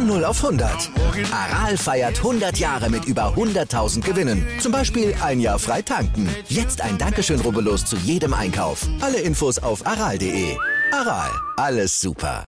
Von 0.00 0.06
0 0.06 0.24
auf 0.24 0.42
100. 0.42 0.90
Aral 1.30 1.76
feiert 1.76 2.16
100 2.16 2.56
Jahre 2.56 2.88
mit 2.88 3.04
über 3.04 3.34
100.000 3.34 4.00
Gewinnen. 4.00 4.46
Zum 4.58 4.72
Beispiel 4.72 5.14
ein 5.20 5.40
Jahr 5.40 5.58
frei 5.58 5.82
tanken. 5.82 6.26
Jetzt 6.48 6.80
ein 6.80 6.96
Dankeschön, 6.96 7.38
rubbellos 7.40 7.84
zu 7.84 7.96
jedem 7.96 8.32
Einkauf. 8.32 8.88
Alle 9.02 9.20
Infos 9.20 9.58
auf 9.58 9.86
aral.de. 9.86 10.56
Aral, 10.90 11.30
alles 11.58 12.00
super. 12.00 12.46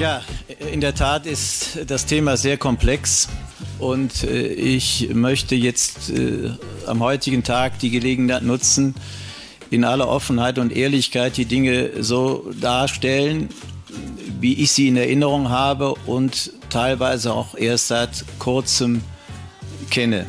Ja, 0.00 0.20
in 0.72 0.80
der 0.80 0.96
Tat 0.96 1.26
ist 1.26 1.78
das 1.86 2.06
Thema 2.06 2.36
sehr 2.36 2.58
komplex 2.58 3.28
und 3.78 4.24
äh, 4.24 4.46
ich 4.46 5.10
möchte 5.12 5.54
jetzt 5.54 6.10
äh, 6.10 6.50
am 6.86 7.00
heutigen 7.00 7.42
Tag 7.42 7.78
die 7.78 7.90
Gelegenheit 7.90 8.42
nutzen, 8.42 8.94
in 9.70 9.84
aller 9.84 10.08
Offenheit 10.08 10.58
und 10.58 10.74
Ehrlichkeit 10.74 11.36
die 11.36 11.46
Dinge 11.46 12.02
so 12.02 12.50
darstellen, 12.60 13.48
wie 14.40 14.54
ich 14.54 14.72
sie 14.72 14.88
in 14.88 14.96
Erinnerung 14.96 15.48
habe 15.48 15.94
und 16.06 16.52
teilweise 16.70 17.32
auch 17.32 17.54
erst 17.56 17.88
seit 17.88 18.24
kurzem 18.38 19.02
kenne. 19.90 20.26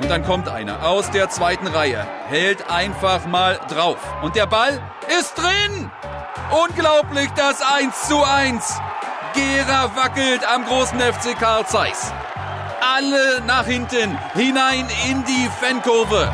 Und 0.00 0.08
dann 0.08 0.24
kommt 0.24 0.48
einer 0.48 0.86
aus 0.86 1.10
der 1.10 1.28
zweiten 1.28 1.66
Reihe, 1.66 2.06
hält 2.28 2.70
einfach 2.70 3.26
mal 3.26 3.60
drauf. 3.68 3.98
Und 4.22 4.36
der 4.36 4.46
Ball 4.46 4.80
ist 5.18 5.34
drin! 5.36 5.90
Unglaublich 6.50 7.28
das 7.36 7.60
1 7.60 8.08
zu 8.08 8.22
1. 8.22 8.80
Gera 9.38 9.94
wackelt 9.94 10.40
am 10.52 10.64
großen 10.64 10.98
FC 10.98 11.38
Karl 11.38 11.64
Zeiss. 11.64 12.12
Alle 12.80 13.40
nach 13.46 13.66
hinten, 13.66 14.18
hinein 14.34 14.84
in 15.08 15.22
die 15.24 15.48
Fankurve. 15.60 16.28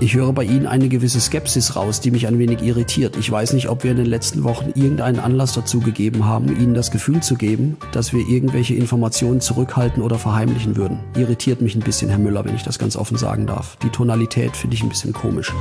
Ich 0.00 0.16
höre 0.16 0.32
bei 0.32 0.42
Ihnen 0.42 0.66
eine 0.66 0.88
gewisse 0.88 1.20
Skepsis 1.20 1.76
raus, 1.76 2.00
die 2.00 2.10
mich 2.10 2.26
ein 2.26 2.40
wenig 2.40 2.62
irritiert. 2.62 3.16
Ich 3.16 3.30
weiß 3.30 3.52
nicht, 3.52 3.68
ob 3.68 3.84
wir 3.84 3.92
in 3.92 3.98
den 3.98 4.06
letzten 4.06 4.42
Wochen 4.42 4.72
irgendeinen 4.74 5.20
Anlass 5.20 5.52
dazu 5.52 5.78
gegeben 5.78 6.24
haben, 6.24 6.48
Ihnen 6.60 6.74
das 6.74 6.90
Gefühl 6.90 7.22
zu 7.22 7.36
geben, 7.36 7.76
dass 7.92 8.12
wir 8.12 8.26
irgendwelche 8.28 8.74
Informationen 8.74 9.40
zurückhalten 9.40 10.02
oder 10.02 10.18
verheimlichen 10.18 10.76
würden. 10.76 10.98
Irritiert 11.16 11.60
mich 11.60 11.76
ein 11.76 11.82
bisschen, 11.82 12.08
Herr 12.08 12.18
Müller, 12.18 12.44
wenn 12.44 12.56
ich 12.56 12.64
das 12.64 12.80
ganz 12.80 12.96
offen 12.96 13.18
sagen 13.18 13.46
darf. 13.46 13.76
Die 13.84 13.90
Tonalität 13.90 14.56
finde 14.56 14.74
ich 14.74 14.82
ein 14.82 14.88
bisschen 14.88 15.12
komisch. 15.12 15.52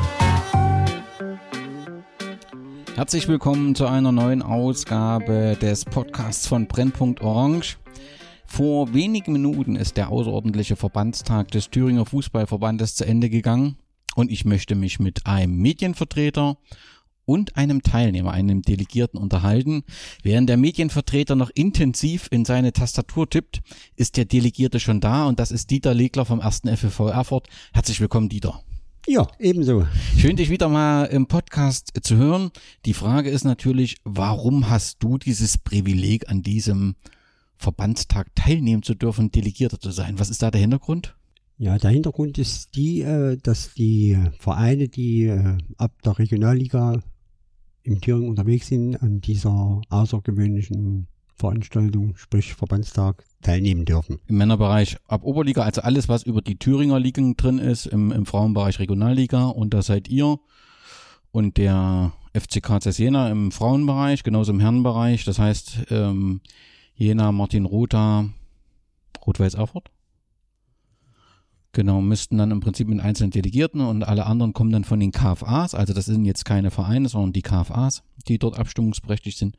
Herzlich 3.00 3.30
willkommen 3.30 3.76
zu 3.76 3.88
einer 3.88 4.12
neuen 4.12 4.42
Ausgabe 4.42 5.58
des 5.62 5.86
Podcasts 5.86 6.48
von 6.48 6.68
Brennpunkt 6.68 7.22
Orange. 7.22 7.78
Vor 8.46 8.94
wenigen 8.94 9.32
Minuten 9.32 9.78
ist 9.78 9.96
der 9.96 10.10
außerordentliche 10.10 10.76
Verbandstag 10.76 11.50
des 11.52 11.70
Thüringer 11.70 12.06
Fußballverbandes 12.06 12.96
zu 12.96 13.06
Ende 13.06 13.30
gegangen 13.30 13.78
und 14.16 14.30
ich 14.30 14.44
möchte 14.44 14.76
mich 14.76 15.00
mit 15.00 15.26
einem 15.28 15.56
Medienvertreter 15.60 16.58
und 17.24 17.56
einem 17.56 17.84
Teilnehmer, 17.84 18.32
einem 18.32 18.64
Delegierten 18.64 19.18
unterhalten. 19.18 19.84
Während 20.22 20.50
der 20.50 20.58
Medienvertreter 20.58 21.38
noch 21.38 21.52
intensiv 21.54 22.28
in 22.32 22.44
seine 22.44 22.74
Tastatur 22.74 23.30
tippt, 23.30 23.62
ist 23.96 24.18
der 24.18 24.26
Delegierte 24.26 24.82
schon 24.82 25.00
da 25.00 25.26
und 25.26 25.40
das 25.40 25.52
ist 25.52 25.72
Dieter 25.72 25.94
Legler 25.94 26.26
vom 26.26 26.42
1. 26.42 26.64
FFV 26.76 27.08
Erfurt. 27.12 27.48
Herzlich 27.72 28.02
willkommen, 28.02 28.28
Dieter. 28.28 28.62
Ja, 29.12 29.28
ebenso. 29.40 29.88
Schön, 30.18 30.36
dich 30.36 30.52
wieder 30.52 30.70
mal 30.70 31.06
im 31.06 31.26
Podcast 31.26 31.92
zu 32.04 32.16
hören. 32.16 32.52
Die 32.86 32.94
Frage 32.94 33.32
ist 33.32 33.44
natürlich, 33.44 33.98
warum 34.04 34.70
hast 34.70 35.02
du 35.02 35.18
dieses 35.18 35.58
Privileg, 35.58 36.30
an 36.30 36.44
diesem 36.44 36.94
Verbandstag 37.58 38.28
teilnehmen 38.36 38.84
zu 38.84 38.94
dürfen, 38.94 39.32
Delegierter 39.32 39.80
zu 39.80 39.90
sein? 39.90 40.20
Was 40.20 40.30
ist 40.30 40.44
da 40.44 40.52
der 40.52 40.62
Hintergrund? 40.62 41.16
Ja, 41.58 41.80
der 41.80 41.90
Hintergrund 41.90 42.38
ist 42.38 42.76
die, 42.76 43.02
äh, 43.02 43.38
dass 43.38 43.74
die 43.74 44.16
Vereine, 44.38 44.90
die 44.90 45.24
äh, 45.24 45.58
ab 45.78 45.92
der 46.06 46.20
Regionalliga 46.20 47.02
im 47.82 48.02
Thüringen 48.02 48.30
unterwegs 48.30 48.68
sind, 48.68 48.96
an 48.98 49.22
dieser 49.22 49.82
außergewöhnlichen 49.90 51.08
Veranstaltung, 51.40 52.16
sprich 52.18 52.54
Verbandstag, 52.54 53.24
teilnehmen 53.42 53.86
dürfen. 53.86 54.20
Im 54.28 54.38
Männerbereich 54.38 54.98
ab 55.08 55.24
Oberliga, 55.24 55.64
also 55.64 55.82
alles, 55.82 56.10
was 56.10 56.24
über 56.24 56.42
die 56.42 56.60
Thüringer 56.60 57.00
Ligen 57.00 57.38
drin 57.38 57.58
ist, 57.58 57.86
im, 57.86 58.12
im 58.12 58.26
Frauenbereich 58.26 58.80
Regionalliga 58.80 59.46
und 59.48 59.74
da 59.74 59.82
seid 59.82 60.10
ihr 60.10 60.40
und 61.32 61.58
der 61.58 62.12
FCK 62.34 62.86
Jena 62.98 63.30
im 63.30 63.52
Frauenbereich, 63.52 64.24
genauso 64.24 64.52
im 64.52 64.60
Herrenbereich. 64.60 65.26
Das 65.26 65.40
heißt, 65.40 65.86
ähm, 65.90 66.42
Jena, 66.96 67.32
Martin 67.32 67.66
Rotha, 67.66 68.30
Rot-Weiß 69.26 69.56
Erfurt. 69.56 69.90
Genau, 71.72 72.02
müssten 72.02 72.38
dann 72.38 72.52
im 72.52 72.62
Prinzip 72.62 72.88
mit 72.88 73.00
einzelnen 73.00 73.30
Delegierten 73.32 73.82
und 73.82 74.04
alle 74.04 74.26
anderen 74.26 74.54
kommen 74.54 74.72
dann 74.72 74.84
von 74.84 75.00
den 75.00 75.12
KFAs. 75.12 75.76
Also 75.76 75.94
das 75.94 76.06
sind 76.06 76.26
jetzt 76.26 76.44
keine 76.44 76.72
Vereine, 76.72 77.10
sondern 77.10 77.32
die 77.32 77.44
KFAs, 77.44 78.04
die 78.28 78.40
dort 78.40 78.58
abstimmungsberechtigt 78.58 79.38
sind. 79.38 79.56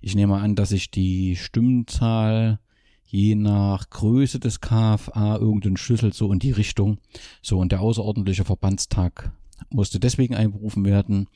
Ich 0.00 0.14
nehme 0.14 0.38
an, 0.38 0.56
dass 0.56 0.70
sich 0.70 0.90
die 0.90 1.36
Stimmzahl 1.36 2.58
je 3.04 3.34
nach 3.34 3.90
Größe 3.90 4.38
des 4.38 4.60
KFA 4.60 5.36
irgendein 5.36 5.76
Schlüssel 5.76 6.12
so 6.12 6.32
in 6.32 6.38
die 6.38 6.52
Richtung. 6.52 6.98
So, 7.42 7.58
und 7.58 7.72
der 7.72 7.80
außerordentliche 7.80 8.44
Verbandstag 8.44 9.32
musste 9.68 10.00
deswegen 10.00 10.34
einberufen 10.34 10.84
werden, 10.84 11.28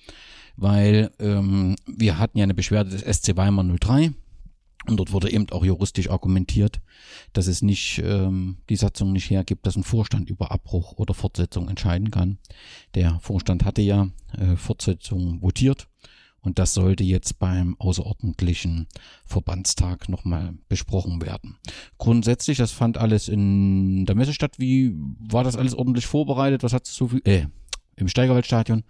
weil 0.57 1.11
ähm, 1.19 1.77
wir 1.87 2.19
hatten 2.19 2.39
ja 2.39 2.45
eine 2.45 2.55
Beschwerde 2.55 2.91
des 2.91 3.03
SC 3.03 3.37
Weimar 3.37 3.65
03 3.65 4.13
und 4.87 4.99
dort 4.99 5.13
wurde 5.13 5.31
eben 5.31 5.51
auch 5.51 5.65
juristisch 5.65 6.11
argumentiert, 6.11 6.81
dass 7.33 7.47
es 7.47 7.63
nicht 7.63 8.03
ähm, 8.05 8.59
die 8.69 8.77
Satzung 8.77 9.13
nicht 9.13 9.31
hergibt, 9.31 9.67
dass 9.67 9.77
ein 9.77 9.83
Vorstand 9.83 10.31
über 10.31 10.53
Abbruch 10.53 10.93
oder 10.97 11.15
Fortsetzung 11.15 11.69
entscheiden 11.69 12.11
kann. 12.11 12.39
Der 12.95 13.19
Vorstand 13.21 13.65
hatte 13.65 13.83
ja 13.83 14.09
äh, 14.39 14.57
Fortsetzung 14.57 15.43
votiert 15.43 15.89
und 16.45 16.59
das 16.59 16.75
sollte 16.75 17.05
jetzt 17.05 17.39
beim 17.39 17.75
außerordentlichen 17.79 18.87
Verbandstag 19.25 20.09
nochmal 20.09 20.55
besprochen 20.69 21.23
werden. 21.23 21.57
Grundsätzlich, 21.97 22.59
das 22.59 22.71
fand 22.71 22.99
alles 22.99 23.29
in 23.29 24.05
der 24.05 24.15
Messe 24.15 24.35
statt. 24.35 24.59
Wie 24.59 24.95
war 25.19 25.43
das 25.43 25.57
alles 25.57 25.75
ordentlich 25.75 26.07
vorbereitet? 26.07 26.63
Was 26.63 26.75
hat 26.75 26.87
es 26.87 26.95
so 26.95 27.09
viel, 27.09 27.23
äh, 27.25 27.47
im 27.97 28.09
Steigerwaldstadion, 28.09 28.85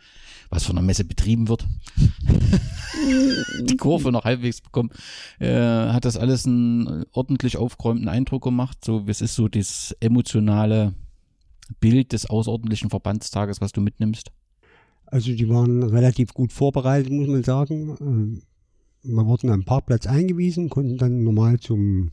was 0.51 0.65
von 0.65 0.77
der 0.77 0.85
Messe 0.85 1.05
betrieben 1.05 1.49
wird, 1.49 1.67
die 3.61 3.77
Kurve 3.77 4.11
noch 4.11 4.25
halbwegs 4.25 4.61
bekommen, 4.61 4.91
äh, 5.39 5.53
hat 5.53 6.05
das 6.05 6.17
alles 6.17 6.47
einen 6.47 7.05
ordentlich 7.13 7.57
aufgeräumten 7.57 8.09
Eindruck 8.09 8.43
gemacht. 8.43 8.85
So, 8.85 9.05
es 9.07 9.21
ist 9.21 9.35
so 9.35 9.47
das 9.47 9.95
emotionale 10.01 10.95
Bild 11.81 12.13
des 12.13 12.27
außerordentlichen 12.27 12.91
Verbandstages, 12.91 13.61
was 13.61 13.73
du 13.73 13.81
mitnimmst? 13.81 14.33
Also 15.07 15.35
die 15.35 15.49
waren 15.49 15.83
relativ 15.83 16.35
gut 16.35 16.53
vorbereitet, 16.53 17.13
muss 17.13 17.29
man 17.29 17.43
sagen. 17.43 17.97
Ähm, 18.01 18.43
wir 19.03 19.27
wurden 19.27 19.51
am 19.51 19.65
Parkplatz 19.65 20.07
eingewiesen, 20.07 20.71
konnten 20.71 20.97
dann 20.97 21.23
normal 21.23 21.61
zum 21.61 22.11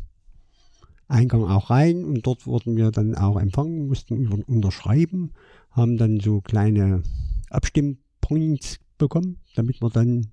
Eingang 1.07 1.44
auch 1.44 1.69
rein 1.69 2.03
und 2.06 2.25
dort 2.25 2.47
wurden 2.47 2.78
wir 2.78 2.91
dann 2.91 3.16
auch 3.16 3.40
empfangen, 3.40 3.88
mussten 3.88 4.28
unterschreiben, 4.44 5.31
haben 5.72 5.97
dann 5.97 6.19
so 6.19 6.41
kleine 6.41 7.03
Abstimmpoints 7.50 8.79
bekommen, 8.97 9.38
damit 9.56 9.81
wir 9.81 9.90
dann, 9.90 10.28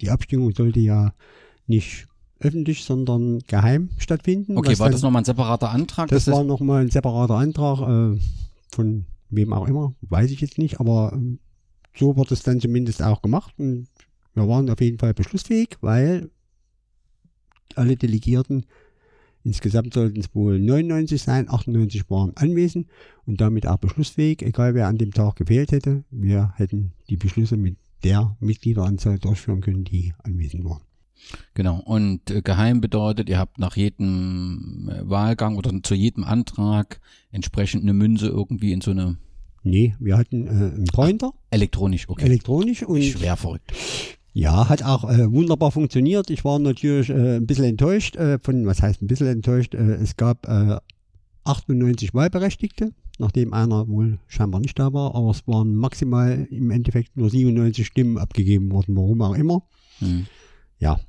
die 0.00 0.10
Abstimmung 0.10 0.52
sollte 0.54 0.80
ja 0.80 1.14
nicht 1.66 2.06
öffentlich, 2.38 2.84
sondern 2.84 3.40
geheim 3.46 3.90
stattfinden. 3.98 4.56
Okay, 4.56 4.78
war 4.78 4.86
dann, 4.86 4.92
das 4.92 5.02
nochmal 5.02 5.22
ein 5.22 5.26
separater 5.26 5.70
Antrag? 5.70 6.08
Das, 6.08 6.24
das 6.24 6.34
war 6.34 6.44
nochmal 6.44 6.82
ein 6.82 6.90
separater 6.90 7.34
Antrag 7.34 7.80
äh, 7.80 8.18
von 8.70 9.04
wem 9.28 9.52
auch 9.52 9.68
immer, 9.68 9.94
weiß 10.02 10.30
ich 10.30 10.40
jetzt 10.40 10.58
nicht, 10.58 10.80
aber 10.80 11.12
äh, 11.14 11.38
so 11.94 12.16
wird 12.16 12.32
es 12.32 12.42
dann 12.42 12.60
zumindest 12.60 13.02
auch 13.02 13.22
gemacht 13.22 13.54
und 13.58 13.88
wir 14.34 14.46
waren 14.48 14.70
auf 14.70 14.80
jeden 14.80 14.98
Fall 14.98 15.14
beschlussfähig, 15.14 15.76
weil 15.80 16.30
alle 17.74 17.96
Delegierten 17.96 18.66
Insgesamt 19.42 19.94
sollten 19.94 20.20
es 20.20 20.34
wohl 20.34 20.58
99 20.58 21.22
sein, 21.22 21.48
98 21.48 22.10
waren 22.10 22.36
anwesend 22.36 22.88
und 23.24 23.40
damit 23.40 23.66
auch 23.66 23.78
beschlussfähig, 23.78 24.42
egal 24.42 24.74
wer 24.74 24.86
an 24.86 24.98
dem 24.98 25.12
Tag 25.12 25.36
gefehlt 25.36 25.72
hätte. 25.72 26.04
Wir 26.10 26.52
hätten 26.56 26.92
die 27.08 27.16
Beschlüsse 27.16 27.56
mit 27.56 27.78
der 28.04 28.36
Mitgliederanzahl 28.40 29.18
durchführen 29.18 29.62
können, 29.62 29.84
die 29.84 30.12
anwesend 30.22 30.64
waren. 30.64 30.82
Genau, 31.54 31.80
und 31.80 32.30
äh, 32.30 32.40
geheim 32.42 32.80
bedeutet, 32.80 33.28
ihr 33.28 33.38
habt 33.38 33.58
nach 33.58 33.76
jedem 33.76 34.90
äh, 34.90 35.08
Wahlgang 35.08 35.56
oder 35.56 35.70
zu 35.82 35.94
jedem 35.94 36.24
Antrag 36.24 37.00
entsprechend 37.30 37.82
eine 37.82 37.92
Münze 37.92 38.26
irgendwie 38.26 38.72
in 38.72 38.80
so 38.80 38.90
eine 38.90 39.18
Nee, 39.62 39.94
wir 39.98 40.16
hatten 40.16 40.46
äh, 40.46 40.50
einen 40.50 40.86
Pointer. 40.86 41.32
Elektronisch, 41.50 42.08
okay. 42.08 42.24
Elektronisch 42.24 42.82
und. 42.82 43.02
Schwer 43.02 43.36
verrückt. 43.36 43.72
Ja, 44.32 44.68
hat 44.68 44.82
auch 44.82 45.10
äh, 45.10 45.30
wunderbar 45.30 45.72
funktioniert. 45.72 46.30
Ich 46.30 46.44
war 46.44 46.58
natürlich 46.58 47.10
äh, 47.10 47.36
ein 47.36 47.46
bisschen 47.46 47.64
enttäuscht 47.64 48.16
äh, 48.16 48.38
von, 48.40 48.64
was 48.64 48.80
heißt 48.80 49.02
ein 49.02 49.06
bisschen 49.06 49.26
enttäuscht? 49.26 49.74
Äh, 49.74 49.94
es 49.94 50.16
gab 50.16 50.46
äh, 50.48 50.78
98 51.44 52.14
Wahlberechtigte, 52.14 52.92
nachdem 53.18 53.52
einer 53.52 53.88
wohl 53.88 54.18
scheinbar 54.28 54.60
nicht 54.60 54.78
da 54.78 54.92
war, 54.92 55.14
aber 55.14 55.30
es 55.30 55.46
waren 55.48 55.74
maximal 55.74 56.46
im 56.50 56.70
Endeffekt 56.70 57.16
nur 57.16 57.28
97 57.28 57.86
Stimmen 57.86 58.18
abgegeben 58.18 58.70
worden, 58.70 58.96
warum 58.96 59.20
auch 59.22 59.34
immer. 59.34 59.62
Hm. 59.98 60.26
Ja. 60.78 61.00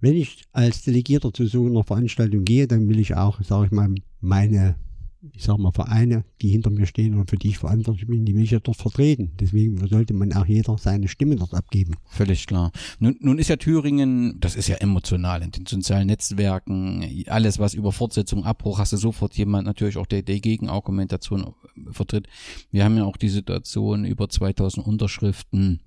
Wenn 0.00 0.14
ich 0.14 0.44
als 0.52 0.82
Delegierter 0.82 1.32
zu 1.32 1.46
so 1.46 1.66
einer 1.66 1.82
Veranstaltung 1.82 2.44
gehe, 2.44 2.68
dann 2.68 2.88
will 2.88 3.00
ich 3.00 3.16
auch, 3.16 3.42
sage 3.42 3.66
ich 3.66 3.72
mal, 3.72 3.92
meine 4.20 4.76
ich 5.32 5.42
sag 5.42 5.58
mal, 5.58 5.72
Vereine, 5.72 6.24
die 6.40 6.48
hinter 6.48 6.70
mir 6.70 6.86
stehen 6.86 7.14
und 7.14 7.28
für 7.28 7.36
die 7.36 7.48
ich 7.48 7.58
verantwortlich 7.58 8.06
bin, 8.06 8.24
die 8.24 8.34
will 8.34 8.44
ich 8.44 8.52
ja 8.52 8.60
dort 8.60 8.76
vertreten. 8.76 9.32
Deswegen 9.40 9.84
sollte 9.88 10.14
man 10.14 10.32
auch 10.32 10.46
jeder 10.46 10.78
seine 10.78 11.08
Stimme 11.08 11.36
dort 11.36 11.54
abgeben. 11.54 11.94
Völlig 12.06 12.46
klar. 12.46 12.70
Nun, 13.00 13.16
nun 13.20 13.38
ist 13.38 13.48
ja 13.48 13.56
Thüringen, 13.56 14.38
das 14.38 14.54
ist 14.54 14.68
ja 14.68 14.76
emotional 14.76 15.42
in 15.42 15.50
den 15.50 15.66
sozialen 15.66 16.06
Netzwerken, 16.06 17.04
alles 17.26 17.58
was 17.58 17.74
über 17.74 17.92
Fortsetzung, 17.92 18.44
Abbruch, 18.44 18.78
hast 18.78 18.92
du 18.92 18.96
sofort 18.96 19.36
jemand 19.36 19.66
natürlich 19.66 19.96
auch 19.96 20.06
der, 20.06 20.22
der 20.22 20.40
Gegenargumentation 20.40 21.54
vertritt. 21.90 22.28
Wir 22.70 22.84
haben 22.84 22.96
ja 22.96 23.04
auch 23.04 23.16
die 23.16 23.28
Situation 23.28 24.04
über 24.04 24.28
2000 24.28 24.86
Unterschriften 24.86 25.80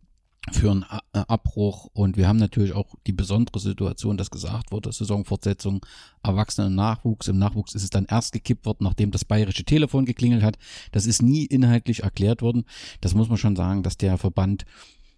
für 0.52 0.72
einen 0.72 0.86
äh, 1.14 1.20
Abbruch. 1.28 1.90
Und 1.94 2.18
wir 2.18 2.28
haben 2.28 2.38
natürlich 2.38 2.74
auch 2.74 2.96
die 3.06 3.14
besondere 3.14 3.60
Situation, 3.60 4.18
dass 4.18 4.32
gesagt 4.32 4.72
wurde, 4.72 4.92
Saisonfortsetzung, 4.92 5.86
Erwachsene 6.24 6.68
und 6.68 6.76
Nachwuchs. 6.76 7.28
Im 7.28 7.38
Nachwuchs 7.38 7.76
ist 7.76 7.84
es 7.84 7.90
dann 7.92 8.06
erst 8.06 8.34
gekippt 8.34 8.66
worden, 8.66 8.84
nachdem 8.84 9.12
das 9.12 9.26
bayerische 9.26 9.64
Telefon 9.64 10.06
geklingelt 10.06 10.44
hat. 10.44 10.58
Das 10.92 11.06
ist 11.06 11.22
nie 11.22 11.46
inhaltlich 11.46 12.04
erklärt 12.04 12.42
worden. 12.42 12.66
Das 13.02 13.14
muss 13.14 13.30
man 13.30 13.38
schon 13.38 13.56
sagen, 13.56 13.84
dass 13.84 13.98
der 13.98 14.18
Verband 14.18 14.66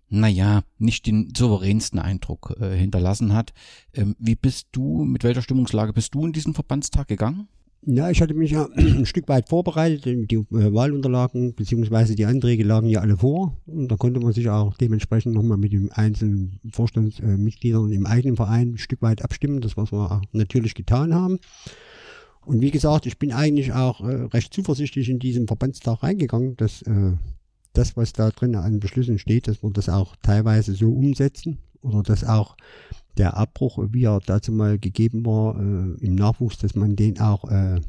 naja, 0.09 0.61
nicht 0.77 1.07
den 1.07 1.33
souveränsten 1.35 1.97
Eindruck 1.97 2.55
äh, 2.59 2.77
hinterlassen 2.77 3.33
hat. 3.33 3.51
Ähm, 3.93 4.15
wie 4.19 4.35
bist 4.35 4.67
du, 4.71 5.03
mit 5.05 5.23
welcher 5.23 5.41
Stimmungslage 5.41 5.91
bist 5.91 6.13
du 6.13 6.25
in 6.25 6.33
diesen 6.33 6.53
Verbandstag 6.53 7.07
gegangen? 7.07 7.47
Ja, 7.85 8.09
ich 8.09 8.21
hatte 8.21 8.33
mich 8.33 8.51
ja 8.51 8.67
ein 8.75 9.05
Stück 9.05 9.27
weit 9.27 9.49
vorbereitet. 9.49 10.05
Die 10.05 10.35
äh, 10.35 10.73
Wahlunterlagen 10.73 11.53
bzw. 11.53 12.15
die 12.15 12.25
Anträge 12.25 12.63
lagen 12.63 12.87
ja 12.87 13.01
alle 13.01 13.17
vor. 13.17 13.57
Und 13.65 13.89
da 13.89 13.97
konnte 13.97 14.19
man 14.19 14.33
sich 14.33 14.49
auch 14.49 14.77
dementsprechend 14.77 15.33
nochmal 15.33 15.57
mit 15.57 15.73
den 15.73 15.91
einzelnen 15.91 16.59
Vorstandsmitgliedern 16.71 17.91
im 17.91 18.05
eigenen 18.05 18.37
Verein 18.37 18.73
ein 18.73 18.77
Stück 18.77 19.01
weit 19.01 19.21
abstimmen. 19.21 19.61
Das, 19.61 19.75
was 19.75 19.91
wir 19.91 20.21
natürlich 20.31 20.75
getan 20.75 21.13
haben. 21.13 21.39
Und 22.45 22.61
wie 22.61 22.71
gesagt, 22.71 23.05
ich 23.05 23.17
bin 23.19 23.31
eigentlich 23.31 23.73
auch 23.73 24.01
äh, 24.01 24.27
recht 24.33 24.53
zuversichtlich 24.53 25.09
in 25.09 25.19
diesen 25.19 25.47
Verbandstag 25.47 26.03
reingegangen, 26.03 26.57
dass 26.57 26.81
äh, 26.83 27.13
das, 27.73 27.97
was 27.97 28.13
da 28.13 28.29
drin 28.31 28.55
an 28.55 28.79
Beschlüssen 28.79 29.17
steht, 29.17 29.47
dass 29.47 29.63
wir 29.63 29.71
das 29.71 29.89
auch 29.89 30.15
teilweise 30.21 30.73
so 30.73 30.91
umsetzen 30.91 31.57
oder 31.81 32.03
dass 32.03 32.23
auch 32.23 32.55
der 33.17 33.37
Abbruch, 33.37 33.79
wie 33.91 34.05
er 34.05 34.19
dazu 34.25 34.51
mal 34.51 34.79
gegeben 34.79 35.25
war 35.25 35.55
äh, 35.59 36.05
im 36.05 36.15
Nachwuchs, 36.15 36.57
dass 36.57 36.75
man 36.75 36.95
den 36.95 37.19
auch 37.19 37.49
äh, 37.49 37.79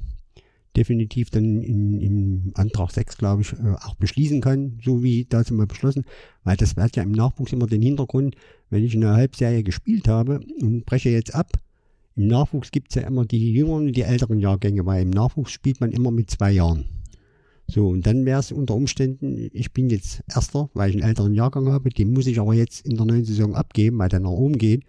definitiv 0.76 1.30
dann 1.30 1.62
in, 1.62 2.00
im 2.00 2.52
Antrag 2.54 2.90
6, 2.90 3.16
glaube 3.16 3.42
ich, 3.42 3.52
äh, 3.52 3.74
auch 3.82 3.94
beschließen 3.94 4.40
kann, 4.40 4.78
so 4.84 5.02
wie 5.02 5.24
dazu 5.24 5.54
mal 5.54 5.66
beschlossen, 5.66 6.04
weil 6.42 6.56
das 6.56 6.76
hat 6.76 6.96
ja 6.96 7.02
im 7.02 7.12
Nachwuchs 7.12 7.52
immer 7.52 7.66
den 7.66 7.82
Hintergrund, 7.82 8.36
wenn 8.70 8.84
ich 8.84 8.94
eine 8.94 9.14
Halbserie 9.14 9.62
gespielt 9.62 10.08
habe 10.08 10.40
und 10.60 10.84
breche 10.84 11.10
jetzt 11.10 11.34
ab, 11.34 11.52
im 12.16 12.28
Nachwuchs 12.28 12.70
gibt 12.70 12.90
es 12.90 13.02
ja 13.02 13.08
immer 13.08 13.24
die 13.24 13.52
jüngeren 13.52 13.86
und 13.86 13.92
die 13.96 14.02
älteren 14.02 14.38
Jahrgänge, 14.38 14.86
weil 14.86 15.02
im 15.02 15.10
Nachwuchs 15.10 15.50
spielt 15.50 15.80
man 15.80 15.90
immer 15.90 16.12
mit 16.12 16.30
zwei 16.30 16.52
Jahren. 16.52 16.84
So, 17.66 17.88
und 17.88 18.06
dann 18.06 18.24
wäre 18.26 18.40
es 18.40 18.52
unter 18.52 18.74
Umständen, 18.74 19.48
ich 19.52 19.72
bin 19.72 19.88
jetzt 19.88 20.22
Erster, 20.32 20.68
weil 20.74 20.90
ich 20.90 20.96
einen 20.96 21.08
älteren 21.08 21.34
Jahrgang 21.34 21.68
habe, 21.68 21.90
den 21.90 22.12
muss 22.12 22.26
ich 22.26 22.38
aber 22.38 22.54
jetzt 22.54 22.86
in 22.86 22.96
der 22.96 23.06
neuen 23.06 23.24
Saison 23.24 23.54
abgeben, 23.54 23.98
weil 23.98 24.08
der 24.08 24.20
nach 24.20 24.30
oben 24.30 24.58
geht. 24.58 24.84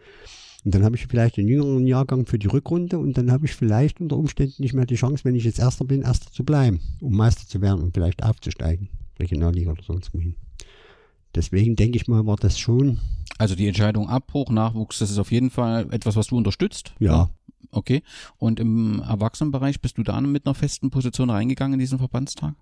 Und 0.66 0.74
dann 0.74 0.84
habe 0.84 0.96
ich 0.96 1.06
vielleicht 1.08 1.38
einen 1.38 1.48
jüngeren 1.48 1.86
Jahrgang 1.86 2.26
für 2.26 2.40
die 2.40 2.48
Rückrunde 2.48 2.98
und 2.98 3.18
dann 3.18 3.32
habe 3.32 3.46
ich 3.46 3.54
vielleicht 3.54 4.02
unter 4.02 4.18
Umständen 4.18 4.64
nicht 4.64 4.74
mehr 4.74 4.88
die 4.88 4.96
Chance, 4.96 5.24
wenn 5.24 5.36
ich 5.36 5.44
jetzt 5.44 5.60
Erster 5.60 5.86
bin, 5.86 6.02
Erster 6.02 6.32
zu 6.32 6.44
bleiben, 6.44 6.80
um 7.02 7.16
Meister 7.16 7.48
zu 7.48 7.62
werden 7.62 7.82
und 7.82 7.94
vielleicht 7.94 8.24
aufzusteigen. 8.24 8.90
Regionalliga 9.20 9.72
oder 9.72 9.84
sonst 9.84 10.14
wohin. 10.14 10.36
Deswegen 11.36 11.76
denke 11.76 11.98
ich 11.98 12.08
mal, 12.08 12.26
war 12.26 12.38
das 12.38 12.58
schon. 12.58 13.00
Also 13.38 13.56
die 13.56 13.68
Entscheidung 13.68 14.10
Abbruch, 14.10 14.50
Nachwuchs, 14.50 15.00
das 15.00 15.12
ist 15.12 15.20
auf 15.20 15.32
jeden 15.32 15.50
Fall 15.50 15.88
etwas, 15.92 16.16
was 16.16 16.28
du 16.28 16.38
unterstützt. 16.38 16.94
Ja. 17.00 17.30
Okay. 17.72 18.04
Und 18.38 18.60
im 18.60 19.02
Erwachsenenbereich 19.02 19.82
bist 19.82 19.98
du 19.98 20.04
da 20.04 20.20
mit 20.22 20.46
einer 20.46 20.56
festen 20.56 20.90
Position 20.90 21.30
reingegangen 21.30 21.74
in 21.74 21.80
diesen 21.80 22.00
Verbandstag? 22.00 22.56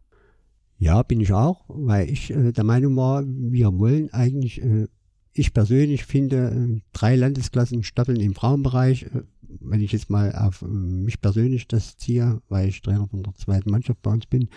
Ja, 0.84 1.02
bin 1.02 1.22
ich 1.22 1.32
auch, 1.32 1.64
weil 1.70 2.10
ich 2.10 2.30
äh, 2.30 2.52
der 2.52 2.66
Meinung 2.66 2.98
war, 2.98 3.24
wir 3.26 3.72
wollen 3.80 4.12
eigentlich, 4.12 4.62
äh, 4.62 4.88
ich 5.32 5.54
persönlich 5.54 6.04
finde, 6.04 6.50
äh, 6.50 6.82
drei 6.92 7.16
Landesklassen 7.16 7.84
Staffeln 7.84 8.20
im 8.20 8.36
Frauenbereich, 8.36 9.04
äh, 9.04 9.22
wenn 9.62 9.80
ich 9.80 9.94
jetzt 9.94 10.10
mal 10.10 10.36
auf 10.36 10.62
äh, 10.62 10.66
mich 10.66 11.22
persönlich 11.22 11.70
das 11.70 11.96
ziehe, 11.96 12.42
weil 12.50 12.68
ich 12.68 12.82
Trainer 12.82 13.08
von 13.08 13.24
der 13.24 13.34
zweiten 13.36 13.72
Mannschaft 13.72 14.02
bei 14.02 14.12
uns 14.12 14.26
bin, 14.26 14.50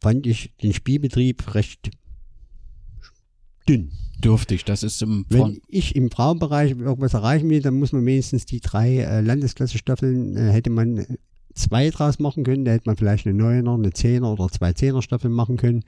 fand 0.00 0.26
ich 0.26 0.54
den 0.62 0.72
Spielbetrieb 0.72 1.54
recht 1.54 1.90
dünn. 3.68 3.92
Dürftig, 4.20 4.64
das 4.64 4.82
ist 4.82 5.02
im 5.02 5.26
Wenn 5.28 5.60
ich 5.68 5.96
im 5.96 6.10
Frauenbereich 6.10 6.70
irgendwas 6.70 7.12
erreichen 7.12 7.50
will, 7.50 7.60
dann 7.60 7.74
muss 7.74 7.92
man 7.92 8.06
wenigstens 8.06 8.46
die 8.46 8.60
drei 8.60 9.00
äh, 9.00 9.20
Landesklasse-Staffeln, 9.20 10.34
äh, 10.34 10.50
hätte 10.50 10.70
man 10.70 11.04
zwei 11.54 11.90
draus 11.90 12.18
machen 12.18 12.44
können. 12.44 12.64
Da 12.64 12.72
hätte 12.72 12.88
man 12.88 12.96
vielleicht 12.96 13.26
eine 13.26 13.36
Neuner, 13.36 13.74
eine 13.74 13.92
Zehner 13.92 14.32
oder 14.32 14.48
zwei 14.48 14.72
Zehner-Staffeln 14.72 15.32
machen 15.32 15.56
können. 15.56 15.84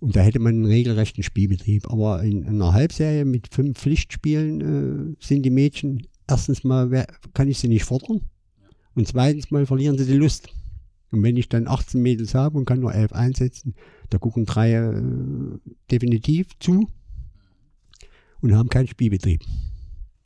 Und 0.00 0.16
da 0.16 0.20
hätte 0.20 0.38
man 0.38 0.54
einen 0.54 0.64
regelrechten 0.64 1.22
Spielbetrieb. 1.22 1.90
Aber 1.90 2.22
in, 2.22 2.46
einer 2.46 2.72
Halbserie 2.72 3.24
mit 3.24 3.52
fünf 3.52 3.78
Pflichtspielen 3.78 4.60
äh, 4.60 5.24
sind 5.24 5.42
die 5.42 5.50
Mädchen, 5.50 6.06
erstens 6.28 6.64
mal 6.64 6.90
wer, 6.90 7.06
kann 7.34 7.48
ich 7.48 7.58
sie 7.58 7.68
nicht 7.68 7.84
fordern. 7.84 8.22
Und 8.94 9.06
zweitens 9.08 9.50
mal 9.50 9.66
verlieren 9.66 9.98
sie 9.98 10.06
die 10.06 10.16
Lust. 10.16 10.48
Und 11.10 11.22
wenn 11.22 11.36
ich 11.36 11.48
dann 11.48 11.68
18 11.68 12.00
Mädels 12.00 12.34
habe 12.34 12.56
und 12.56 12.64
kann 12.64 12.80
nur 12.80 12.94
elf 12.94 13.12
einsetzen, 13.12 13.74
da 14.10 14.18
gucken 14.18 14.46
drei 14.46 14.72
äh, 14.72 15.02
definitiv 15.90 16.58
zu 16.60 16.88
und 18.40 18.54
haben 18.54 18.68
keinen 18.68 18.86
Spielbetrieb. 18.86 19.42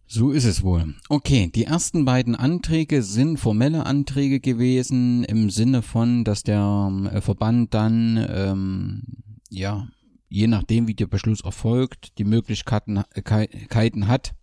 So 0.06 0.30
ist 0.30 0.44
es 0.44 0.62
wohl. 0.62 0.94
Okay, 1.08 1.50
die 1.54 1.64
ersten 1.64 2.04
beiden 2.04 2.34
Anträge 2.34 3.02
sind 3.02 3.38
formelle 3.38 3.86
Anträge 3.86 4.40
gewesen 4.40 5.24
im 5.24 5.50
Sinne 5.50 5.82
von, 5.82 6.24
dass 6.24 6.42
der 6.42 6.92
äh, 7.12 7.20
Verband 7.20 7.74
dann 7.74 8.24
ähm, 8.28 9.02
ja 9.50 9.88
je 10.34 10.48
nachdem, 10.48 10.88
wie 10.88 10.94
der 10.94 11.06
Beschluss 11.06 11.42
erfolgt, 11.42 12.18
die 12.18 12.24
Möglichkeiten 12.24 12.98
hat, 14.08 14.34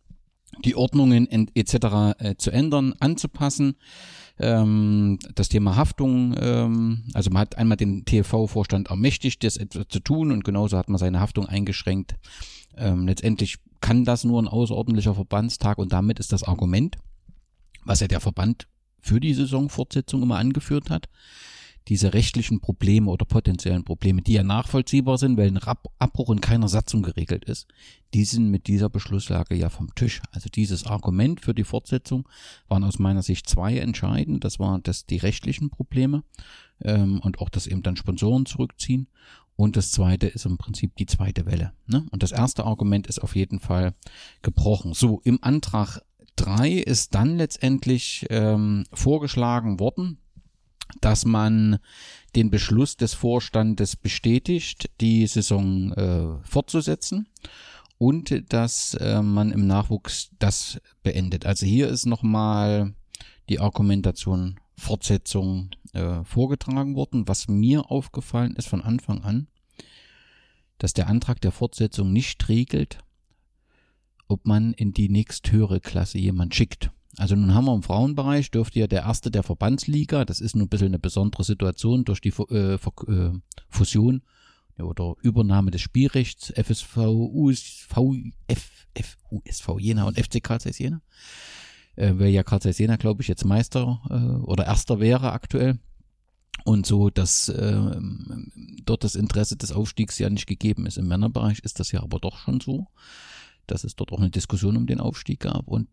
die 0.64 0.76
Ordnungen 0.76 1.28
etc. 1.54 1.76
Äh, 2.18 2.36
zu 2.38 2.52
ändern, 2.52 2.94
anzupassen. 3.02 3.76
Ähm, 4.40 5.20
das 5.36 5.50
Thema 5.50 5.76
Haftung, 5.76 6.34
ähm, 6.40 7.04
also 7.14 7.30
man 7.30 7.42
hat 7.42 7.58
einmal 7.58 7.76
den 7.76 8.06
TV-Vorstand 8.06 8.90
ermächtigt, 8.90 9.44
das 9.44 9.58
etwas 9.58 9.88
zu 9.90 10.00
tun 10.00 10.32
und 10.32 10.46
genauso 10.46 10.78
hat 10.78 10.88
man 10.88 10.98
seine 10.98 11.20
Haftung 11.20 11.46
eingeschränkt. 11.46 12.16
Ähm, 12.78 13.06
letztendlich 13.06 13.58
kann 13.82 14.06
das 14.06 14.24
nur 14.24 14.42
ein 14.42 14.48
außerordentlicher 14.48 15.16
Verbandstag 15.16 15.78
und 15.78 15.92
damit 15.92 16.20
ist 16.20 16.32
das 16.32 16.44
Argument, 16.44 16.98
was 17.84 18.00
ja 18.00 18.08
der 18.08 18.22
Verband 18.22 18.68
für 19.00 19.20
die 19.20 19.34
Saisonfortsetzung 19.34 20.22
immer 20.22 20.38
angeführt 20.38 20.90
hat, 20.90 21.10
diese 21.88 22.14
rechtlichen 22.14 22.60
Probleme 22.60 23.10
oder 23.10 23.26
potenziellen 23.26 23.84
Probleme, 23.84 24.22
die 24.22 24.34
ja 24.34 24.44
nachvollziehbar 24.44 25.18
sind, 25.18 25.38
weil 25.38 25.48
ein 25.48 25.58
Abbruch 25.58 26.30
in 26.30 26.40
keiner 26.40 26.68
Satzung 26.68 27.02
geregelt 27.02 27.46
ist, 27.46 27.68
die 28.14 28.24
sind 28.24 28.52
mit 28.52 28.68
dieser 28.68 28.90
Beschlusslage 28.90 29.56
ja 29.56 29.70
vom 29.70 29.94
Tisch. 29.96 30.22
Also 30.32 30.48
dieses 30.50 30.86
Argument 30.86 31.42
für 31.42 31.56
die 31.56 31.64
Fortsetzung 31.64 32.28
waren 32.68 32.84
aus 32.84 33.00
meiner 33.00 33.24
Sicht 33.24 33.50
zwei 33.50 33.78
entscheidend. 33.78 34.44
Das 34.44 34.60
war 34.60 34.80
das 34.80 35.08
die 35.08 35.18
rechtlichen 35.18 35.72
Probleme 35.72 36.24
ähm, 36.84 37.20
und 37.20 37.40
auch, 37.40 37.50
dass 37.50 37.66
eben 37.66 37.82
dann 37.82 37.98
Sponsoren 37.98 38.46
zurückziehen 38.46 39.08
und 39.62 39.78
das 39.78 39.92
zweite 39.92 40.26
ist 40.26 40.48
im 40.48 40.58
Prinzip 40.58 40.96
die 40.96 41.06
zweite 41.06 41.46
Welle. 41.46 41.72
Ne? 41.86 42.04
Und 42.10 42.24
das 42.24 42.32
erste 42.32 42.66
Argument 42.66 43.06
ist 43.06 43.20
auf 43.20 43.36
jeden 43.36 43.60
Fall 43.60 43.94
gebrochen. 44.42 44.96
So, 44.96 45.22
im 45.24 45.38
Antrag 45.44 46.02
3 46.38 46.72
ist 46.72 47.14
dann 47.14 47.38
letztendlich 47.38 48.26
ähm, 48.32 48.86
vorgeschlagen 48.92 49.80
worden, 49.80 50.18
dass 51.00 51.26
man 51.26 51.78
den 52.36 52.50
Beschluss 52.50 52.98
des 52.98 53.14
Vorstandes 53.14 53.96
bestätigt, 53.96 54.90
die 55.00 55.28
Saison 55.28 55.92
äh, 55.92 56.44
fortzusetzen 56.44 57.30
und 58.00 58.52
dass 58.52 58.96
äh, 58.96 59.22
man 59.22 59.52
im 59.52 59.68
Nachwuchs 59.68 60.32
das 60.40 60.82
beendet. 61.04 61.46
Also 61.46 61.68
hier 61.68 61.88
ist 61.88 62.08
nochmal 62.08 62.96
die 63.48 63.60
Argumentation 63.60 64.60
Fortsetzung 64.76 65.70
äh, 65.94 66.24
vorgetragen 66.24 66.96
worden. 66.96 67.28
Was 67.28 67.48
mir 67.48 67.92
aufgefallen 67.92 68.56
ist 68.56 68.68
von 68.68 68.82
Anfang 68.82 69.22
an, 69.24 69.48
dass 70.82 70.94
der 70.94 71.08
Antrag 71.08 71.40
der 71.42 71.52
Fortsetzung 71.52 72.12
nicht 72.12 72.50
regelt, 72.50 72.98
ob 74.28 74.48
man 74.48 74.74
in 74.74 74.94
die 74.94 75.10
nächsthöhere 75.10 75.80
Klasse 75.80 76.18
jemand 76.18 76.56
schickt. 76.56 76.90
Also 77.18 77.36
nun 77.36 77.54
haben 77.54 77.66
wir 77.66 77.76
im 77.76 77.84
Frauenbereich, 77.84 78.50
dürfte 78.50 78.80
ja 78.80 78.88
der 78.88 79.02
erste 79.02 79.30
der 79.30 79.44
Verbandsliga, 79.44 80.26
das 80.26 80.42
ist 80.42 80.56
nur 80.56 80.66
ein 80.66 80.70
bisschen 80.70 80.88
eine 80.88 80.98
besondere 80.98 81.44
Situation 81.44 82.04
durch 82.04 82.20
die 82.20 82.34
äh, 82.50 82.74
äh, 82.74 83.32
Fusion 83.70 84.24
oder 84.80 85.14
Übernahme 85.22 85.70
des 85.70 85.82
Spielrechts 85.82 86.52
FSV, 86.56 86.98
USV, 86.98 87.96
FFUSV 88.50 89.70
Jena 89.78 90.06
und 90.06 90.20
FC 90.20 90.42
Karl 90.42 90.60
Jena. 90.64 91.02
äh, 91.96 92.14
weil 92.16 92.30
ja 92.30 92.42
Karl 92.42 92.74
Sena, 92.74 92.96
glaube 92.96 93.22
ich, 93.22 93.28
jetzt 93.28 93.46
Meister 93.46 94.02
äh, 94.10 94.44
oder 94.46 94.66
Erster 94.66 95.00
wäre 95.00 95.32
aktuell. 95.32 95.78
Und 96.64 96.86
so, 96.86 97.10
dass 97.10 97.50
äh, 97.50 98.00
dort 98.86 99.04
das 99.04 99.16
Interesse 99.16 99.58
des 99.58 99.72
Aufstiegs 99.72 100.20
ja 100.20 100.30
nicht 100.30 100.48
gegeben 100.48 100.86
ist. 100.86 100.98
Im 100.98 101.08
Männerbereich 101.08 101.60
ist 101.60 101.80
das 101.80 101.92
ja 101.92 102.04
aber 102.04 102.20
doch 102.20 102.38
schon 102.38 102.60
so, 102.60 102.88
dass 103.68 103.84
es 103.84 103.96
dort 103.96 104.12
auch 104.12 104.20
eine 104.20 104.30
Diskussion 104.30 104.78
um 104.78 104.86
den 104.86 105.00
Aufstieg 105.00 105.42
gab. 105.42 105.68
Und 105.68 105.88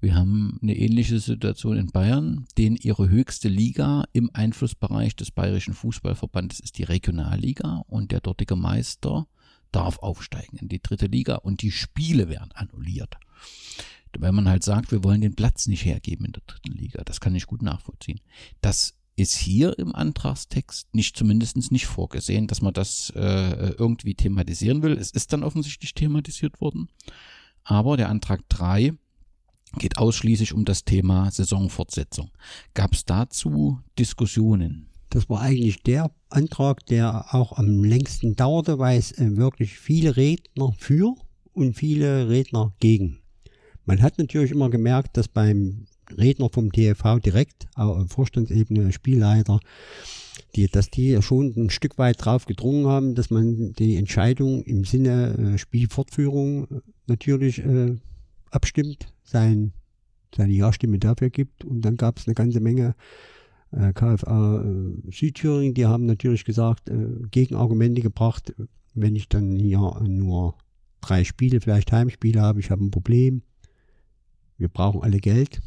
wir 0.00 0.14
haben 0.14 0.58
eine 0.62 0.76
ähnliche 0.76 1.20
Situation 1.20 1.76
in 1.76 1.92
Bayern, 1.92 2.46
denen 2.56 2.76
ihre 2.76 3.08
höchste 3.08 3.48
Liga 3.48 4.04
im 4.12 4.30
Einflussbereich 4.32 5.16
des 5.16 5.30
Bayerischen 5.30 5.74
Fußballverbandes 5.74 6.60
ist 6.60 6.78
die 6.78 6.84
Regionalliga 6.84 7.84
und 7.86 8.12
der 8.12 8.20
dortige 8.20 8.56
Meister 8.56 9.26
darf 9.72 9.98
aufsteigen 9.98 10.56
in 10.56 10.68
die 10.68 10.82
dritte 10.82 11.06
Liga 11.06 11.36
und 11.36 11.62
die 11.62 11.70
Spiele 11.70 12.28
werden 12.28 12.50
annulliert. 12.52 13.16
Weil 14.18 14.32
man 14.32 14.48
halt 14.48 14.64
sagt, 14.64 14.90
wir 14.90 15.04
wollen 15.04 15.20
den 15.20 15.36
Platz 15.36 15.68
nicht 15.68 15.84
hergeben 15.84 16.26
in 16.26 16.32
der 16.32 16.42
dritten 16.46 16.72
Liga. 16.72 17.02
Das 17.04 17.20
kann 17.20 17.34
ich 17.36 17.46
gut 17.46 17.62
nachvollziehen. 17.62 18.20
Das 18.60 18.94
ist 19.20 19.34
hier 19.34 19.78
im 19.78 19.94
Antragstext 19.94 20.94
nicht 20.94 21.16
zumindest 21.16 21.70
nicht 21.70 21.86
vorgesehen, 21.86 22.46
dass 22.46 22.62
man 22.62 22.72
das 22.72 23.12
äh, 23.14 23.70
irgendwie 23.78 24.14
thematisieren 24.14 24.82
will. 24.82 24.92
Es 24.92 25.10
ist 25.10 25.32
dann 25.32 25.42
offensichtlich 25.42 25.94
thematisiert 25.94 26.60
worden. 26.60 26.88
Aber 27.64 27.96
der 27.96 28.08
Antrag 28.08 28.48
3 28.48 28.94
geht 29.78 29.98
ausschließlich 29.98 30.52
um 30.52 30.64
das 30.64 30.84
Thema 30.84 31.30
Saisonfortsetzung. 31.30 32.30
Gab 32.74 32.92
es 32.92 33.04
dazu 33.04 33.80
Diskussionen? 33.98 34.88
Das 35.10 35.28
war 35.28 35.40
eigentlich 35.40 35.82
der 35.82 36.10
Antrag, 36.28 36.86
der 36.86 37.34
auch 37.34 37.58
am 37.58 37.82
längsten 37.84 38.36
dauerte, 38.36 38.78
weil 38.78 38.98
es 38.98 39.12
äh, 39.12 39.36
wirklich 39.36 39.78
viele 39.78 40.16
Redner 40.16 40.72
für 40.78 41.14
und 41.52 41.74
viele 41.74 42.28
Redner 42.28 42.72
gegen. 42.78 43.18
Man 43.84 44.02
hat 44.02 44.18
natürlich 44.18 44.52
immer 44.52 44.70
gemerkt, 44.70 45.16
dass 45.16 45.26
beim 45.26 45.86
Redner 46.16 46.48
vom 46.50 46.70
DFV 46.70 47.20
direkt, 47.24 47.68
auch 47.74 48.06
Vorstandsebene, 48.08 48.92
Spielleiter, 48.92 49.60
die, 50.54 50.66
dass 50.68 50.90
die 50.90 51.20
schon 51.22 51.52
ein 51.56 51.70
Stück 51.70 51.98
weit 51.98 52.24
drauf 52.24 52.46
gedrungen 52.46 52.86
haben, 52.86 53.14
dass 53.14 53.30
man 53.30 53.72
die 53.74 53.96
Entscheidung 53.96 54.62
im 54.64 54.84
Sinne 54.84 55.54
äh, 55.54 55.58
Spielfortführung 55.58 56.64
äh, 56.64 56.80
natürlich 57.06 57.58
äh, 57.64 57.96
abstimmt, 58.50 59.12
sein, 59.22 59.72
seine 60.34 60.52
Ja-Stimme 60.52 60.98
dafür 60.98 61.30
gibt. 61.30 61.64
Und 61.64 61.82
dann 61.82 61.96
gab 61.96 62.18
es 62.18 62.26
eine 62.26 62.34
ganze 62.34 62.60
Menge 62.60 62.94
äh, 63.70 63.92
KFA 63.92 64.62
äh, 64.62 65.10
Südthüringen, 65.12 65.74
die 65.74 65.86
haben 65.86 66.06
natürlich 66.06 66.44
gesagt, 66.44 66.90
Gegenargumente 67.30 68.00
gebracht, 68.00 68.52
wenn 68.94 69.14
ich 69.14 69.28
dann 69.28 69.56
hier 69.56 69.78
nur 70.02 70.56
drei 71.00 71.24
Spiele, 71.24 71.60
vielleicht 71.60 71.92
Heimspiele 71.92 72.40
habe, 72.40 72.60
ich 72.60 72.70
habe 72.70 72.84
ein 72.84 72.90
Problem. 72.90 73.42
Wir 74.58 74.68
brauchen 74.68 75.02
alle 75.02 75.18
Geld. 75.18 75.60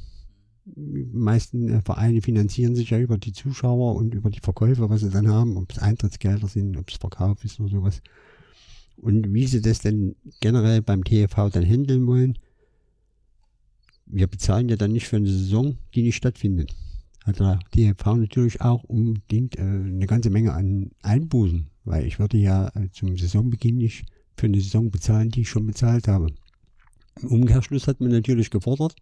Die 0.65 1.05
meisten 1.11 1.69
äh, 1.69 1.81
Vereine 1.81 2.21
finanzieren 2.21 2.75
sich 2.75 2.91
ja 2.91 2.99
über 2.99 3.17
die 3.17 3.33
Zuschauer 3.33 3.95
und 3.95 4.13
über 4.13 4.29
die 4.29 4.39
Verkäufe, 4.39 4.89
was 4.89 5.01
sie 5.01 5.09
dann 5.09 5.27
haben, 5.27 5.57
ob 5.57 5.71
es 5.71 5.79
Eintrittsgelder 5.79 6.47
sind, 6.47 6.77
ob 6.77 6.89
es 6.89 6.95
Verkauf 6.95 7.43
ist 7.43 7.59
oder 7.59 7.69
sowas. 7.69 8.01
Und 8.97 9.33
wie 9.33 9.47
sie 9.47 9.61
das 9.61 9.79
denn 9.79 10.15
generell 10.39 10.81
beim 10.81 11.03
TV 11.03 11.49
dann 11.49 11.65
handeln 11.65 12.07
wollen, 12.07 12.37
wir 14.05 14.27
bezahlen 14.27 14.69
ja 14.69 14.75
dann 14.75 14.91
nicht 14.91 15.07
für 15.07 15.17
eine 15.17 15.27
Saison, 15.27 15.77
die 15.93 16.03
nicht 16.03 16.15
stattfindet 16.15 16.75
hat 17.23 17.39
der 17.39 17.59
DFV 17.73 18.15
natürlich 18.17 18.61
auch 18.61 18.83
unbedingt 18.83 19.57
äh, 19.57 19.61
eine 19.61 20.05
ganze 20.05 20.29
Menge 20.29 20.53
an 20.53 20.91
Einbußen, 21.01 21.67
weil 21.85 22.05
ich 22.05 22.19
würde 22.19 22.37
ja 22.37 22.67
äh, 22.75 22.89
zum 22.91 23.17
Saisonbeginn 23.17 23.77
nicht 23.77 24.05
für 24.35 24.47
eine 24.47 24.59
Saison 24.59 24.91
bezahlen, 24.91 25.29
die 25.29 25.41
ich 25.41 25.49
schon 25.49 25.65
bezahlt 25.65 26.07
habe. 26.07 26.27
Im 27.21 27.29
Umkehrschluss 27.29 27.87
hat 27.87 28.01
man 28.01 28.11
natürlich 28.11 28.49
gefordert, 28.49 28.95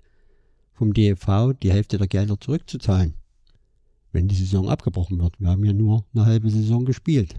vom 0.74 0.94
DFV 0.94 1.54
die 1.62 1.72
Hälfte 1.72 1.98
der 1.98 2.08
Gelder 2.08 2.40
zurückzuzahlen, 2.40 3.14
wenn 4.12 4.28
die 4.28 4.36
Saison 4.36 4.70
abgebrochen 4.70 5.20
wird. 5.20 5.40
Wir 5.40 5.50
haben 5.50 5.66
ja 5.66 5.74
nur 5.74 6.06
eine 6.14 6.26
halbe 6.26 6.50
Saison 6.50 6.86
gespielt. 6.86 7.36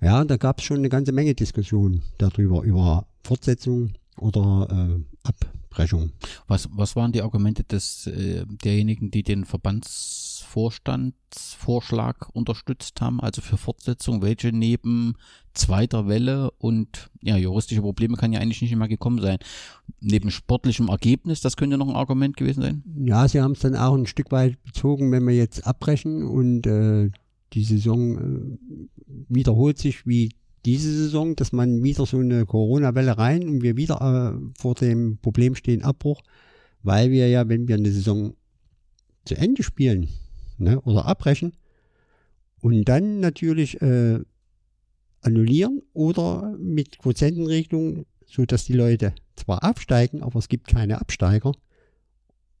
Ja, 0.00 0.24
da 0.24 0.36
gab 0.36 0.58
es 0.58 0.64
schon 0.64 0.78
eine 0.78 0.88
ganze 0.88 1.12
Menge 1.12 1.34
Diskussionen 1.34 2.02
darüber, 2.18 2.62
über 2.62 3.06
Fortsetzung 3.24 3.92
oder 4.18 4.68
äh, 4.70 4.98
Abbrechung. 5.22 6.12
Was, 6.46 6.68
was 6.72 6.96
waren 6.96 7.12
die 7.12 7.20
Argumente 7.22 7.64
des 7.64 8.06
äh, 8.06 8.44
derjenigen, 8.46 9.10
die 9.10 9.22
den 9.22 9.44
Verbandsvorstandsvorschlag 9.44 12.30
unterstützt 12.32 12.98
haben, 13.00 13.20
also 13.20 13.42
für 13.42 13.56
Fortsetzung, 13.56 14.22
welche 14.22 14.52
neben 14.52 15.16
zweiter 15.56 16.06
Welle 16.06 16.50
und 16.58 17.10
ja, 17.20 17.36
juristische 17.36 17.80
Probleme 17.80 18.16
kann 18.16 18.32
ja 18.32 18.40
eigentlich 18.40 18.62
nicht 18.62 18.72
immer 18.72 18.88
gekommen 18.88 19.20
sein. 19.20 19.38
Neben 20.00 20.30
sportlichem 20.30 20.88
Ergebnis, 20.88 21.40
das 21.40 21.56
könnte 21.56 21.78
noch 21.78 21.88
ein 21.88 21.96
Argument 21.96 22.36
gewesen 22.36 22.62
sein? 22.62 22.84
Ja, 23.04 23.26
sie 23.26 23.40
haben 23.40 23.52
es 23.52 23.60
dann 23.60 23.74
auch 23.74 23.94
ein 23.94 24.06
Stück 24.06 24.30
weit 24.30 24.62
bezogen, 24.64 25.10
wenn 25.12 25.26
wir 25.26 25.34
jetzt 25.34 25.66
abbrechen 25.66 26.22
und 26.22 26.66
äh, 26.66 27.10
die 27.52 27.64
Saison 27.64 28.18
äh, 28.18 28.58
wiederholt 29.28 29.78
sich 29.78 30.06
wie 30.06 30.30
diese 30.64 30.92
Saison, 30.92 31.36
dass 31.36 31.52
man 31.52 31.82
wieder 31.82 32.06
so 32.06 32.18
eine 32.18 32.44
Corona-Welle 32.44 33.16
rein 33.16 33.48
und 33.48 33.62
wir 33.62 33.76
wieder 33.76 34.00
äh, 34.34 34.60
vor 34.60 34.74
dem 34.74 35.18
Problem 35.18 35.54
stehen, 35.54 35.82
Abbruch, 35.82 36.22
weil 36.82 37.10
wir 37.10 37.28
ja, 37.28 37.48
wenn 37.48 37.68
wir 37.68 37.76
eine 37.76 37.90
Saison 37.90 38.34
zu 39.24 39.36
Ende 39.36 39.62
spielen 39.62 40.08
ne, 40.58 40.80
oder 40.82 41.06
abbrechen 41.06 41.52
und 42.60 42.84
dann 42.84 43.20
natürlich 43.20 43.80
äh, 43.80 44.20
annullieren 45.26 45.82
oder 45.92 46.56
mit 46.58 46.98
Quotientenregelung, 46.98 48.06
so 48.26 48.44
dass 48.46 48.64
die 48.64 48.72
Leute 48.72 49.12
zwar 49.34 49.62
absteigen, 49.62 50.22
aber 50.22 50.38
es 50.38 50.48
gibt 50.48 50.68
keine 50.68 51.00
Absteiger. 51.00 51.52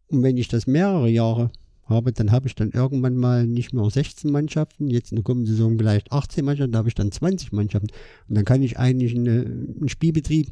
Und 0.08 0.22
wenn 0.22 0.36
ich 0.36 0.48
das 0.48 0.66
mehrere 0.66 1.08
Jahre 1.08 1.50
habe, 1.84 2.12
dann 2.12 2.32
habe 2.32 2.48
ich 2.48 2.54
dann 2.54 2.70
irgendwann 2.70 3.16
mal 3.16 3.46
nicht 3.46 3.72
mehr 3.72 3.88
16 3.88 4.30
Mannschaften, 4.30 4.88
jetzt 4.88 5.12
in 5.12 5.16
der 5.16 5.24
kommenden 5.24 5.54
Saison 5.54 5.78
vielleicht 5.78 6.12
18 6.12 6.44
Mannschaften, 6.44 6.72
da 6.72 6.78
habe 6.78 6.88
ich 6.88 6.94
dann 6.94 7.12
20 7.12 7.52
Mannschaften. 7.52 7.88
Und 8.28 8.34
dann 8.34 8.44
kann 8.44 8.62
ich 8.62 8.78
eigentlich 8.78 9.14
eine, 9.16 9.42
einen 9.42 9.88
Spielbetrieb, 9.88 10.50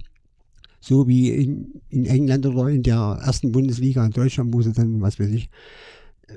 so 0.81 1.09
wie 1.09 1.31
in, 1.31 1.81
in 1.89 2.07
England 2.07 2.47
oder 2.47 2.69
in 2.69 2.83
der 2.83 3.21
ersten 3.25 3.53
Bundesliga 3.53 4.05
in 4.05 4.13
Deutschland, 4.13 4.53
wo 4.55 4.63
sie 4.63 4.73
dann, 4.73 5.01
was 5.01 5.19
weiß 5.19 5.31
ich, 5.31 5.51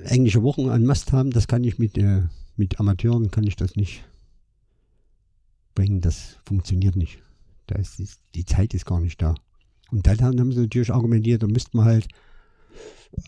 englische 0.04 0.42
Wochen 0.42 0.68
an 0.68 0.84
Mast 0.84 1.12
haben, 1.12 1.30
das 1.30 1.46
kann 1.46 1.64
ich 1.64 1.78
mit, 1.78 1.96
äh, 1.96 2.22
mit 2.56 2.80
Amateuren, 2.80 3.30
kann 3.30 3.46
ich 3.46 3.56
das 3.56 3.76
nicht 3.76 4.02
bringen. 5.78 6.00
Das 6.00 6.38
funktioniert 6.44 6.96
nicht. 6.96 7.20
Da 7.68 7.76
ist 7.76 7.98
die, 7.98 8.08
die 8.34 8.44
Zeit 8.44 8.74
ist 8.74 8.84
gar 8.84 9.00
nicht 9.00 9.22
da. 9.22 9.34
Und 9.92 10.06
dann 10.06 10.20
haben 10.20 10.52
sie 10.52 10.60
natürlich 10.60 10.92
argumentiert, 10.92 11.42
da 11.42 11.46
müsste 11.46 11.76
man 11.76 11.86
halt 11.86 12.08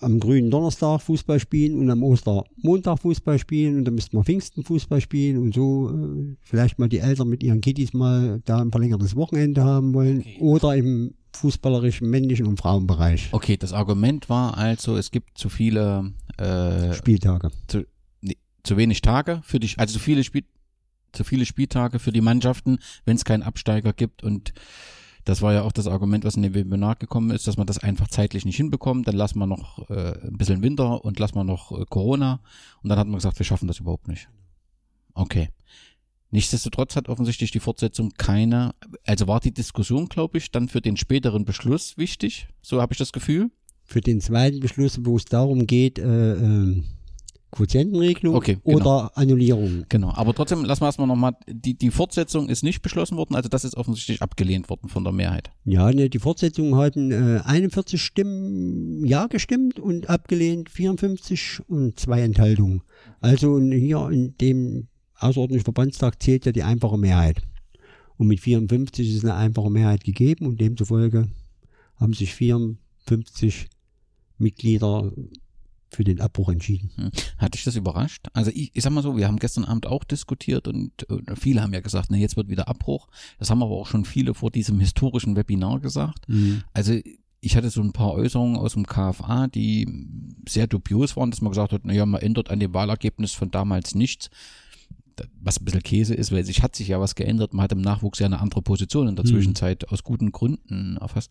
am 0.01 0.21
grünen 0.21 0.51
Donnerstag 0.51 1.01
Fußball 1.01 1.41
spielen 1.41 1.79
und 1.79 1.91
am 1.91 2.03
Ostermontag 2.03 2.99
Fußball 2.99 3.39
spielen 3.39 3.79
und 3.79 3.85
dann 3.87 3.95
müssten 3.95 4.17
wir 4.17 4.25
Pfingsten 4.25 4.63
Fußball 4.63 5.01
spielen 5.01 5.39
und 5.39 5.55
so 5.55 5.91
äh, 5.91 6.37
vielleicht 6.43 6.79
mal 6.79 6.89
die 6.89 6.99
Eltern 6.99 7.29
mit 7.29 7.43
ihren 7.43 7.63
Kiddies 7.63 7.95
mal 7.95 8.43
da 8.45 8.61
ein 8.61 8.71
verlängertes 8.71 9.17
Wochenende 9.17 9.65
haben 9.65 9.95
wollen 9.95 10.19
okay. 10.19 10.37
oder 10.41 10.77
im 10.77 11.15
fußballerischen 11.35 12.11
männlichen 12.11 12.47
und 12.47 12.59
Frauenbereich. 12.59 13.31
Okay, 13.33 13.57
das 13.57 13.73
Argument 13.73 14.29
war 14.29 14.59
also, 14.59 14.97
es 14.97 15.11
gibt 15.11 15.39
zu 15.39 15.49
viele 15.49 16.13
äh, 16.37 16.93
Spieltage. 16.93 17.51
Zu, 17.69 17.87
nee, 18.21 18.37
zu 18.65 18.77
wenig 18.77 19.01
Tage 19.01 19.41
für 19.45 19.61
die, 19.61 19.71
also 19.79 19.95
zu 19.95 19.99
viele 19.99 20.25
Spiel, 20.25 20.45
zu 21.13 21.25
viele 21.25 21.47
Spieltage 21.47 21.99
für 21.99 22.13
die 22.13 22.21
Mannschaften, 22.21 22.79
wenn 23.05 23.17
es 23.17 23.25
keinen 23.25 23.43
Absteiger 23.43 23.93
gibt 23.93 24.23
und 24.23 24.53
das 25.25 25.43
war 25.43 25.53
ja 25.53 25.63
auch 25.63 25.73
das 25.73 25.87
Argument, 25.87 26.25
was 26.25 26.37
in 26.37 26.43
dem 26.43 26.55
Webinar 26.55 26.97
gekommen 26.97 27.31
ist, 27.31 27.47
dass 27.47 27.57
man 27.57 27.67
das 27.67 27.79
einfach 27.79 28.09
zeitlich 28.09 28.45
nicht 28.45 28.57
hinbekommt. 28.57 29.07
Dann 29.07 29.17
lassen 29.17 29.39
wir 29.39 29.47
noch 29.47 29.89
äh, 29.91 30.19
ein 30.27 30.37
bisschen 30.37 30.63
Winter 30.63 31.05
und 31.05 31.19
lassen 31.19 31.35
wir 31.35 31.45
noch 31.45 31.79
äh, 31.79 31.85
Corona. 31.89 32.41
Und 32.83 32.89
dann 32.89 32.99
hat 32.99 33.07
man 33.07 33.17
gesagt, 33.17 33.39
wir 33.39 33.45
schaffen 33.45 33.69
das 33.69 33.81
überhaupt 33.81 34.09
nicht. 34.09 34.29
Okay. 35.15 35.51
Nichtsdestotrotz 36.31 36.97
hat 36.97 37.09
offensichtlich 37.09 37.51
die 37.51 37.61
Fortsetzung 37.61 38.13
keine, 38.17 38.75
also 39.05 39.27
war 39.27 39.41
die 39.41 39.53
Diskussion, 39.53 40.09
glaube 40.09 40.39
ich, 40.39 40.51
dann 40.53 40.69
für 40.69 40.81
den 40.81 40.97
späteren 40.97 41.45
Beschluss 41.45 41.99
wichtig. 41.99 42.49
So 42.63 42.81
habe 42.81 42.93
ich 42.93 42.99
das 42.99 43.13
Gefühl. 43.13 43.51
Für 43.85 44.01
den 44.01 44.21
zweiten 44.21 44.61
Beschluss, 44.61 45.01
wo 45.05 45.17
es 45.17 45.25
darum 45.25 45.67
geht, 45.67 45.99
äh, 45.99 46.33
äh 46.35 46.83
Quotientenregelung 47.51 48.37
okay, 48.37 48.59
genau. 48.65 48.77
oder 48.77 49.17
Annullierung. 49.17 49.85
Genau, 49.89 50.13
aber 50.15 50.35
trotzdem 50.35 50.65
lassen 50.65 50.83
wir 50.83 50.87
erstmal 50.87 51.09
nochmal, 51.09 51.37
die, 51.49 51.75
die 51.75 51.91
Fortsetzung 51.91 52.49
ist 52.49 52.63
nicht 52.63 52.81
beschlossen 52.81 53.17
worden, 53.17 53.35
also 53.35 53.49
das 53.49 53.65
ist 53.65 53.77
offensichtlich 53.77 54.23
abgelehnt 54.23 54.69
worden 54.69 54.89
von 54.89 55.03
der 55.03 55.13
Mehrheit. 55.13 55.51
Ja, 55.65 55.91
ne, 55.93 56.09
die 56.09 56.21
Fortsetzung 56.21 56.77
hatten 56.77 57.11
äh, 57.11 57.41
41 57.45 58.01
Stimmen 58.01 59.05
Ja 59.05 59.27
gestimmt 59.27 59.81
und 59.81 60.09
abgelehnt 60.09 60.71
54 60.71 61.61
und 61.69 61.99
zwei 61.99 62.23
Enthaltungen. 62.23 62.83
Also 63.21 63.61
hier 63.61 64.09
in 64.11 64.37
dem 64.39 64.89
außerordentlichen 65.17 65.65
Verbandstag 65.65 66.23
zählt 66.23 66.47
ja 66.47 66.53
die 66.53 66.63
einfache 66.63 66.99
Mehrheit. 66.99 67.43
Und 68.17 68.29
mit 68.29 68.41
54 68.41 69.17
ist 69.17 69.25
eine 69.25 69.35
einfache 69.35 69.71
Mehrheit 69.71 70.05
gegeben 70.05 70.47
und 70.47 70.61
demzufolge 70.61 71.29
haben 71.97 72.13
sich 72.13 72.35
54 72.35 73.69
Mitglieder 74.39 75.13
für 75.91 76.05
den 76.05 76.21
Abbruch 76.21 76.49
entschieden. 76.49 76.91
Hm. 76.97 77.11
Hat 77.39 77.55
dich 77.55 77.65
das 77.65 77.77
überrascht? 77.77 78.29
Also 78.33 78.51
ich, 78.55 78.71
ich 78.75 78.83
sag 78.83 78.93
mal 78.93 79.03
so, 79.03 79.17
wir 79.17 79.27
haben 79.27 79.39
gestern 79.39 79.65
Abend 79.65 79.87
auch 79.87 80.05
diskutiert 80.05 80.69
und, 80.69 81.03
und 81.05 81.39
viele 81.39 81.63
haben 81.63 81.73
ja 81.75 81.81
gesagt, 81.81 82.09
na 82.11 82.17
jetzt 82.17 82.37
wird 82.37 82.49
wieder 82.49 82.69
Abbruch. 82.69 83.09
Das 83.39 83.51
haben 83.51 83.63
aber 83.63 83.73
auch 83.73 83.87
schon 83.87 84.05
viele 84.05 84.35
vor 84.35 84.51
diesem 84.51 84.79
historischen 84.81 85.37
Webinar 85.37 85.81
gesagt. 85.81 86.29
Mhm. 86.29 86.63
Also 86.73 86.95
ich 87.41 87.57
hatte 87.57 87.71
so 87.71 87.81
ein 87.81 87.93
paar 87.93 88.13
Äußerungen 88.13 88.57
aus 88.57 88.75
dem 88.75 88.87
KFA, 88.87 89.49
die 89.49 89.89
sehr 90.49 90.67
dubios 90.67 91.17
waren, 91.17 91.31
dass 91.31 91.41
man 91.41 91.51
gesagt 91.51 91.73
hat, 91.73 91.85
naja, 91.85 92.07
man 92.07 92.21
ändert 92.21 92.51
an 92.51 92.61
dem 92.61 92.75
Wahlergebnis 92.75 93.33
von 93.33 93.51
damals 93.51 93.95
nichts. 93.95 94.31
Was 95.43 95.61
ein 95.61 95.65
bisschen 95.65 95.83
Käse 95.83 96.15
ist, 96.15 96.33
weil 96.33 96.45
sich 96.45 96.63
hat 96.63 96.75
sich 96.77 96.89
ja 96.89 97.01
was 97.01 97.15
geändert. 97.15 97.53
Man 97.53 97.65
hat 97.65 97.73
im 97.73 97.81
Nachwuchs 97.81 98.21
ja 98.21 98.27
eine 98.27 98.41
andere 98.41 98.63
Position 98.63 99.09
in 99.09 99.17
der 99.17 99.25
Mhm. 99.25 99.31
Zwischenzeit 99.31 99.89
aus 99.89 100.03
guten 100.05 100.33
Gründen 100.33 100.97
erfasst. 100.99 101.31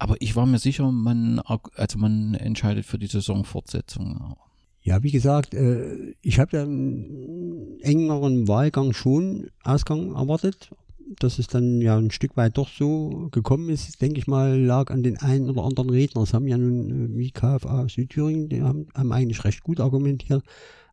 Aber 0.00 0.16
ich 0.20 0.34
war 0.34 0.46
mir 0.46 0.58
sicher, 0.58 0.90
man, 0.90 1.40
also 1.76 1.98
man 1.98 2.34
entscheidet 2.34 2.86
für 2.86 2.98
die 2.98 3.06
Saisonfortsetzung. 3.06 4.34
Ja, 4.82 5.02
wie 5.02 5.10
gesagt, 5.10 5.52
äh, 5.52 6.14
ich 6.22 6.38
habe 6.38 6.56
ja 6.56 6.62
einen 6.62 7.78
engeren 7.80 8.48
Wahlgang 8.48 8.94
schon 8.94 9.50
Ausgang 9.62 10.14
erwartet. 10.14 10.70
Dass 11.18 11.40
es 11.40 11.48
dann 11.48 11.80
ja 11.80 11.98
ein 11.98 12.12
Stück 12.12 12.36
weit 12.36 12.56
doch 12.56 12.68
so 12.68 13.28
gekommen 13.32 13.68
ist, 13.68 14.00
denke 14.00 14.20
ich 14.20 14.28
mal, 14.28 14.56
lag 14.56 14.92
an 14.92 15.02
den 15.02 15.18
einen 15.18 15.50
oder 15.50 15.64
anderen 15.64 15.90
Redner. 15.90 16.22
Es 16.22 16.32
haben 16.32 16.46
ja 16.46 16.56
nun, 16.56 16.90
äh, 16.90 17.18
wie 17.18 17.32
KFA 17.32 17.88
Südthüringen, 17.88 18.48
die 18.48 18.62
haben, 18.62 18.86
haben 18.94 19.12
eigentlich 19.12 19.44
recht 19.44 19.62
gut 19.64 19.80
argumentiert. 19.80 20.44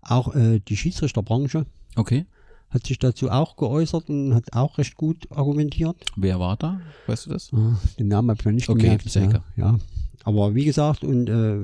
Auch 0.01 0.35
äh, 0.35 0.59
die 0.59 0.75
Schiedsrichterbranche 0.75 1.65
Okay. 1.97 2.25
Hat 2.69 2.85
sich 2.85 2.99
dazu 2.99 3.29
auch 3.29 3.55
geäußert 3.55 4.09
und 4.09 4.33
hat 4.33 4.53
auch 4.53 4.77
recht 4.77 4.95
gut 4.95 5.27
argumentiert. 5.31 6.03
Wer 6.15 6.39
war 6.39 6.57
da? 6.57 6.81
Weißt 7.07 7.25
du 7.25 7.29
das? 7.31 7.51
Ah, 7.53 7.79
Den 7.97 8.07
Namen 8.09 8.29
habe 8.29 8.39
ich 8.39 8.45
noch 8.45 8.51
nicht 8.51 8.69
Okay, 8.69 8.81
gemerkt. 8.81 9.09
sehr 9.09 9.29
ja, 9.31 9.43
ja. 9.55 9.77
Aber 10.23 10.53
wie 10.55 10.65
gesagt, 10.65 11.03
und 11.03 11.29
äh, 11.29 11.59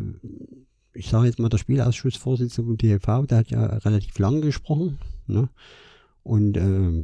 ich 0.94 1.10
sage 1.10 1.26
jetzt 1.28 1.40
mal, 1.40 1.50
der 1.50 1.58
Spielausschussvorsitzende 1.58 2.68
vom 2.68 2.78
DFV, 2.78 3.28
der 3.28 3.38
hat 3.40 3.50
ja 3.50 3.66
relativ 3.66 4.18
lange 4.20 4.42
gesprochen. 4.42 5.00
Ne? 5.28 5.50
Und 6.24 6.56
äh, 6.56 7.04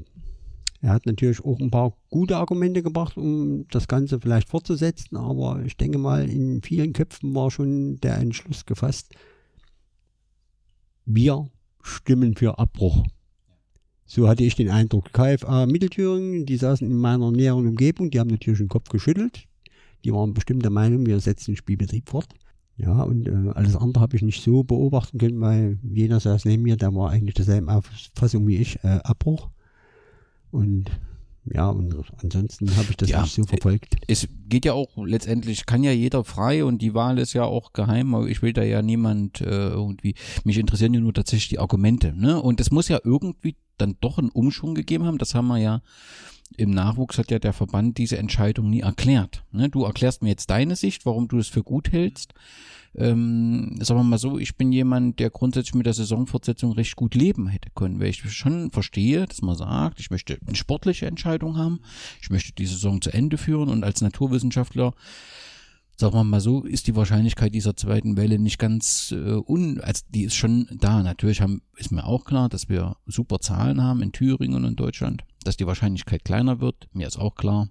er 0.82 0.94
hat 0.94 1.06
natürlich 1.06 1.44
auch 1.44 1.60
ein 1.60 1.72
paar 1.72 1.92
gute 2.10 2.38
Argumente 2.38 2.82
gebracht, 2.82 3.18
um 3.18 3.68
das 3.70 3.90
Ganze 3.90 4.22
vielleicht 4.22 4.48
fortzusetzen. 4.48 5.18
Aber 5.18 5.62
ich 5.66 5.76
denke 5.76 5.98
mal, 5.98 6.30
in 6.30 6.62
vielen 6.62 6.94
Köpfen 6.94 7.36
war 7.36 7.52
schon 7.52 7.98
der 7.98 8.18
Entschluss 8.18 8.66
gefasst, 8.66 9.14
wir 11.06 11.50
stimmen 11.82 12.36
für 12.36 12.60
Abbruch. 12.60 13.04
So 14.12 14.28
hatte 14.28 14.44
ich 14.44 14.56
den 14.56 14.72
Eindruck. 14.72 15.14
KFA 15.14 15.68
Mittelthüringen, 15.68 16.48
die 16.48 16.58
saßen 16.58 16.90
in 16.90 16.98
meiner 16.98 17.32
näheren 17.32 17.68
Umgebung, 17.68 18.10
die 18.10 18.20
haben 18.20 18.32
natürlich 18.32 18.58
den 18.58 18.68
Kopf 18.68 18.90
geschüttelt. 18.90 19.46
Die 20.04 20.12
waren 20.12 20.34
bestimmt 20.34 20.64
der 20.64 20.72
Meinung, 20.72 21.06
wir 21.06 21.20
setzen 21.20 21.52
den 21.52 21.58
Spielbetrieb 21.58 22.10
fort. 22.10 22.34
Ja, 22.76 23.04
und 23.04 23.28
äh, 23.28 23.52
alles 23.54 23.76
andere 23.76 24.02
habe 24.02 24.16
ich 24.16 24.24
nicht 24.24 24.42
so 24.42 24.64
beobachten 24.64 25.20
können, 25.20 25.40
weil 25.42 25.78
jener 25.84 26.20
saß 26.20 26.46
neben 26.46 26.64
mir, 26.64 26.76
der 26.76 26.96
war 26.96 27.12
eigentlich 27.12 27.36
derselben 27.36 27.70
Auffassung 27.70 28.48
wie 28.48 28.58
ich, 28.58 28.84
äh, 28.84 29.00
Abbruch. 29.04 29.50
Und 30.50 30.90
ja, 31.46 31.70
und 31.70 31.96
ansonsten 32.24 32.76
habe 32.78 32.88
ich 32.90 32.98
das 32.98 33.10
Ja, 33.10 33.22
nicht 33.22 33.36
so 33.36 33.44
verfolgt. 33.44 33.96
es 34.08 34.28
geht 34.48 34.66
ja 34.66 34.74
auch 34.74 34.98
letztendlich, 34.98 35.68
kann 35.68 35.84
ja 35.84 35.92
jeder 35.92 36.24
frei 36.24 36.66
und 36.66 36.82
die 36.82 36.96
Wahl 36.96 37.20
ist 37.20 37.34
ja 37.34 37.44
auch 37.44 37.74
geheim, 37.74 38.16
aber 38.16 38.28
ich 38.28 38.42
will 38.42 38.54
da 38.54 38.64
ja 38.64 38.82
niemand 38.82 39.42
äh, 39.42 39.70
irgendwie, 39.70 40.16
mich 40.46 40.58
interessieren 40.58 40.96
ja 40.96 41.00
nur 41.00 41.14
tatsächlich 41.14 41.50
die 41.50 41.60
Argumente, 41.60 42.14
ne? 42.14 42.42
Und 42.42 42.60
es 42.60 42.72
muss 42.72 42.88
ja 42.88 43.00
irgendwie 43.04 43.56
dann 43.82 43.98
doch 44.02 44.18
einen 44.18 44.30
Umschwung 44.30 44.76
gegeben 44.76 45.06
haben, 45.06 45.18
das 45.18 45.36
haben 45.36 45.48
wir 45.48 45.58
ja 45.58 45.82
im 46.58 46.72
Nachwuchs 46.72 47.18
hat 47.18 47.32
ja 47.32 47.40
der 47.40 47.54
Verband 47.54 47.98
diese 47.98 48.18
Entscheidung 48.18 48.70
nie 48.70 48.82
erklärt. 48.82 49.44
Ne? 49.52 49.70
Du 49.70 49.84
erklärst 49.84 50.22
mir 50.22 50.30
jetzt 50.30 50.50
deine 50.50 50.76
Sicht, 50.76 51.06
warum 51.06 51.28
du 51.28 51.38
es 51.38 51.48
für 51.48 51.64
gut 51.64 51.92
hältst. 51.92 52.34
Ähm, 52.96 53.78
sagen 53.80 54.00
wir 54.00 54.04
mal 54.04 54.18
so, 54.18 54.40
ich 54.40 54.58
bin 54.58 54.72
jemand, 54.72 55.20
der 55.20 55.30
grundsätzlich 55.30 55.76
mit 55.76 55.86
der 55.86 55.94
Saisonfortsetzung 55.94 56.72
recht 56.72 56.96
gut 56.96 57.14
leben 57.14 57.48
hätte 57.48 57.70
können, 57.76 58.00
weil 58.00 58.08
ich 58.08 58.24
schon 58.34 58.72
verstehe, 58.72 59.28
dass 59.28 59.44
man 59.44 59.56
sagt, 59.56 60.00
ich 60.00 60.10
möchte 60.10 60.40
eine 60.46 60.56
sportliche 60.56 61.06
Entscheidung 61.06 61.56
haben, 61.56 61.82
ich 62.20 62.32
möchte 62.32 62.52
die 62.54 62.66
Saison 62.66 63.00
zu 63.00 63.12
Ende 63.12 63.38
führen 63.38 63.70
und 63.70 63.84
als 63.84 64.02
Naturwissenschaftler 64.02 64.94
sagen 66.00 66.14
wir 66.14 66.24
mal 66.24 66.40
so, 66.40 66.64
ist 66.64 66.88
die 66.88 66.96
Wahrscheinlichkeit 66.96 67.54
dieser 67.54 67.76
zweiten 67.76 68.16
Welle 68.16 68.40
nicht 68.40 68.58
ganz 68.58 69.12
äh, 69.12 69.34
un, 69.34 69.82
also 69.82 70.02
die 70.08 70.24
ist 70.24 70.36
schon 70.36 70.68
da. 70.80 71.04
Natürlich 71.04 71.42
haben, 71.42 71.62
ist 71.76 71.92
mir 71.92 72.06
auch 72.06 72.24
klar, 72.24 72.48
dass 72.48 72.70
wir 72.70 72.96
super 73.06 73.40
Zahlen 73.40 73.84
haben 73.84 74.02
in 74.02 74.14
Thüringen 74.14 74.56
und 74.56 74.64
in 74.64 74.76
Deutschland, 74.78 75.26
dass 75.44 75.58
die 75.58 75.68
Wahrscheinlichkeit 75.68 76.24
kleiner 76.24 76.62
wird. 76.62 76.88
Mir 76.94 77.06
ist 77.06 77.20
auch 77.20 77.36
klar, 77.36 77.68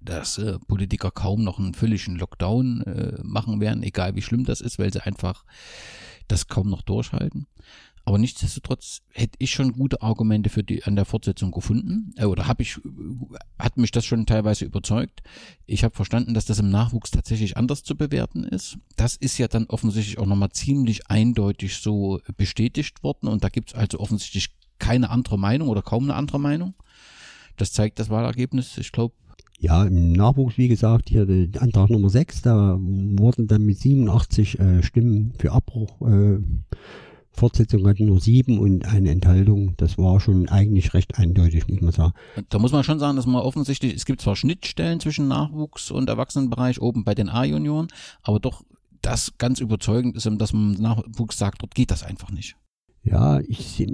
dass 0.00 0.38
äh, 0.38 0.60
Politiker 0.68 1.10
kaum 1.10 1.42
noch 1.42 1.58
einen 1.58 1.74
völligen 1.74 2.14
Lockdown 2.14 2.82
äh, 2.82 3.18
machen 3.24 3.60
werden, 3.60 3.82
egal 3.82 4.14
wie 4.14 4.22
schlimm 4.22 4.44
das 4.44 4.60
ist, 4.60 4.78
weil 4.78 4.92
sie 4.92 5.04
einfach 5.04 5.44
das 6.28 6.46
kaum 6.46 6.70
noch 6.70 6.82
durchhalten. 6.82 7.48
Aber 8.04 8.18
nichtsdestotrotz 8.18 9.02
hätte 9.10 9.36
ich 9.38 9.52
schon 9.52 9.72
gute 9.72 10.02
Argumente 10.02 10.50
für 10.50 10.64
die 10.64 10.82
an 10.84 10.96
der 10.96 11.04
Fortsetzung 11.04 11.52
gefunden. 11.52 12.12
Äh, 12.16 12.24
oder 12.24 12.48
habe 12.48 12.62
ich, 12.62 12.80
hat 13.58 13.76
mich 13.76 13.92
das 13.92 14.04
schon 14.04 14.26
teilweise 14.26 14.64
überzeugt. 14.64 15.22
Ich 15.66 15.84
habe 15.84 15.94
verstanden, 15.94 16.34
dass 16.34 16.46
das 16.46 16.58
im 16.58 16.70
Nachwuchs 16.70 17.12
tatsächlich 17.12 17.56
anders 17.56 17.84
zu 17.84 17.96
bewerten 17.96 18.44
ist. 18.44 18.76
Das 18.96 19.16
ist 19.16 19.38
ja 19.38 19.46
dann 19.46 19.66
offensichtlich 19.66 20.18
auch 20.18 20.26
nochmal 20.26 20.50
ziemlich 20.50 21.08
eindeutig 21.08 21.76
so 21.76 22.20
bestätigt 22.36 23.02
worden. 23.04 23.28
Und 23.28 23.44
da 23.44 23.48
gibt 23.48 23.70
es 23.70 23.74
also 23.74 24.00
offensichtlich 24.00 24.50
keine 24.78 25.10
andere 25.10 25.38
Meinung 25.38 25.68
oder 25.68 25.82
kaum 25.82 26.04
eine 26.04 26.14
andere 26.14 26.40
Meinung. 26.40 26.74
Das 27.56 27.72
zeigt 27.72 28.00
das 28.00 28.10
Wahlergebnis. 28.10 28.78
Ich 28.78 28.90
glaube, 28.90 29.14
Ja, 29.60 29.84
im 29.84 30.10
Nachwuchs, 30.12 30.58
wie 30.58 30.66
gesagt, 30.66 31.08
hier 31.08 31.24
der 31.24 31.62
Antrag 31.62 31.88
Nummer 31.88 32.10
6, 32.10 32.42
da 32.42 32.76
wurden 32.80 33.46
dann 33.46 33.62
mit 33.64 33.78
87 33.78 34.58
äh, 34.58 34.82
Stimmen 34.82 35.34
für 35.38 35.52
Abbruch, 35.52 36.00
äh, 36.02 36.38
Fortsetzung 37.34 37.86
hatten 37.86 38.06
nur 38.06 38.20
sieben 38.20 38.58
und 38.58 38.84
eine 38.84 39.10
Enthaltung. 39.10 39.74
Das 39.78 39.98
war 39.98 40.20
schon 40.20 40.48
eigentlich 40.48 40.94
recht 40.94 41.18
eindeutig, 41.18 41.66
muss 41.68 41.80
man 41.80 41.92
sagen. 41.92 42.12
Da 42.50 42.58
muss 42.58 42.72
man 42.72 42.84
schon 42.84 42.98
sagen, 42.98 43.16
dass 43.16 43.26
man 43.26 43.42
offensichtlich, 43.42 43.94
es 43.94 44.04
gibt 44.04 44.20
zwar 44.20 44.36
Schnittstellen 44.36 45.00
zwischen 45.00 45.28
Nachwuchs 45.28 45.90
und 45.90 46.08
Erwachsenenbereich 46.08 46.80
oben 46.80 47.04
bei 47.04 47.14
den 47.14 47.28
A-Junioren, 47.28 47.88
aber 48.22 48.38
doch 48.38 48.62
das 49.00 49.32
ganz 49.38 49.60
überzeugend 49.60 50.16
ist, 50.16 50.30
dass 50.38 50.52
man 50.52 50.72
Nachwuchs 50.72 51.38
sagt, 51.38 51.62
dort 51.62 51.74
geht 51.74 51.90
das 51.90 52.02
einfach 52.04 52.30
nicht. 52.30 52.56
Ja, 53.02 53.40
ich, 53.40 53.84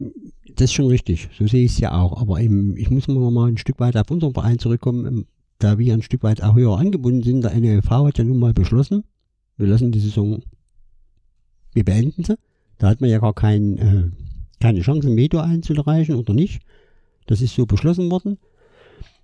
das 0.54 0.64
ist 0.64 0.74
schon 0.74 0.88
richtig. 0.88 1.30
So 1.38 1.46
sehe 1.46 1.64
ich 1.64 1.72
es 1.72 1.78
ja 1.78 1.98
auch. 1.98 2.20
Aber 2.20 2.40
eben, 2.40 2.76
ich 2.76 2.90
muss 2.90 3.08
noch 3.08 3.30
mal 3.30 3.48
ein 3.48 3.56
Stück 3.56 3.80
weit 3.80 3.96
auf 3.96 4.10
unseren 4.10 4.34
Verein 4.34 4.58
zurückkommen. 4.58 5.06
Ähm, 5.06 5.26
Da 5.60 5.78
wir 5.78 5.94
ein 5.94 6.02
Stück 6.02 6.22
weit 6.22 6.42
auch 6.42 6.54
höher 6.54 6.76
angebunden 6.76 7.22
sind, 7.22 7.42
der 7.42 7.58
NLV 7.58 7.88
hat 7.88 8.18
ja 8.18 8.24
nun 8.24 8.38
mal 8.38 8.52
beschlossen, 8.52 9.04
wir 9.56 9.66
lassen 9.66 9.92
die 9.92 10.00
Saison, 10.00 10.42
wir 11.72 11.84
beenden 11.84 12.22
sie. 12.22 12.36
Da 12.78 12.88
hat 12.88 13.00
man 13.00 13.10
ja 13.10 13.18
gar 13.18 13.34
kein, 13.34 13.76
äh, 13.78 14.04
keine 14.60 14.80
Chance, 14.80 15.08
ein 15.08 15.16
Veto 15.16 15.38
einzureichen 15.38 16.14
oder 16.14 16.32
nicht. 16.32 16.62
Das 17.26 17.40
ist 17.42 17.54
so 17.54 17.66
beschlossen 17.66 18.10
worden. 18.10 18.38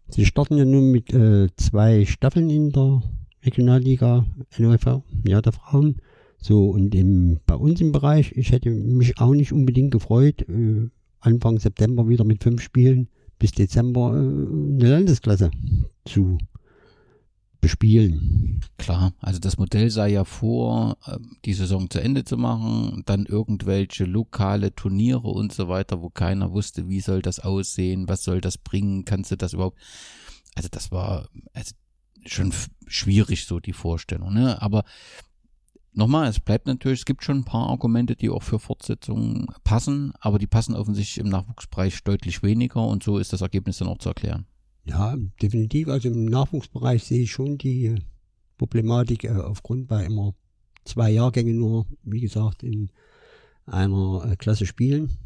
Sie 0.09 0.27
starten 0.27 0.59
ja 0.59 0.65
nun 0.65 0.91
mit 0.91 1.13
äh, 1.13 1.49
zwei 1.57 2.05
Staffeln 2.05 2.51
in 2.51 2.71
der 2.71 3.03
Regionalliga 3.45 4.27
NLV, 4.59 5.03
ja, 5.27 5.41
der 5.41 5.53
Frauen. 5.53 5.97
So, 6.39 6.69
und 6.69 6.95
im, 6.95 7.41
bei 7.47 7.55
uns 7.55 7.81
im 7.81 7.93
Bereich, 7.93 8.33
ich 8.37 8.53
hätte 8.53 8.71
mich 8.71 9.19
auch 9.19 9.35
nicht 9.35 9.53
unbedingt 9.53 9.93
gefreut, 9.93 10.43
äh, 10.49 10.89
Anfang 11.21 11.59
September 11.59 12.09
wieder 12.09 12.25
mit 12.25 12.43
fünf 12.43 12.61
Spielen 12.61 13.09
bis 13.39 13.53
Dezember 13.53 14.13
äh, 14.15 14.19
eine 14.19 14.91
Landesklasse 14.91 15.51
zu 16.05 16.39
bespielen. 17.65 18.61
Klar, 18.77 19.15
also 19.21 19.41
das 19.41 19.57
Modell 19.57 19.89
sah 19.89 20.05
ja 20.05 20.27
vor, 20.27 20.99
ähm, 21.07 21.39
die 21.47 21.55
Saison 21.55 21.89
zu 21.89 21.99
Ende 21.99 22.23
zu 22.23 22.37
machen, 22.37 23.05
dann 23.07 23.25
irgendwelche 23.25 24.05
lokale 24.05 24.75
Turniere 24.75 25.29
und 25.29 25.51
so 25.51 25.67
weiter, 25.67 26.03
wo 26.03 26.11
keiner 26.11 26.53
wusste, 26.53 26.91
wie 26.91 27.01
soll 27.01 27.23
das 27.23 27.41
aussehen, 27.41 28.07
was 28.07 28.23
soll 28.23 28.43
das 28.43 28.59
bringen, 28.59 29.07
kannst 29.07 29.31
du 29.31 29.37
das 29.37 29.55
überhaupt. 29.55 29.79
Also 30.55 30.69
das 30.71 30.93
war 30.93 31.31
also 31.55 31.75
schon 32.27 32.53
schwierig 32.87 33.47
so 33.47 33.61
die 33.61 33.73
Vorstellung, 33.73 34.35
ne? 34.35 34.61
Aber 34.61 34.85
nochmal, 35.95 36.29
es 36.29 36.41
bleibt 36.41 36.67
natürlich, 36.67 37.01
es 37.01 37.07
gibt 37.07 37.25
schon 37.25 37.39
ein 37.39 37.45
paar 37.45 37.71
Argumente, 37.71 38.15
die 38.15 38.29
auch 38.29 38.43
für 38.43 38.59
Fortsetzungen 38.59 39.47
passen, 39.65 40.13
aber 40.21 40.39
die 40.39 40.47
passen 40.47 40.75
offensichtlich 40.75 41.17
im 41.17 41.31
Nachwuchsbereich 41.31 42.05
deutlich 42.05 42.43
weniger 42.43 42.87
und 42.87 43.03
so 43.03 43.17
ist 43.17 43.33
das 43.33 43.41
Ergebnis 43.41 43.79
dann 43.79 43.89
auch 43.89 43.99
zu 43.99 44.11
erklären. 44.11 44.45
Ja, 44.85 45.17
definitiv. 45.41 45.89
Also 45.89 46.09
im 46.09 46.27
Nachwuchsbereich 46.27 47.05
sehe 47.05 47.23
ich 47.23 47.33
schon 47.33 47.59
die 47.59 47.95
Problematik 48.59 49.25
äh, 49.25 49.31
aufgrund 49.31 49.89
bei 49.89 50.05
immer 50.05 50.35
zwei 50.85 51.11
Jahrgänge 51.11 51.55
nur, 51.55 51.87
wie 52.03 52.21
gesagt, 52.21 52.63
in 52.63 52.91
einer 53.67 54.31
äh, 54.31 54.37
Klasse 54.37 54.67
spielen. 54.67 55.19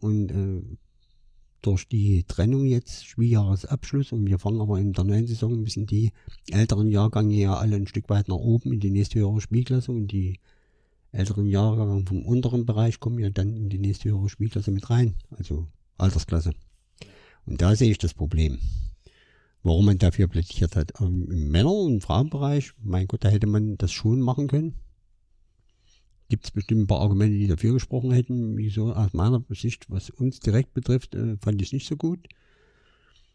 Und 0.00 0.30
äh, 0.30 0.62
durch 1.62 1.86
die 1.88 2.24
Trennung 2.24 2.64
jetzt, 2.64 3.04
Schwiejahresabschluss, 3.04 4.12
und 4.12 4.26
wir 4.26 4.38
fangen 4.38 4.62
aber 4.62 4.78
in 4.78 4.94
der 4.94 5.04
neuen 5.04 5.26
Saison, 5.26 5.60
müssen 5.60 5.86
die 5.86 6.12
älteren 6.50 6.88
Jahrgänge 6.88 7.34
ja 7.34 7.54
alle 7.54 7.76
ein 7.76 7.86
Stück 7.86 8.08
weit 8.08 8.28
nach 8.28 8.36
oben 8.36 8.72
in 8.72 8.80
die 8.80 8.90
nächste 8.90 9.18
höhere 9.18 9.42
Spielklasse 9.42 9.92
und 9.92 10.08
die 10.08 10.40
älteren 11.12 11.46
Jahrgänge 11.46 12.04
vom 12.06 12.24
unteren 12.24 12.64
Bereich 12.64 12.98
kommen 12.98 13.18
ja 13.18 13.28
dann 13.28 13.54
in 13.56 13.68
die 13.68 13.78
nächste 13.78 14.08
höhere 14.08 14.30
Spielklasse 14.30 14.70
mit 14.70 14.88
rein, 14.88 15.16
also 15.30 15.66
Altersklasse. 15.98 16.54
Und 17.46 17.62
da 17.62 17.74
sehe 17.74 17.90
ich 17.90 17.98
das 17.98 18.14
Problem, 18.14 18.58
warum 19.62 19.86
man 19.86 19.98
dafür 19.98 20.28
plädiert 20.28 20.76
hat. 20.76 20.92
Ähm, 21.00 21.30
Im 21.30 21.50
Männer- 21.50 21.72
und 21.72 22.02
Frauenbereich, 22.02 22.72
mein 22.82 23.06
Gott, 23.06 23.24
da 23.24 23.28
hätte 23.28 23.46
man 23.46 23.76
das 23.76 23.92
schon 23.92 24.20
machen 24.20 24.48
können. 24.48 24.74
Gibt 26.28 26.44
es 26.44 26.50
bestimmt 26.52 26.82
ein 26.82 26.86
paar 26.86 27.00
Argumente, 27.00 27.36
die 27.36 27.48
dafür 27.48 27.72
gesprochen 27.72 28.12
hätten. 28.12 28.56
Wie 28.56 28.70
so 28.70 28.92
aus 28.92 29.12
meiner 29.12 29.44
Sicht, 29.50 29.90
was 29.90 30.10
uns 30.10 30.38
direkt 30.38 30.74
betrifft, 30.74 31.14
äh, 31.14 31.36
fand 31.38 31.60
ich 31.60 31.68
es 31.68 31.72
nicht 31.72 31.88
so 31.88 31.96
gut. 31.96 32.28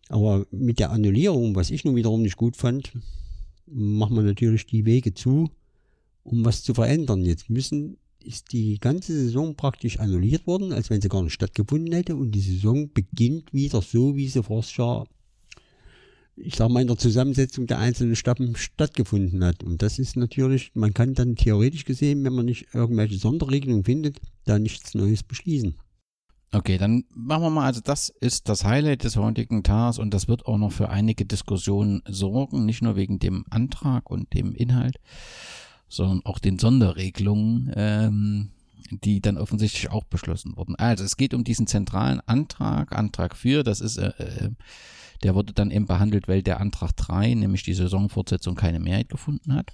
Aber 0.07 0.45
mit 0.51 0.79
der 0.79 0.91
Annullierung, 0.91 1.55
was 1.55 1.71
ich 1.71 1.83
nun 1.83 1.95
wiederum 1.95 2.21
nicht 2.21 2.37
gut 2.37 2.55
fand, 2.55 2.93
machen 3.65 4.15
wir 4.15 4.23
natürlich 4.23 4.65
die 4.65 4.85
Wege 4.85 5.13
zu, 5.13 5.49
um 6.23 6.45
was 6.45 6.63
zu 6.63 6.73
verändern. 6.73 7.25
Jetzt 7.25 7.49
müssen, 7.49 7.97
ist 8.25 8.51
die 8.51 8.77
ganze 8.79 9.13
Saison 9.13 9.55
praktisch 9.55 9.99
annulliert 9.99 10.47
worden, 10.47 10.73
als 10.73 10.89
wenn 10.89 11.01
sie 11.01 11.09
gar 11.09 11.23
nicht 11.23 11.33
stattgefunden 11.33 11.93
hätte 11.93 12.15
und 12.15 12.31
die 12.31 12.41
Saison 12.41 12.91
beginnt 12.93 13.53
wieder 13.53 13.81
so, 13.81 14.15
wie 14.15 14.27
sie 14.27 14.43
voriges 14.43 14.75
Jahr, 14.77 15.07
ich 16.35 16.55
sag 16.55 16.69
mal, 16.69 16.81
in 16.81 16.87
der 16.87 16.97
Zusammensetzung 16.97 17.67
der 17.67 17.79
einzelnen 17.79 18.15
Stappen 18.15 18.55
stattgefunden 18.55 19.43
hat. 19.43 19.63
Und 19.63 19.81
das 19.81 19.99
ist 19.99 20.17
natürlich, 20.17 20.71
man 20.73 20.93
kann 20.93 21.13
dann 21.13 21.35
theoretisch 21.35 21.85
gesehen, 21.85 22.23
wenn 22.23 22.33
man 22.33 22.45
nicht 22.45 22.67
irgendwelche 22.73 23.17
Sonderregelungen 23.17 23.85
findet, 23.85 24.19
da 24.43 24.59
nichts 24.59 24.93
Neues 24.95 25.23
beschließen. 25.23 25.75
Okay, 26.51 26.77
dann 26.77 27.03
machen 27.13 27.43
wir 27.43 27.49
mal, 27.49 27.65
also 27.65 27.81
das 27.83 28.09
ist 28.21 28.47
das 28.47 28.63
Highlight 28.63 29.03
des 29.03 29.17
heutigen 29.17 29.63
Tages 29.63 29.99
und 29.99 30.13
das 30.13 30.27
wird 30.27 30.45
auch 30.45 30.57
noch 30.57 30.71
für 30.71 30.89
einige 30.89 31.25
Diskussionen 31.25 32.01
sorgen, 32.07 32.65
nicht 32.65 32.81
nur 32.81 32.95
wegen 32.95 33.19
dem 33.19 33.43
Antrag 33.49 34.09
und 34.09 34.33
dem 34.33 34.53
Inhalt, 34.53 34.95
sondern 35.95 36.25
auch 36.25 36.39
den 36.39 36.59
Sonderregelungen, 36.59 37.71
ähm, 37.75 38.49
die 38.91 39.21
dann 39.21 39.37
offensichtlich 39.37 39.89
auch 39.89 40.03
beschlossen 40.03 40.55
wurden. 40.55 40.75
Also 40.75 41.03
es 41.03 41.17
geht 41.17 41.33
um 41.33 41.43
diesen 41.43 41.67
zentralen 41.67 42.21
Antrag, 42.21 42.95
Antrag 42.95 43.35
4, 43.35 43.63
das 43.63 43.81
ist, 43.81 43.97
äh, 43.97 44.09
äh, 44.17 44.49
der 45.23 45.35
wurde 45.35 45.53
dann 45.53 45.71
eben 45.71 45.87
behandelt, 45.87 46.27
weil 46.27 46.43
der 46.43 46.59
Antrag 46.59 46.95
3, 46.95 47.33
nämlich 47.33 47.63
die 47.63 47.73
Saisonfortsetzung, 47.73 48.55
keine 48.55 48.79
Mehrheit 48.79 49.09
gefunden 49.09 49.53
hat. 49.53 49.71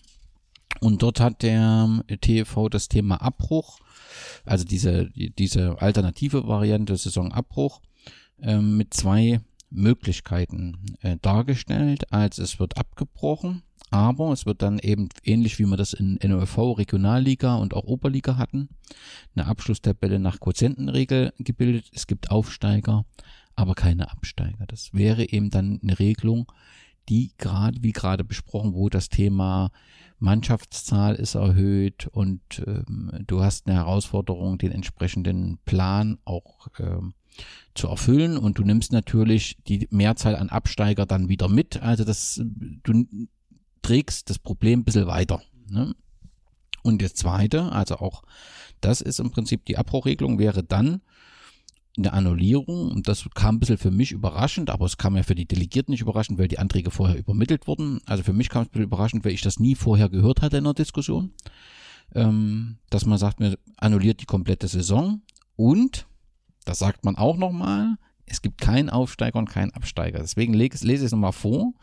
Und 0.80 1.04
dort 1.04 1.20
hat 1.20 1.42
der 1.42 2.04
TV 2.22 2.70
das 2.70 2.88
Thema 2.88 3.22
Abbruch, 3.22 3.80
also 4.46 4.64
diese, 4.64 5.10
diese 5.14 5.82
alternative 5.82 6.48
Variante 6.48 6.96
Saisonabbruch, 6.96 7.82
äh, 8.42 8.58
mit 8.58 8.94
zwei 8.94 9.42
Möglichkeiten 9.70 10.98
äh, 11.02 11.18
dargestellt, 11.22 12.12
als 12.12 12.38
es 12.38 12.60
wird 12.60 12.78
abgebrochen, 12.78 13.64
aber 13.92 14.32
es 14.32 14.46
wird 14.46 14.62
dann 14.62 14.80
eben 14.80 15.10
ähnlich 15.24 15.60
wie 15.60 15.66
wir 15.66 15.78
das 15.78 15.94
in 15.94 16.18
NOV, 16.24 16.78
Regionalliga 16.78 17.56
und 17.56 17.74
auch 17.74 17.84
Oberliga 17.84 18.38
hatten, 18.38 18.70
eine 19.36 19.46
Abschlusstabelle 19.48 20.18
nach 20.18 20.40
Quotientenregel 20.40 21.34
gebildet. 21.40 21.92
Es 21.94 22.08
gibt 22.08 22.32
Aufsteiger, 22.32 23.06
aber 23.56 23.76
keine 23.76 24.10
Absteiger. 24.10 24.66
Das 24.66 24.94
wäre 24.94 25.30
eben 25.30 25.50
dann 25.50 25.82
eine 25.84 26.00
Regelung, 26.00 26.50
die 27.10 27.34
gerade, 27.38 27.84
wie 27.84 27.92
gerade 27.92 28.24
besprochen, 28.24 28.74
wo 28.74 28.88
das 28.88 29.10
Thema 29.10 29.72
Mannschaftszahl 30.20 31.16
ist 31.16 31.36
erhöht 31.36 32.08
und 32.08 32.64
ähm, 32.66 33.12
du 33.28 33.44
hast 33.44 33.68
eine 33.68 33.76
Herausforderung, 33.76 34.58
den 34.58 34.72
entsprechenden 34.72 35.58
Plan 35.66 36.18
auch 36.24 36.68
ähm, 36.80 37.14
zu 37.74 37.88
erfüllen 37.88 38.38
und 38.38 38.58
du 38.58 38.64
nimmst 38.64 38.94
natürlich 38.94 39.58
die 39.68 39.88
Mehrzahl 39.92 40.36
an 40.38 40.50
Absteiger 40.50 41.06
dann 41.06 41.28
wieder 41.28 41.50
mit. 41.50 41.82
Also 41.82 42.06
das, 42.06 42.42
du 42.84 43.06
trägst 43.82 44.30
das 44.30 44.40
Problem 44.40 44.82
ein 44.82 44.84
bisschen 44.84 45.08
weiter. 45.08 45.42
Ne? 45.70 45.96
Und 46.84 47.02
das 47.02 47.14
zweite, 47.14 47.72
also 47.72 47.98
auch 47.98 48.24
das 48.80 49.02
ist 49.02 49.20
im 49.20 49.32
Prinzip 49.32 49.66
die 49.66 49.78
Abbruchregelung, 49.78 50.40
wäre 50.40 50.64
dann, 50.64 51.02
eine 51.98 52.14
Annullierung 52.14 52.90
und 52.90 53.08
das 53.08 53.28
kam 53.36 53.56
ein 53.56 53.60
bisschen 53.60 53.78
für 53.78 53.92
mich 53.92 54.12
überraschend, 54.12 54.70
aber 54.70 54.86
es 54.86 54.98
kam 54.98 55.18
ja 55.18 55.24
für 55.24 55.36
die 55.36 55.48
Delegierten 55.48 55.92
nicht 55.92 56.02
überraschend, 56.02 56.40
weil 56.40 56.48
die 56.48 56.60
Anträge 56.60 56.90
vorher 56.90 57.18
übermittelt 57.18 57.68
wurden. 57.68 58.00
Also 58.06 58.24
für 58.24 58.34
mich 58.34 58.50
kam 58.50 58.62
es 58.62 58.68
ein 58.68 58.72
bisschen 58.72 58.86
überraschend, 58.86 59.26
weil 59.26 59.34
ich 59.34 59.42
das 59.42 59.60
nie 59.60 59.76
vorher 59.76 60.10
gehört 60.10 60.42
hatte 60.42 60.58
in 60.58 60.64
der 60.64 60.74
Diskussion, 60.74 61.34
ähm, 62.16 62.78
dass 62.90 63.06
man 63.06 63.18
sagt, 63.18 63.40
man 63.40 63.56
annulliert 63.78 64.22
die 64.22 64.26
komplette 64.26 64.68
Saison 64.68 65.22
und, 65.56 66.08
das 66.64 66.80
sagt 66.80 67.04
man 67.04 67.18
auch 67.18 67.38
nochmal, 67.38 67.98
es 68.32 68.42
gibt 68.42 68.62
keinen 68.62 68.90
Aufsteiger 68.90 69.38
und 69.38 69.50
keinen 69.50 69.72
Absteiger. 69.72 70.20
Deswegen 70.20 70.54
lese 70.54 70.86
ich 70.86 71.02
es 71.02 71.12
nochmal 71.12 71.34
vor. 71.34 71.74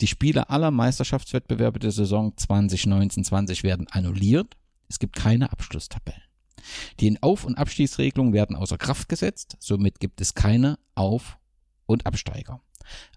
Die 0.00 0.06
Spiele 0.06 0.50
aller 0.50 0.70
Meisterschaftswettbewerbe 0.70 1.78
der 1.78 1.92
Saison 1.92 2.34
2019-20 2.34 3.62
werden 3.62 3.86
annulliert. 3.90 4.56
Es 4.88 4.98
gibt 4.98 5.16
keine 5.16 5.50
Abschlusstabellen. 5.50 6.22
Die 7.00 7.22
Auf- 7.22 7.44
und 7.44 7.56
Abstiegsregelungen 7.56 8.34
werden 8.34 8.54
außer 8.54 8.76
Kraft 8.76 9.08
gesetzt, 9.08 9.56
somit 9.60 9.98
gibt 9.98 10.20
es 10.20 10.34
keine 10.34 10.78
Auf- 10.94 11.38
und 11.86 12.06
Absteiger. 12.06 12.60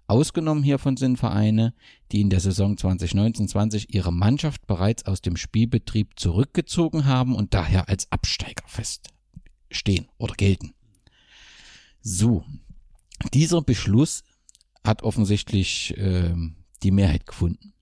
Ausgenommen 0.06 0.62
hiervon 0.62 0.96
sind 0.96 1.18
Vereine, 1.18 1.74
die 2.10 2.22
in 2.22 2.30
der 2.30 2.40
Saison 2.40 2.76
2019-20 2.76 3.90
ihre 3.90 4.12
Mannschaft 4.12 4.66
bereits 4.66 5.04
aus 5.04 5.20
dem 5.20 5.36
Spielbetrieb 5.36 6.18
zurückgezogen 6.18 7.04
haben 7.04 7.34
und 7.34 7.52
daher 7.52 7.90
als 7.90 8.10
Absteiger 8.10 8.64
feststehen 8.66 10.08
oder 10.16 10.34
gelten. 10.34 10.72
So, 12.00 12.44
dieser 13.34 13.62
Beschluss 13.62 14.22
hat 14.84 15.02
offensichtlich 15.02 15.96
äh, 15.96 16.34
die 16.82 16.90
Mehrheit 16.90 17.26
gefunden. 17.26 17.74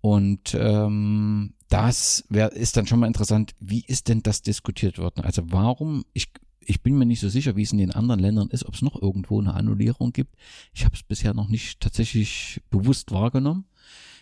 Und 0.00 0.56
ähm, 0.58 1.54
das 1.68 2.24
wär, 2.28 2.52
ist 2.52 2.76
dann 2.76 2.86
schon 2.86 3.00
mal 3.00 3.06
interessant, 3.06 3.54
wie 3.60 3.84
ist 3.86 4.08
denn 4.08 4.22
das 4.22 4.42
diskutiert 4.42 4.98
worden? 4.98 5.22
Also 5.22 5.42
warum, 5.46 6.04
ich, 6.12 6.30
ich 6.60 6.82
bin 6.82 6.96
mir 6.96 7.06
nicht 7.06 7.20
so 7.20 7.28
sicher, 7.28 7.56
wie 7.56 7.62
es 7.62 7.72
in 7.72 7.78
den 7.78 7.92
anderen 7.92 8.20
Ländern 8.20 8.48
ist, 8.48 8.64
ob 8.66 8.74
es 8.74 8.82
noch 8.82 9.00
irgendwo 9.00 9.40
eine 9.40 9.54
Annullierung 9.54 10.12
gibt. 10.12 10.36
Ich 10.72 10.84
habe 10.84 10.94
es 10.94 11.02
bisher 11.02 11.34
noch 11.34 11.48
nicht 11.48 11.80
tatsächlich 11.80 12.60
bewusst 12.70 13.12
wahrgenommen. 13.12 13.66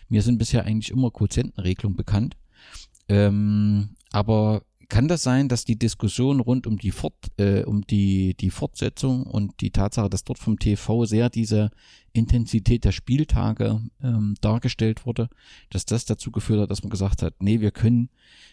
Mir 0.09 0.21
sind 0.21 0.37
bisher 0.37 0.65
eigentlich 0.65 0.91
immer 0.91 1.11
Quotientenregelungen 1.11 1.95
bekannt. 1.95 2.35
Ähm, 3.07 3.95
aber 4.11 4.63
kann 4.89 5.07
das 5.07 5.21
sein, 5.21 5.47
dass 5.47 5.65
die 5.65 5.77
Diskussion 5.77 6.39
rund 6.39 6.65
um 6.65 6.77
die 6.77 6.91
Fort, 6.91 7.13
äh, 7.37 7.63
um 7.63 7.85
die, 7.85 8.35
die 8.35 8.49
Fortsetzung 8.49 9.23
und 9.23 9.61
die 9.61 9.69
Tatsache, 9.69 10.09
dass 10.09 10.23
dort 10.23 10.39
vom 10.39 10.57
TV 10.57 11.05
sehr 11.05 11.29
diese 11.29 11.69
Intensität 12.11 12.85
der 12.85 12.91
Spieltage 12.91 13.81
ähm, 14.01 14.35
dargestellt 14.41 15.05
wurde, 15.05 15.29
dass 15.69 15.85
das 15.85 16.05
dazu 16.05 16.31
geführt 16.31 16.61
hat, 16.61 16.71
dass 16.71 16.81
man 16.81 16.89
gesagt 16.89 17.21
hat, 17.21 17.35
nee, 17.39 17.61
wir 17.61 17.69
können, 17.69 18.09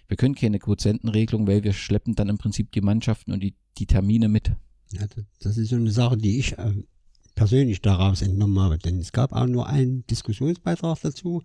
wir 0.08 0.18
können 0.18 0.34
keine 0.34 0.58
Quotientenregelung, 0.58 1.46
weil 1.46 1.64
wir 1.64 1.72
schleppen 1.72 2.14
dann 2.14 2.28
im 2.28 2.38
Prinzip 2.38 2.70
die 2.72 2.82
Mannschaften 2.82 3.32
und 3.32 3.42
die, 3.42 3.54
die 3.78 3.86
Termine 3.86 4.28
mit. 4.28 4.52
Ja, 4.92 5.06
das 5.40 5.56
ist 5.56 5.70
so 5.70 5.76
eine 5.76 5.90
Sache, 5.90 6.18
die 6.18 6.38
ich 6.38 6.58
äh, 6.58 6.74
persönlich 7.34 7.80
daraus 7.80 8.20
entnommen 8.20 8.60
habe, 8.60 8.78
denn 8.78 8.98
es 8.98 9.12
gab 9.12 9.32
auch 9.32 9.46
nur 9.46 9.66
einen 9.68 10.06
Diskussionsbeitrag 10.06 11.00
dazu 11.00 11.42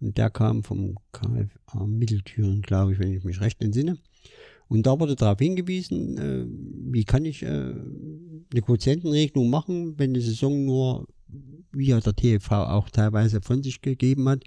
und 0.00 0.18
der 0.18 0.28
kam 0.28 0.64
vom 0.64 0.96
KFA 1.12 1.86
Mitteltüren, 1.86 2.62
glaube 2.62 2.92
ich, 2.92 2.98
wenn 2.98 3.12
ich 3.12 3.22
mich 3.22 3.40
recht 3.40 3.62
entsinne. 3.62 3.96
Und 4.68 4.86
da 4.86 4.98
wurde 4.98 5.16
darauf 5.16 5.38
hingewiesen, 5.38 6.18
äh, 6.18 6.46
wie 6.92 7.04
kann 7.04 7.24
ich 7.24 7.42
äh, 7.42 7.46
eine 7.46 8.62
Quotientenregelung 8.62 9.50
machen, 9.50 9.98
wenn 9.98 10.14
die 10.14 10.20
Saison 10.20 10.64
nur, 10.64 11.06
wie 11.72 11.86
ja 11.86 12.00
der 12.00 12.14
TV 12.14 12.64
auch 12.66 12.88
teilweise 12.88 13.40
von 13.40 13.62
sich 13.62 13.80
gegeben 13.80 14.28
hat, 14.28 14.44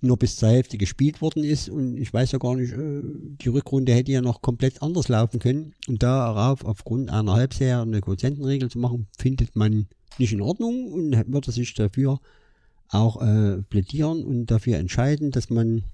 nur 0.00 0.16
bis 0.16 0.36
zur 0.36 0.48
Hälfte 0.48 0.78
gespielt 0.78 1.20
worden 1.20 1.44
ist. 1.44 1.68
Und 1.68 1.96
ich 1.96 2.12
weiß 2.12 2.32
ja 2.32 2.38
gar 2.38 2.56
nicht, 2.56 2.72
äh, 2.72 3.02
die 3.42 3.48
Rückrunde 3.48 3.92
hätte 3.92 4.12
ja 4.12 4.22
noch 4.22 4.40
komplett 4.42 4.82
anders 4.82 5.08
laufen 5.08 5.40
können. 5.40 5.74
Und 5.86 6.02
darauf, 6.02 6.64
aufgrund 6.64 7.10
einer 7.10 7.34
Halbserie 7.34 7.82
eine 7.82 8.00
Quotientenregel 8.00 8.70
zu 8.70 8.78
machen, 8.78 9.06
findet 9.18 9.56
man 9.56 9.86
nicht 10.18 10.32
in 10.32 10.40
Ordnung 10.40 10.92
und 10.92 11.12
würde 11.32 11.52
sich 11.52 11.74
dafür 11.74 12.20
auch 12.88 13.20
äh, 13.20 13.62
plädieren 13.62 14.24
und 14.24 14.46
dafür 14.46 14.78
entscheiden, 14.78 15.30
dass 15.30 15.50
man 15.50 15.84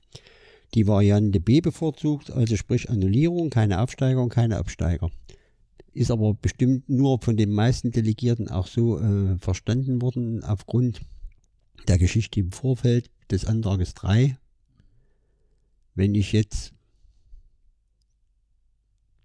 die 0.74 0.86
Variante 0.86 1.40
B 1.40 1.60
bevorzugt, 1.60 2.30
also 2.30 2.56
sprich 2.56 2.90
Annullierung, 2.90 3.50
keine 3.50 3.80
Aufsteiger 3.80 4.28
keine 4.28 4.58
Absteiger. 4.58 5.10
Ist 5.92 6.10
aber 6.10 6.34
bestimmt 6.34 6.88
nur 6.88 7.20
von 7.20 7.36
den 7.36 7.52
meisten 7.52 7.92
Delegierten 7.92 8.48
auch 8.48 8.66
so 8.66 8.98
äh, 8.98 9.38
verstanden 9.38 10.02
worden, 10.02 10.42
aufgrund 10.42 11.02
der 11.86 11.98
Geschichte 11.98 12.40
im 12.40 12.50
Vorfeld 12.50 13.10
des 13.30 13.44
Antrages 13.44 13.94
3. 13.94 14.36
Wenn 15.94 16.14
ich 16.16 16.32
jetzt 16.32 16.72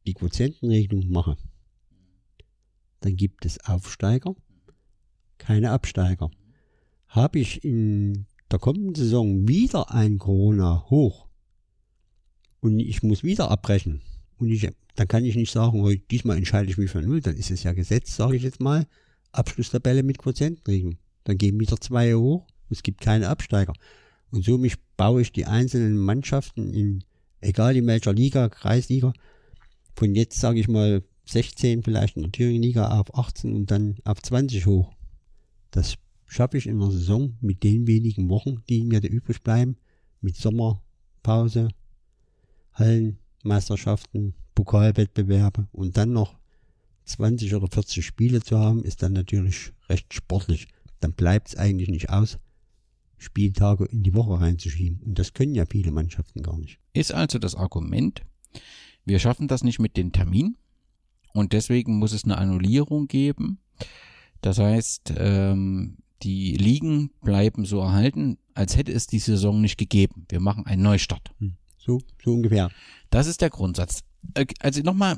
die 0.06 0.14
Quotientenregelung 0.14 1.10
mache, 1.10 1.38
dann 3.00 3.16
gibt 3.16 3.46
es 3.46 3.64
Aufsteiger, 3.66 4.36
keine 5.40 5.72
Absteiger. 5.72 6.30
Habe 7.08 7.40
ich 7.40 7.64
in 7.64 8.28
der 8.52 8.60
kommenden 8.60 8.94
Saison 8.94 9.48
wieder 9.48 9.92
ein 9.92 10.20
Corona-Hoch, 10.20 11.29
und 12.62 12.80
ich 12.80 13.04
muss 13.04 13.24
wieder 13.24 13.52
abbrechen. 13.52 14.02
Und 14.38 14.50
ich, 14.50 14.68
dann 14.96 15.08
kann 15.08 15.26
ich 15.26 15.36
nicht 15.36 15.52
sagen, 15.52 15.82
oh, 15.82 15.92
diesmal 16.12 16.38
entscheide 16.38 16.70
ich 16.70 16.78
mich 16.78 16.92
für 16.92 17.02
null, 17.02 17.22
dann 17.22 17.36
ist 17.36 17.52
es 17.52 17.64
ja 17.64 17.74
gesetzt, 17.74 18.16
sage 18.16 18.36
ich 18.36 18.44
jetzt 18.44 18.60
mal, 18.60 18.88
Abschlusstabelle 19.32 20.04
mit 20.04 20.18
Quotientenregelung. 20.18 20.98
Dann 21.26 21.38
gehen 21.38 21.60
wieder 21.60 21.80
zwei 21.80 22.14
hoch, 22.14 22.48
es 22.70 22.84
gibt 22.84 23.02
keine 23.02 23.30
Absteiger. 23.30 23.74
Und 24.32 24.46
somit 24.46 24.78
baue 24.98 25.22
ich 25.22 25.32
die 25.32 25.46
einzelnen 25.46 25.98
Mannschaften 25.98 26.74
in, 26.74 27.04
egal 27.42 27.76
in 27.76 27.88
welcher 27.88 28.14
Liga, 28.14 28.50
Kreisliga, 28.50 29.14
von 29.96 30.16
jetzt 30.16 30.40
sage 30.40 30.60
ich 30.60 30.68
mal 30.68 31.04
16 31.26 31.84
vielleicht 31.84 32.16
in 32.16 32.24
der 32.24 32.32
Thüringen-Liga 32.32 33.00
auf 33.00 33.14
18 33.16 33.54
und 33.54 33.72
dann 33.72 33.98
auf 34.04 34.22
20 34.22 34.66
hoch. 34.66 34.94
Das 35.72 35.96
schaffe 36.26 36.58
ich 36.58 36.68
in 36.68 36.80
der 36.80 36.92
Saison 36.92 37.38
mit 37.42 37.64
den 37.64 37.88
wenigen 37.88 38.30
Wochen, 38.30 38.64
die 38.70 38.84
mir 38.84 39.02
da 39.02 39.08
übrig 39.08 39.42
bleiben, 39.44 39.78
mit 40.22 40.36
Sommerpause, 40.36 41.70
Hallenmeisterschaften, 42.80 44.34
Pokalwettbewerbe 44.56 45.68
und 45.72 45.98
dann 45.98 46.14
noch 46.14 46.38
20 47.06 47.56
oder 47.56 47.68
40 47.68 48.06
Spiele 48.06 48.42
zu 48.42 48.58
haben, 48.58 48.84
ist 48.84 49.02
dann 49.04 49.14
natürlich 49.14 49.74
recht 49.90 50.14
sportlich. 50.14 50.68
Dann 51.00 51.14
bleibt 51.14 51.50
es 51.50 51.56
eigentlich 51.56 51.90
nicht 51.90 52.10
aus, 52.10 52.38
Spieltage 53.18 53.86
in 53.86 54.04
die 54.04 54.14
Woche 54.14 54.40
reinzuschieben. 54.40 55.02
Und 55.04 55.20
das 55.20 55.34
können 55.34 55.56
ja 55.56 55.66
viele 55.66 55.92
Mannschaften 55.92 56.42
gar 56.42 56.58
nicht. 56.58 56.80
Ist 56.94 57.14
also 57.14 57.40
das 57.40 57.56
Argument, 57.56 58.22
wir 59.06 59.20
schaffen 59.20 59.48
das 59.48 59.64
nicht 59.64 59.80
mit 59.80 59.98
dem 59.98 60.12
Termin 60.12 60.58
und 61.34 61.54
deswegen 61.54 61.98
muss 61.98 62.14
es 62.14 62.24
eine 62.24 62.38
Annullierung 62.38 63.08
geben. 63.08 63.60
Das 64.42 64.58
heißt, 64.58 65.14
ähm, 65.18 65.98
die 66.24 66.56
Ligen 66.58 67.12
bleiben 67.22 67.66
so 67.66 67.80
erhalten, 67.80 68.38
als 68.54 68.76
hätte 68.78 68.92
es 68.92 69.08
die 69.08 69.20
Saison 69.20 69.62
nicht 69.62 69.78
gegeben. 69.78 70.26
Wir 70.30 70.40
machen 70.40 70.66
einen 70.66 70.84
Neustart. 70.84 71.34
So, 71.80 72.00
so 72.24 72.34
ungefähr. 72.34 72.70
Das 73.10 73.26
ist 73.28 73.42
der 73.42 73.50
Grundsatz. 73.50 74.02
Äh, 74.36 74.46
Also 74.60 74.82
nochmal, 74.82 75.18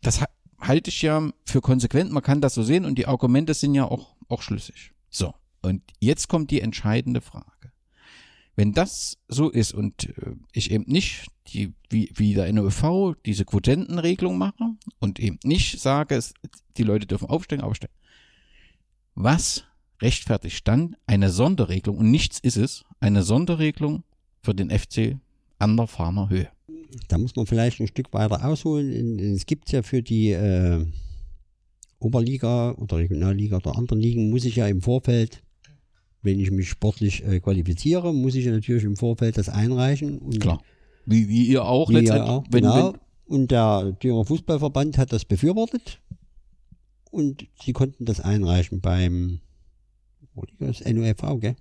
das 0.00 0.20
ha- 0.20 0.28
halte 0.58 0.90
ich 0.90 1.02
ja 1.02 1.30
für 1.44 1.60
konsequent, 1.60 2.10
man 2.10 2.22
kann 2.22 2.40
das 2.40 2.54
so 2.54 2.62
sehen 2.62 2.84
und 2.84 2.96
die 2.98 3.06
Argumente 3.06 3.54
sind 3.54 3.74
ja 3.74 3.84
auch, 3.84 4.16
auch 4.28 4.42
schlüssig. 4.42 4.92
So, 5.10 5.34
und 5.62 5.82
jetzt 6.00 6.28
kommt 6.28 6.50
die 6.50 6.60
entscheidende 6.60 7.20
Frage. 7.20 7.44
Wenn 8.56 8.72
das 8.72 9.18
so 9.28 9.50
ist 9.50 9.72
und 9.72 10.06
äh, 10.08 10.34
ich 10.52 10.70
eben 10.72 10.84
nicht 10.90 11.26
die, 11.48 11.74
wie, 11.90 12.10
wie 12.16 12.34
der 12.34 12.52
NOV 12.52 13.14
diese 13.24 13.44
Quotentenregelung 13.44 14.36
mache 14.36 14.72
und 14.98 15.20
eben 15.20 15.38
nicht 15.44 15.78
sage, 15.80 16.16
es, 16.16 16.34
die 16.76 16.82
Leute 16.82 17.06
dürfen 17.06 17.28
aufsteigen, 17.28 17.62
aufsteigen. 17.62 17.94
Was 19.14 19.64
rechtfertigt 20.00 20.66
dann 20.68 20.96
eine 21.06 21.30
Sonderregelung 21.30 21.98
und 21.98 22.10
nichts 22.10 22.38
ist 22.40 22.56
es, 22.56 22.84
eine 23.00 23.22
Sonderregelung 23.22 24.04
für 24.42 24.54
den 24.54 24.70
FC 24.70 25.16
an 25.58 25.76
der 25.76 25.86
Fahner 25.86 26.28
Höhe? 26.28 26.48
Da 27.08 27.18
muss 27.18 27.36
man 27.36 27.46
vielleicht 27.46 27.80
ein 27.80 27.86
Stück 27.86 28.12
weiter 28.12 28.44
ausholen. 28.44 29.18
Es 29.18 29.46
gibt 29.46 29.70
ja 29.72 29.82
für 29.82 30.02
die 30.02 30.30
äh, 30.30 30.84
Oberliga 31.98 32.72
oder 32.72 32.98
Regionalliga 32.98 33.56
oder 33.56 33.76
anderen 33.76 34.00
Ligen, 34.00 34.30
muss 34.30 34.44
ich 34.44 34.56
ja 34.56 34.66
im 34.66 34.80
Vorfeld, 34.80 35.42
wenn 36.22 36.38
ich 36.40 36.50
mich 36.50 36.68
sportlich 36.68 37.24
äh, 37.24 37.40
qualifiziere, 37.40 38.14
muss 38.14 38.34
ich 38.34 38.44
ja 38.44 38.52
natürlich 38.52 38.84
im 38.84 38.96
Vorfeld 38.96 39.36
das 39.36 39.48
einreichen. 39.48 40.30
Klar. 40.38 40.62
Wie, 41.06 41.28
wie 41.28 41.46
ihr 41.46 41.64
auch 41.64 41.88
Wie 41.88 41.94
letztendlich. 41.94 42.28
auch, 42.28 42.44
wenn, 42.50 42.62
genau. 42.62 42.92
wenn, 42.92 43.00
Und 43.34 43.50
der 43.50 43.96
Thüringer 43.98 44.24
Fußballverband 44.24 44.98
hat 44.98 45.12
das 45.12 45.24
befürwortet. 45.24 46.00
Und 47.10 47.46
sie 47.62 47.72
konnten 47.72 48.04
das 48.04 48.20
einreichen 48.20 48.80
beim? 48.80 49.40
NUFV, 50.60 51.40
gell? 51.40 51.56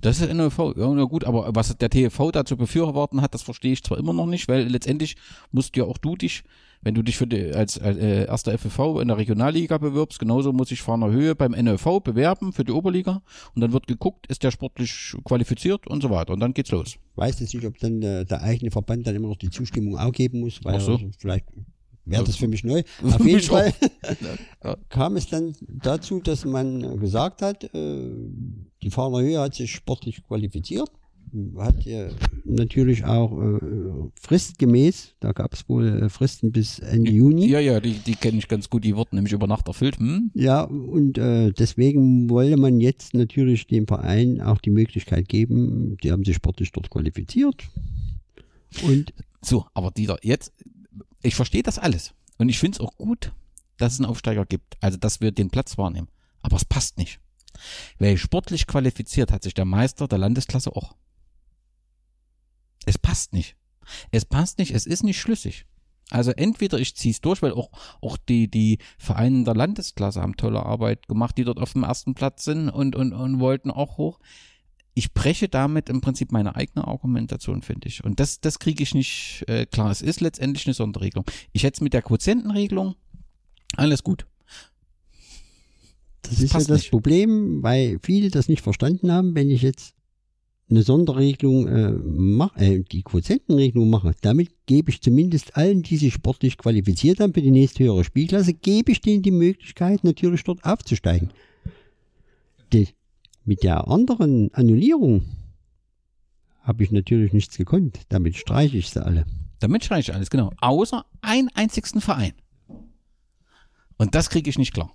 Das 0.00 0.20
ist 0.20 0.32
NOV, 0.32 0.74
ja, 0.76 1.04
gut, 1.04 1.24
aber 1.24 1.50
was 1.54 1.76
der 1.76 1.90
TV 1.90 2.30
dazu 2.30 2.56
befürworten 2.56 3.20
hat, 3.22 3.34
das 3.34 3.42
verstehe 3.42 3.72
ich 3.72 3.82
zwar 3.82 3.98
immer 3.98 4.12
noch 4.12 4.26
nicht, 4.26 4.48
weil 4.48 4.64
letztendlich 4.68 5.16
musst 5.52 5.76
ja 5.76 5.84
auch 5.84 5.98
du 5.98 6.16
dich, 6.16 6.42
wenn 6.82 6.94
du 6.94 7.02
dich 7.02 7.18
für 7.18 7.26
die, 7.26 7.52
als, 7.52 7.78
als 7.78 7.98
äh, 7.98 8.24
erster 8.24 8.56
FFV 8.56 9.00
in 9.00 9.08
der 9.08 9.18
Regionalliga 9.18 9.76
bewirbst, 9.76 10.18
genauso 10.18 10.52
muss 10.52 10.70
ich 10.70 10.80
Fahner 10.80 11.10
Höhe 11.10 11.34
beim 11.34 11.52
NOV 11.52 12.00
bewerben 12.02 12.52
für 12.54 12.64
die 12.64 12.72
Oberliga 12.72 13.22
und 13.54 13.60
dann 13.60 13.72
wird 13.72 13.86
geguckt, 13.86 14.26
ist 14.28 14.42
der 14.42 14.50
sportlich 14.50 15.14
qualifiziert 15.24 15.86
und 15.86 16.02
so 16.02 16.08
weiter 16.10 16.32
und 16.32 16.40
dann 16.40 16.54
geht's 16.54 16.70
los. 16.70 16.96
Weiß 17.16 17.38
jetzt 17.40 17.52
nicht, 17.54 17.66
ob 17.66 17.78
dann 17.80 18.00
äh, 18.02 18.24
der 18.24 18.40
eigene 18.42 18.70
Verband 18.70 19.06
dann 19.06 19.14
immer 19.14 19.28
noch 19.28 19.36
die 19.36 19.50
Zustimmung 19.50 19.98
auch 19.98 20.12
geben 20.12 20.40
muss, 20.40 20.60
weil 20.64 20.76
Ach 20.76 20.80
so. 20.80 20.92
er- 20.92 21.10
vielleicht 21.18 21.44
wäre 22.06 22.24
das 22.24 22.36
für 22.36 22.48
mich 22.48 22.64
neu. 22.64 22.82
Auf 23.04 23.24
jeden 23.26 23.42
Fall 23.42 23.74
Ja. 24.64 24.76
kam 24.88 25.16
es 25.16 25.28
dann 25.28 25.52
dazu, 25.68 26.20
dass 26.20 26.46
man 26.46 26.98
gesagt 26.98 27.42
hat, 27.42 27.64
äh, 27.74 28.10
die 28.82 28.90
Fahner 28.90 29.20
Höhe 29.20 29.40
hat 29.40 29.54
sich 29.54 29.72
sportlich 29.72 30.22
qualifiziert, 30.26 30.90
hat 31.58 31.76
natürlich 32.44 33.04
auch 33.04 33.40
äh, 33.40 33.58
fristgemäß, 34.20 35.14
da 35.20 35.32
gab 35.32 35.54
es 35.54 35.68
wohl 35.68 36.02
äh, 36.02 36.08
Fristen 36.08 36.50
bis 36.50 36.80
Ende 36.80 37.12
Juni. 37.12 37.48
Ja, 37.48 37.60
ja, 37.60 37.78
die, 37.78 37.92
die 37.92 38.16
kenne 38.16 38.38
ich 38.38 38.48
ganz 38.48 38.68
gut, 38.68 38.84
die 38.84 38.96
wurden 38.96 39.16
nämlich 39.16 39.32
über 39.32 39.46
Nacht 39.46 39.68
erfüllt. 39.68 39.98
Hm? 39.98 40.30
Ja, 40.34 40.62
und 40.62 41.18
äh, 41.18 41.52
deswegen 41.52 42.28
wolle 42.30 42.56
man 42.56 42.80
jetzt 42.80 43.14
natürlich 43.14 43.66
dem 43.66 43.86
Verein 43.86 44.40
auch 44.40 44.58
die 44.58 44.70
Möglichkeit 44.70 45.28
geben, 45.28 45.96
die 46.02 46.10
haben 46.10 46.24
sich 46.24 46.36
sportlich 46.36 46.72
dort 46.72 46.90
qualifiziert. 46.90 47.62
Und 48.82 49.12
So, 49.42 49.66
aber 49.74 49.90
Dieter, 49.90 50.18
jetzt, 50.22 50.52
ich 51.22 51.34
verstehe 51.34 51.62
das 51.62 51.78
alles. 51.78 52.12
Und 52.38 52.48
ich 52.48 52.58
finde 52.58 52.76
es 52.76 52.80
auch 52.80 52.96
gut, 52.96 53.32
dass 53.78 53.94
es 53.94 54.00
einen 54.00 54.06
Aufsteiger 54.06 54.46
gibt. 54.46 54.76
Also, 54.80 54.98
dass 54.98 55.20
wir 55.20 55.32
den 55.32 55.50
Platz 55.50 55.78
wahrnehmen. 55.78 56.08
Aber 56.42 56.56
es 56.56 56.64
passt 56.64 56.98
nicht. 56.98 57.20
Weil 57.98 58.16
sportlich 58.16 58.66
qualifiziert 58.66 59.32
hat 59.32 59.42
sich 59.42 59.54
der 59.54 59.64
Meister 59.64 60.08
der 60.08 60.18
Landesklasse 60.18 60.74
auch. 60.74 60.94
Es 62.86 62.98
passt 62.98 63.32
nicht. 63.32 63.56
Es 64.10 64.24
passt 64.24 64.58
nicht, 64.58 64.72
es 64.72 64.86
ist 64.86 65.02
nicht 65.02 65.20
schlüssig. 65.20 65.66
Also 66.10 66.32
entweder 66.32 66.78
ich 66.78 66.96
ziehe 66.96 67.12
es 67.12 67.20
durch, 67.20 67.40
weil 67.40 67.52
auch, 67.52 67.70
auch 68.00 68.16
die, 68.16 68.50
die 68.50 68.78
Vereine 68.98 69.44
der 69.44 69.54
Landesklasse 69.54 70.20
haben 70.20 70.36
tolle 70.36 70.64
Arbeit 70.64 71.06
gemacht, 71.06 71.38
die 71.38 71.44
dort 71.44 71.60
auf 71.60 71.72
dem 71.72 71.84
ersten 71.84 72.14
Platz 72.14 72.44
sind 72.44 72.68
und, 72.68 72.96
und, 72.96 73.12
und 73.12 73.38
wollten 73.38 73.70
auch 73.70 73.96
hoch. 73.96 74.18
Ich 74.94 75.14
breche 75.14 75.48
damit 75.48 75.88
im 75.88 76.00
Prinzip 76.00 76.32
meine 76.32 76.56
eigene 76.56 76.86
Argumentation, 76.86 77.62
finde 77.62 77.86
ich. 77.86 78.02
Und 78.02 78.18
das, 78.18 78.40
das 78.40 78.58
kriege 78.58 78.82
ich 78.82 78.92
nicht 78.92 79.44
äh, 79.46 79.66
klar. 79.66 79.90
Es 79.90 80.02
ist 80.02 80.20
letztendlich 80.20 80.66
eine 80.66 80.74
Sonderregelung. 80.74 81.24
Ich 81.52 81.62
hätte 81.62 81.76
es 81.76 81.80
mit 81.80 81.94
der 81.94 82.02
Quotientenregelung 82.02 82.96
alles 83.76 84.02
gut. 84.02 84.26
Das 86.22 86.40
ist 86.40 86.52
ja 86.52 86.58
das 86.60 86.68
nicht. 86.68 86.90
Problem, 86.90 87.62
weil 87.62 87.98
viele 88.02 88.30
das 88.30 88.48
nicht 88.48 88.62
verstanden 88.62 89.10
haben, 89.12 89.34
wenn 89.34 89.50
ich 89.50 89.62
jetzt 89.62 89.94
eine 90.70 90.82
Sonderregelung 90.82 91.66
äh, 91.66 91.90
mache, 91.90 92.60
äh, 92.60 92.84
die 92.84 93.02
Quotientenregelung 93.02 93.90
mache, 93.90 94.14
damit 94.20 94.50
gebe 94.66 94.90
ich 94.90 95.02
zumindest 95.02 95.56
allen, 95.56 95.82
die 95.82 95.96
sich 95.96 96.14
sportlich 96.14 96.58
qualifiziert 96.58 97.18
haben 97.20 97.34
für 97.34 97.42
die 97.42 97.50
nächste 97.50 97.84
höhere 97.84 98.04
Spielklasse, 98.04 98.54
gebe 98.54 98.92
ich 98.92 99.00
denen 99.00 99.22
die 99.22 99.32
Möglichkeit, 99.32 100.04
natürlich 100.04 100.44
dort 100.44 100.64
aufzusteigen. 100.64 101.30
Die, 102.72 102.88
mit 103.44 103.64
der 103.64 103.88
anderen 103.88 104.54
Annullierung 104.54 105.24
habe 106.60 106.84
ich 106.84 106.92
natürlich 106.92 107.32
nichts 107.32 107.56
gekonnt. 107.56 108.00
Damit 108.10 108.36
streiche 108.36 108.78
ich 108.78 108.90
sie 108.90 109.04
alle. 109.04 109.26
Damit 109.58 109.84
streiche 109.84 110.12
ich 110.12 110.14
alles, 110.14 110.30
genau. 110.30 110.52
Außer 110.60 111.04
einen 111.20 111.48
einzigsten 111.54 112.00
Verein. 112.00 112.32
Und 113.96 114.14
das 114.14 114.30
kriege 114.30 114.48
ich 114.48 114.58
nicht 114.58 114.72
klar. 114.72 114.94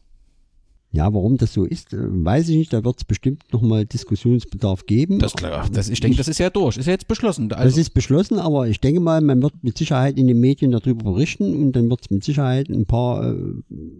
Ja, 0.96 1.14
warum 1.14 1.36
das 1.36 1.52
so 1.52 1.66
ist, 1.66 1.94
äh, 1.94 1.98
weiß 2.00 2.48
ich 2.50 2.56
nicht. 2.58 2.72
Da 2.72 2.84
wird 2.86 2.98
es 2.98 3.04
bestimmt 3.04 3.44
nochmal 3.52 3.86
Diskussionsbedarf 3.86 4.86
geben. 4.86 5.20
Das, 5.20 5.34
klar, 5.34 5.68
das, 5.72 5.90
ich 5.90 6.00
denke, 6.00 6.16
das 6.18 6.30
ist 6.30 6.38
ja 6.40 6.50
durch. 6.50 6.78
Ist 6.78 6.86
ja 6.86 6.94
jetzt 6.94 7.08
beschlossen. 7.10 7.50
Das 7.50 7.60
Also, 7.60 7.82
ist 7.82 7.94
beschlossen, 7.94 8.40
aber 8.40 8.70
ich 8.70 8.80
denke 8.80 9.02
mal, 9.02 9.20
man 9.20 9.42
wird 9.42 9.62
mit 9.62 9.78
Sicherheit 9.78 10.18
in 10.18 10.28
den 10.28 10.40
Medien 10.40 10.72
darüber 10.72 11.12
berichten 11.12 11.54
und 11.54 11.74
dann 11.74 11.90
wird 11.90 12.02
es 12.04 12.10
mit 12.10 12.24
Sicherheit 12.24 12.70
ein 12.70 12.86
paar 12.86 13.34
äh, 13.34 13.36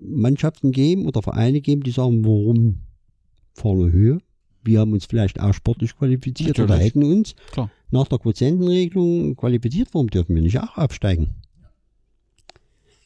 Mannschaften 0.08 0.72
geben 0.72 1.06
oder 1.06 1.22
Vereine 1.22 1.60
geben, 1.60 1.84
die 1.84 1.92
sagen, 1.92 2.24
warum 2.26 2.78
vorne 3.54 3.92
Höhe? 3.92 4.20
Wir 4.64 4.80
haben 4.80 4.94
uns 4.94 5.06
vielleicht 5.06 5.40
auch 5.40 5.54
sportlich 5.54 5.96
qualifiziert 5.98 6.58
oder 6.60 6.70
Natürlich. 6.70 6.88
hätten 6.88 7.04
uns 7.04 7.36
Klar. 7.52 7.70
nach 7.92 8.08
der 8.08 8.20
Quotientenregelung 8.20 9.36
qualifiziert. 9.36 9.90
Warum 9.92 10.10
dürfen 10.10 10.34
wir 10.34 10.42
nicht 10.42 10.60
auch 10.60 10.78
absteigen? 10.78 11.36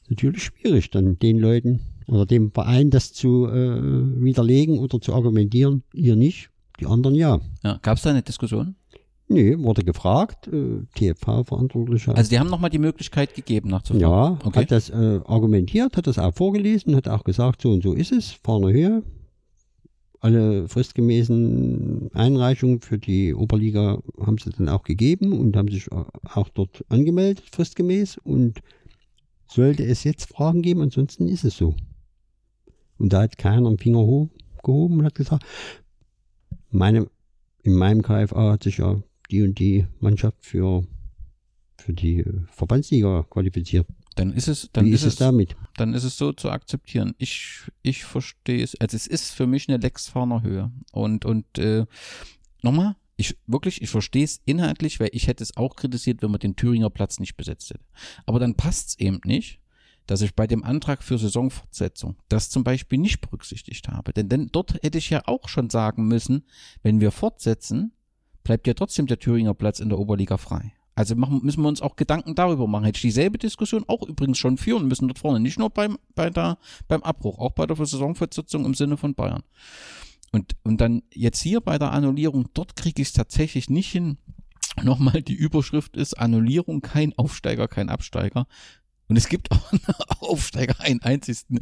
Natürlich 0.09 0.43
schwierig, 0.43 0.89
dann 0.91 1.19
den 1.19 1.37
Leuten 1.39 1.81
oder 2.09 2.25
dem 2.25 2.51
Verein 2.51 2.89
das 2.89 3.13
zu 3.13 3.47
äh, 3.47 3.81
widerlegen 4.23 4.79
oder 4.79 4.99
zu 4.99 5.13
argumentieren. 5.13 5.83
Ihr 5.93 6.15
nicht, 6.15 6.49
die 6.79 6.85
anderen 6.85 7.15
ja. 7.15 7.39
ja, 7.63 7.79
gab 7.81 7.97
es 7.97 8.03
da 8.03 8.09
eine 8.09 8.23
Diskussion? 8.23 8.75
Nee, 9.27 9.59
wurde 9.59 9.83
gefragt, 9.83 10.47
äh, 10.47 10.81
TFV-Verantwortlicher. 10.95 12.15
Also, 12.15 12.31
die 12.31 12.39
haben 12.39 12.49
nochmal 12.49 12.71
die 12.71 12.79
Möglichkeit 12.79 13.35
gegeben, 13.35 13.69
nachzufragen. 13.69 14.01
ja, 14.01 14.39
okay. 14.43 14.61
hat 14.61 14.71
das 14.71 14.89
äh, 14.89 15.19
argumentiert, 15.23 15.95
hat 15.97 16.07
das 16.07 16.17
auch 16.17 16.33
vorgelesen, 16.33 16.95
hat 16.95 17.07
auch 17.07 17.23
gesagt, 17.23 17.61
so 17.61 17.71
und 17.71 17.83
so 17.83 17.93
ist 17.93 18.11
es, 18.11 18.31
vorne 18.31 18.73
Höhe. 18.73 19.03
Alle 20.19 20.67
fristgemäßen 20.67 22.09
Einreichungen 22.13 22.81
für 22.81 22.97
die 22.97 23.35
Oberliga 23.35 23.99
haben 24.19 24.37
sie 24.39 24.49
dann 24.49 24.67
auch 24.67 24.83
gegeben 24.83 25.31
und 25.31 25.55
haben 25.55 25.69
sich 25.69 25.89
auch 25.91 26.49
dort 26.49 26.83
angemeldet, 26.89 27.45
fristgemäß. 27.51 28.17
Und 28.17 28.59
sollte 29.47 29.85
es 29.85 30.03
jetzt 30.03 30.27
Fragen 30.27 30.61
geben, 30.61 30.81
ansonsten 30.81 31.27
ist 31.27 31.45
es 31.45 31.55
so. 31.55 31.75
Und 32.99 33.13
da 33.13 33.21
hat 33.21 33.37
keiner 33.37 33.69
den 33.69 33.77
Finger 33.77 33.99
hochgehoben 33.99 34.99
und 34.99 35.05
hat 35.05 35.15
gesagt, 35.15 35.43
meine, 36.69 37.07
in 37.63 37.73
meinem 37.73 38.01
KFA 38.01 38.51
hat 38.51 38.63
sich 38.63 38.77
ja 38.77 39.01
die 39.31 39.41
und 39.41 39.57
die 39.57 39.87
Mannschaft 39.99 40.37
für, 40.41 40.83
für 41.77 41.93
die 41.93 42.25
Verbandsliga 42.51 43.25
qualifiziert. 43.29 43.87
Dann 44.15 44.33
ist 44.33 44.47
es, 44.47 44.69
dann 44.73 44.85
Wie 44.85 44.91
ist 44.91 45.03
ist 45.03 45.13
es 45.13 45.15
damit? 45.15 45.55
dann 45.77 45.93
ist 45.93 46.03
es 46.03 46.17
so 46.17 46.33
zu 46.33 46.49
akzeptieren. 46.49 47.15
Ich, 47.17 47.61
ich 47.83 48.03
verstehe 48.03 48.63
es. 48.63 48.75
Also 48.75 48.97
es 48.97 49.07
ist 49.07 49.31
für 49.31 49.47
mich 49.47 49.69
eine 49.69 49.77
Lex 49.77 50.13
Höhe. 50.13 50.71
Und, 50.91 51.23
und 51.25 51.57
äh, 51.57 51.85
nochmal, 52.61 52.95
ich 53.15 53.37
wirklich, 53.47 53.81
ich 53.81 53.89
verstehe 53.89 54.25
es 54.25 54.41
inhaltlich, 54.45 54.99
weil 54.99 55.09
ich 55.13 55.27
hätte 55.27 55.43
es 55.43 55.55
auch 55.55 55.75
kritisiert, 55.75 56.21
wenn 56.21 56.31
man 56.31 56.39
den 56.39 56.55
Thüringer 56.55 56.89
Platz 56.89 57.19
nicht 57.19 57.37
besetzt 57.37 57.69
hätte. 57.69 57.83
Aber 58.25 58.39
dann 58.39 58.55
passt 58.55 58.89
es 58.89 58.99
eben 58.99 59.21
nicht, 59.23 59.59
dass 60.09 60.21
ich 60.21 60.35
bei 60.35 60.47
dem 60.47 60.63
Antrag 60.63 61.03
für 61.03 61.19
Saisonfortsetzung 61.19 62.15
das 62.29 62.49
zum 62.49 62.63
Beispiel 62.63 62.97
nicht 62.97 63.21
berücksichtigt 63.21 63.89
habe. 63.89 64.11
Denn, 64.11 64.27
denn 64.27 64.49
dort 64.51 64.81
hätte 64.81 64.97
ich 64.97 65.11
ja 65.11 65.21
auch 65.25 65.47
schon 65.47 65.69
sagen 65.69 66.07
müssen, 66.07 66.45
wenn 66.81 66.99
wir 66.99 67.11
fortsetzen, 67.11 67.91
bleibt 68.43 68.65
ja 68.65 68.73
trotzdem 68.73 69.05
der 69.05 69.19
Thüringer 69.19 69.53
Platz 69.53 69.79
in 69.79 69.89
der 69.89 69.99
Oberliga 69.99 70.37
frei. 70.37 70.73
Also 70.95 71.15
machen, 71.15 71.41
müssen 71.43 71.61
wir 71.61 71.69
uns 71.69 71.83
auch 71.83 71.95
Gedanken 71.95 72.33
darüber 72.33 72.67
machen. 72.67 72.85
Hätte 72.85 72.97
ich 72.97 73.03
dieselbe 73.03 73.37
Diskussion 73.37 73.85
auch 73.87 74.01
übrigens 74.01 74.39
schon 74.39 74.57
führen 74.57 74.87
müssen 74.87 75.07
dort 75.07 75.19
vorne. 75.19 75.39
Nicht 75.39 75.59
nur 75.59 75.69
beim, 75.69 75.99
bei 76.15 76.31
der, 76.31 76.57
beim 76.87 77.03
Abbruch, 77.03 77.37
auch 77.37 77.51
bei 77.51 77.67
der 77.67 77.75
Saisonfortsetzung 77.75 78.65
im 78.65 78.73
Sinne 78.73 78.97
von 78.97 79.13
Bayern. 79.13 79.43
und, 80.31 80.55
und 80.63 80.81
dann 80.81 81.03
jetzt 81.13 81.39
hier 81.39 81.61
bei 81.61 81.77
der 81.77 81.91
Annullierung, 81.91 82.49
dort 82.55 82.75
kriege 82.75 83.01
ich 83.03 83.09
es 83.09 83.13
tatsächlich 83.13 83.69
nicht 83.69 83.91
hin. 83.91 84.17
Nochmal, 84.83 85.21
die 85.21 85.35
Überschrift 85.35 85.97
ist 85.97 86.15
Annullierung, 86.15 86.81
kein 86.81 87.17
Aufsteiger, 87.17 87.67
kein 87.67 87.89
Absteiger. 87.89 88.47
Und 89.09 89.17
es 89.17 89.27
gibt 89.27 89.51
auch 89.51 89.71
einen 89.71 89.81
Aufsteiger, 90.19 90.79
einen 90.79 91.01
einzigsten. 91.01 91.59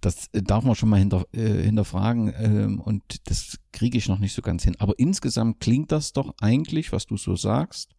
Das 0.00 0.28
äh, 0.32 0.42
darf 0.42 0.64
man 0.64 0.74
schon 0.74 0.88
mal 0.88 0.98
hinter, 0.98 1.26
äh, 1.32 1.62
hinterfragen 1.62 2.32
ähm, 2.36 2.80
und 2.80 3.02
das 3.28 3.58
kriege 3.72 3.98
ich 3.98 4.08
noch 4.08 4.18
nicht 4.18 4.34
so 4.34 4.42
ganz 4.42 4.64
hin. 4.64 4.76
Aber 4.78 4.98
insgesamt 4.98 5.60
klingt 5.60 5.92
das 5.92 6.12
doch 6.12 6.34
eigentlich, 6.40 6.92
was 6.92 7.06
du 7.06 7.16
so 7.16 7.36
sagst, 7.36 7.94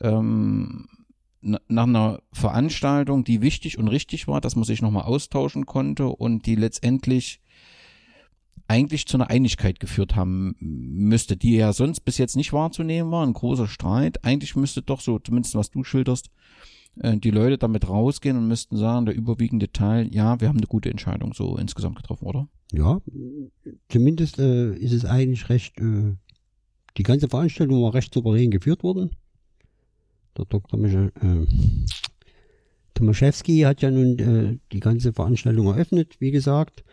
ähm, 0.00 0.88
nach 1.42 1.84
einer 1.84 2.20
Veranstaltung, 2.32 3.24
die 3.24 3.42
wichtig 3.42 3.76
und 3.76 3.88
richtig 3.88 4.28
war, 4.28 4.40
dass 4.40 4.54
man 4.54 4.64
sich 4.64 4.80
nochmal 4.80 5.02
austauschen 5.04 5.66
konnte 5.66 6.06
und 6.06 6.46
die 6.46 6.54
letztendlich 6.54 7.40
eigentlich 8.68 9.06
zu 9.06 9.16
einer 9.16 9.28
Einigkeit 9.28 9.80
geführt 9.80 10.14
haben 10.14 10.54
müsste, 10.60 11.36
die 11.36 11.56
ja 11.56 11.72
sonst 11.72 12.00
bis 12.00 12.16
jetzt 12.16 12.36
nicht 12.36 12.52
wahrzunehmen 12.52 13.10
war, 13.10 13.26
ein 13.26 13.32
großer 13.32 13.66
Streit. 13.66 14.24
Eigentlich 14.24 14.54
müsste 14.54 14.82
doch 14.82 15.00
so, 15.00 15.18
zumindest 15.18 15.56
was 15.56 15.70
du 15.70 15.82
schilderst, 15.82 16.30
äh, 17.00 17.16
die 17.16 17.30
Leute 17.30 17.58
damit 17.58 17.88
rausgehen 17.88 18.36
und 18.36 18.48
müssten 18.48 18.76
sagen, 18.76 19.06
der 19.06 19.14
überwiegende 19.14 19.72
Teil, 19.72 20.12
ja, 20.14 20.40
wir 20.40 20.48
haben 20.48 20.58
eine 20.58 20.66
gute 20.66 20.90
Entscheidung 20.90 21.32
so 21.34 21.56
insgesamt 21.56 21.96
getroffen, 21.96 22.26
oder? 22.26 22.48
Ja, 22.72 23.00
zumindest 23.88 24.38
äh, 24.38 24.74
ist 24.74 24.92
es 24.92 25.04
eigentlich 25.04 25.48
recht, 25.48 25.78
äh, 25.78 26.14
die 26.96 27.02
ganze 27.02 27.28
Veranstaltung 27.28 27.82
war 27.82 27.94
recht 27.94 28.12
souverän 28.12 28.50
geführt 28.50 28.82
worden. 28.82 29.10
Der 30.36 30.46
Dr. 30.46 30.78
Michael, 30.78 31.12
äh, 31.20 31.46
Tomaszewski 32.94 33.60
hat 33.60 33.82
ja 33.82 33.90
nun 33.90 34.18
äh, 34.18 34.58
die 34.72 34.80
ganze 34.80 35.12
Veranstaltung 35.12 35.66
eröffnet, 35.66 36.16
wie 36.20 36.30
gesagt. 36.30 36.84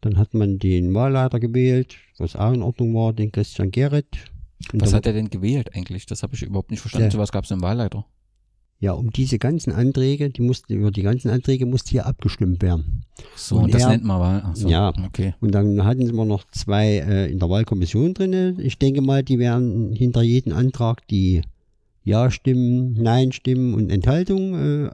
Dann 0.00 0.16
hat 0.16 0.32
man 0.32 0.58
den 0.58 0.94
Wahlleiter 0.94 1.40
gewählt, 1.40 1.96
was 2.18 2.34
auch 2.34 2.52
in 2.52 2.62
Ordnung 2.62 2.94
war, 2.94 3.12
den 3.12 3.30
Christian 3.30 3.70
Gerrit. 3.70 4.06
Was 4.72 4.94
hat 4.94 5.06
er 5.06 5.12
denn 5.12 5.30
gewählt 5.30 5.74
eigentlich? 5.74 6.06
Das 6.06 6.22
habe 6.22 6.34
ich 6.34 6.42
überhaupt 6.42 6.70
nicht 6.70 6.80
verstanden. 6.80 7.10
Zu 7.10 7.18
was 7.18 7.32
gab 7.32 7.44
es 7.44 7.52
einen 7.52 7.62
Wahlleiter? 7.62 8.06
Ja, 8.82 8.92
um 8.92 9.10
diese 9.10 9.38
ganzen 9.38 9.72
Anträge, 9.72 10.30
die 10.30 10.40
mussten, 10.40 10.72
über 10.72 10.90
die 10.90 11.02
ganzen 11.02 11.30
Anträge 11.30 11.66
musste 11.66 11.90
hier 11.90 12.06
abgestimmt 12.06 12.62
werden. 12.62 13.04
So, 13.36 13.56
und, 13.56 13.64
und 13.64 13.74
das 13.74 13.82
er, 13.82 13.88
nennt 13.90 14.04
man 14.04 14.20
Wahl. 14.20 14.50
So, 14.54 14.68
ja, 14.68 14.90
okay. 15.04 15.34
Und 15.40 15.52
dann 15.52 15.84
hatten 15.84 16.06
sie 16.06 16.12
noch 16.12 16.44
zwei 16.50 16.96
äh, 16.96 17.30
in 17.30 17.38
der 17.38 17.50
Wahlkommission 17.50 18.14
drin. 18.14 18.58
Ich 18.58 18.78
denke 18.78 19.02
mal, 19.02 19.22
die 19.22 19.38
werden 19.38 19.92
hinter 19.92 20.22
jedem 20.22 20.54
Antrag 20.54 21.06
die 21.08 21.42
Ja-Stimmen, 22.04 22.94
Nein-Stimmen 22.94 23.74
und 23.74 23.90
Enthaltungen 23.90 24.54
äh, 24.54 24.90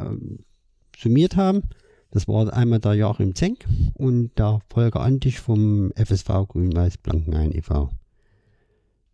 summiert 0.98 1.36
haben. 1.36 1.62
Das 2.10 2.26
war 2.26 2.52
einmal 2.52 2.80
der 2.80 2.94
Joachim 2.94 3.36
Zenk 3.36 3.66
und 3.94 4.36
der 4.36 4.60
Volker 4.68 5.00
Antisch 5.00 5.38
vom 5.38 5.92
FSV 5.94 6.48
Grün-Weiß 6.48 6.98
Blankenhain 6.98 7.52
e.V. 7.52 7.90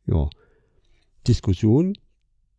Ja, 0.06 0.30
Diskussion 1.26 1.94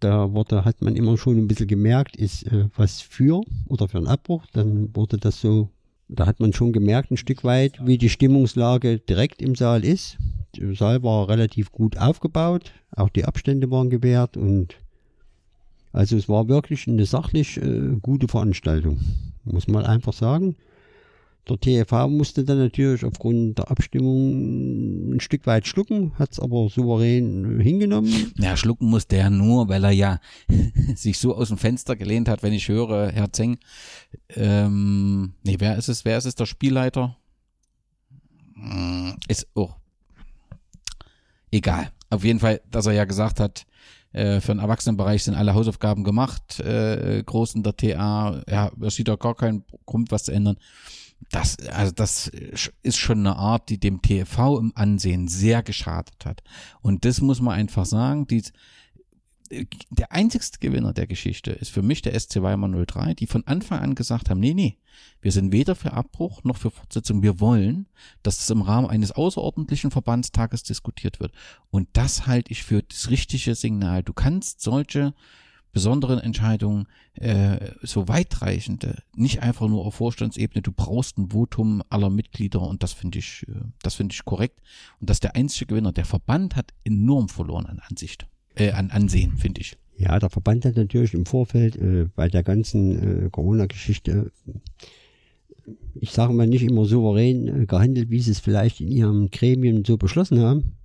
da 0.03 0.33
wurde, 0.33 0.65
hat 0.65 0.81
man 0.81 0.95
immer 0.95 1.17
schon 1.17 1.37
ein 1.37 1.47
bisschen 1.47 1.67
gemerkt, 1.67 2.15
ist 2.15 2.43
äh, 2.43 2.65
was 2.75 3.01
für 3.01 3.41
oder 3.67 3.87
für 3.87 3.97
einen 3.97 4.07
Abbruch. 4.07 4.45
Dann 4.53 4.95
wurde 4.95 5.17
das 5.17 5.39
so, 5.39 5.69
da 6.09 6.25
hat 6.25 6.39
man 6.39 6.53
schon 6.53 6.73
gemerkt 6.73 7.11
ein 7.11 7.17
Stück 7.17 7.43
weit, 7.43 7.79
wie 7.85 7.97
die 7.97 8.09
Stimmungslage 8.09 8.99
direkt 8.99 9.41
im 9.41 9.55
Saal 9.55 9.83
ist. 9.83 10.17
Der 10.57 10.75
Saal 10.75 11.03
war 11.03 11.29
relativ 11.29 11.71
gut 11.71 11.97
aufgebaut, 11.97 12.71
auch 12.91 13.09
die 13.09 13.25
Abstände 13.25 13.71
waren 13.71 13.89
gewährt 13.89 14.37
und 14.37 14.75
also 15.91 16.17
es 16.17 16.27
war 16.27 16.47
wirklich 16.47 16.87
eine 16.87 17.05
sachlich 17.05 17.57
äh, 17.57 17.95
gute 18.01 18.27
Veranstaltung, 18.27 18.99
muss 19.45 19.67
man 19.67 19.85
einfach 19.85 20.13
sagen. 20.13 20.55
Der 21.49 21.59
TFV 21.59 22.07
musste 22.07 22.45
dann 22.45 22.57
natürlich 22.57 23.03
aufgrund 23.03 23.57
der 23.57 23.69
Abstimmung 23.69 25.13
ein 25.13 25.19
Stück 25.19 25.45
weit 25.45 25.67
schlucken, 25.67 26.17
hat 26.17 26.31
es 26.31 26.39
aber 26.39 26.69
souverän 26.69 27.59
hingenommen. 27.59 28.31
Ja, 28.37 28.55
schlucken 28.55 28.87
musste 28.87 29.17
er 29.17 29.29
nur, 29.29 29.67
weil 29.67 29.83
er 29.83 29.91
ja 29.91 30.19
sich 30.95 31.19
so 31.19 31.35
aus 31.35 31.49
dem 31.49 31.57
Fenster 31.57 31.97
gelehnt 31.97 32.29
hat, 32.29 32.43
wenn 32.43 32.53
ich 32.53 32.69
höre, 32.69 33.11
Herr 33.11 33.33
Zeng, 33.33 33.57
ähm, 34.29 35.33
nee, 35.43 35.57
wer 35.59 35.75
ist 35.75 35.89
es, 35.89 36.05
wer 36.05 36.17
ist 36.17 36.25
es, 36.25 36.35
der 36.35 36.45
Spielleiter? 36.45 37.17
Hm, 38.55 39.17
ist, 39.27 39.47
oh, 39.53 39.71
egal. 41.51 41.91
Auf 42.09 42.23
jeden 42.23 42.39
Fall, 42.39 42.61
dass 42.71 42.85
er 42.85 42.93
ja 42.93 43.03
gesagt 43.03 43.41
hat, 43.41 43.65
äh, 44.13 44.39
für 44.39 44.53
den 44.53 44.59
Erwachsenenbereich 44.59 45.23
sind 45.23 45.35
alle 45.35 45.55
Hausaufgaben 45.55 46.05
gemacht, 46.05 46.61
äh, 46.61 47.21
groß 47.25 47.55
in 47.55 47.63
der 47.63 47.75
TA, 47.75 48.43
ja, 48.47 48.71
er 48.79 48.91
sieht 48.91 49.09
da 49.09 49.17
gar 49.17 49.35
keinen 49.35 49.65
Grund, 49.85 50.09
was 50.11 50.23
zu 50.23 50.31
ändern 50.31 50.55
das, 51.31 51.57
also 51.69 51.91
das 51.91 52.27
ist 52.27 52.97
schon 52.97 53.19
eine 53.19 53.35
Art, 53.35 53.69
die 53.69 53.79
dem 53.79 54.01
TV 54.01 54.59
im 54.59 54.71
Ansehen 54.75 55.27
sehr 55.27 55.63
geschadet 55.63 56.25
hat. 56.25 56.43
Und 56.81 57.05
das 57.05 57.21
muss 57.21 57.41
man 57.41 57.55
einfach 57.55 57.85
sagen, 57.85 58.27
die, 58.27 58.43
der 59.89 60.11
einzigste 60.11 60.59
Gewinner 60.59 60.93
der 60.93 61.07
Geschichte 61.07 61.51
ist 61.51 61.69
für 61.69 61.81
mich 61.81 62.01
der 62.01 62.19
SC 62.19 62.41
Weimar 62.41 62.85
03, 62.85 63.13
die 63.13 63.27
von 63.27 63.45
Anfang 63.45 63.79
an 63.79 63.95
gesagt 63.95 64.29
haben, 64.29 64.39
nee, 64.39 64.53
nee, 64.53 64.77
wir 65.21 65.31
sind 65.31 65.51
weder 65.51 65.75
für 65.75 65.93
Abbruch 65.93 66.43
noch 66.43 66.57
für 66.57 66.71
Fortsetzung. 66.71 67.23
Wir 67.23 67.39
wollen, 67.39 67.87
dass 68.23 68.39
es 68.39 68.49
im 68.49 68.61
Rahmen 68.61 68.89
eines 68.89 69.11
außerordentlichen 69.11 69.91
Verbandstages 69.91 70.63
diskutiert 70.63 71.19
wird. 71.19 71.33
Und 71.69 71.87
das 71.93 72.27
halte 72.27 72.51
ich 72.51 72.63
für 72.63 72.83
das 72.83 73.09
richtige 73.09 73.55
Signal. 73.55 74.03
Du 74.03 74.13
kannst 74.13 74.61
solche 74.61 75.13
besonderen 75.73 76.19
Entscheidungen, 76.19 76.87
äh, 77.15 77.71
so 77.81 78.07
weitreichende, 78.07 79.01
nicht 79.15 79.41
einfach 79.41 79.67
nur 79.67 79.85
auf 79.85 79.95
Vorstandsebene, 79.95 80.61
du 80.61 80.71
brauchst 80.71 81.17
ein 81.17 81.31
Votum 81.31 81.81
aller 81.89 82.11
Mitglieder 82.11 82.61
und 82.61 82.83
das 82.83 82.93
finde 82.93 83.19
ich, 83.19 83.45
äh, 83.49 83.61
das 83.81 83.95
finde 83.95 84.13
ich 84.13 84.23
korrekt. 84.23 84.61
Und 85.01 85.09
das 85.09 85.15
ist 85.15 85.23
der 85.23 85.35
einzige 85.35 85.65
Gewinner. 85.65 85.91
Der 85.91 86.05
Verband 86.05 86.55
hat 86.55 86.73
enorm 86.83 87.27
verloren 87.27 87.65
an 87.65 87.79
Ansicht, 87.89 88.27
äh, 88.55 88.71
an 88.71 88.91
Ansehen, 88.91 89.35
finde 89.37 89.61
ich. 89.61 89.77
Ja, 89.97 90.17
der 90.19 90.29
Verband 90.29 90.63
hat 90.65 90.75
natürlich 90.75 91.13
im 91.13 91.25
Vorfeld 91.25 91.75
äh, 91.75 92.07
bei 92.15 92.27
der 92.29 92.43
ganzen 92.43 93.25
äh, 93.25 93.29
Corona-Geschichte, 93.29 94.31
ich 95.95 96.11
sage 96.11 96.33
mal, 96.33 96.47
nicht 96.47 96.63
immer 96.63 96.85
souverän 96.85 97.63
äh, 97.63 97.65
gehandelt, 97.65 98.11
wie 98.11 98.19
sie 98.19 98.31
es 98.31 98.39
vielleicht 98.39 98.79
in 98.79 98.89
ihrem 98.89 99.31
Gremien 99.31 99.83
so 99.85 99.97
beschlossen 99.97 100.39
haben. 100.39 100.77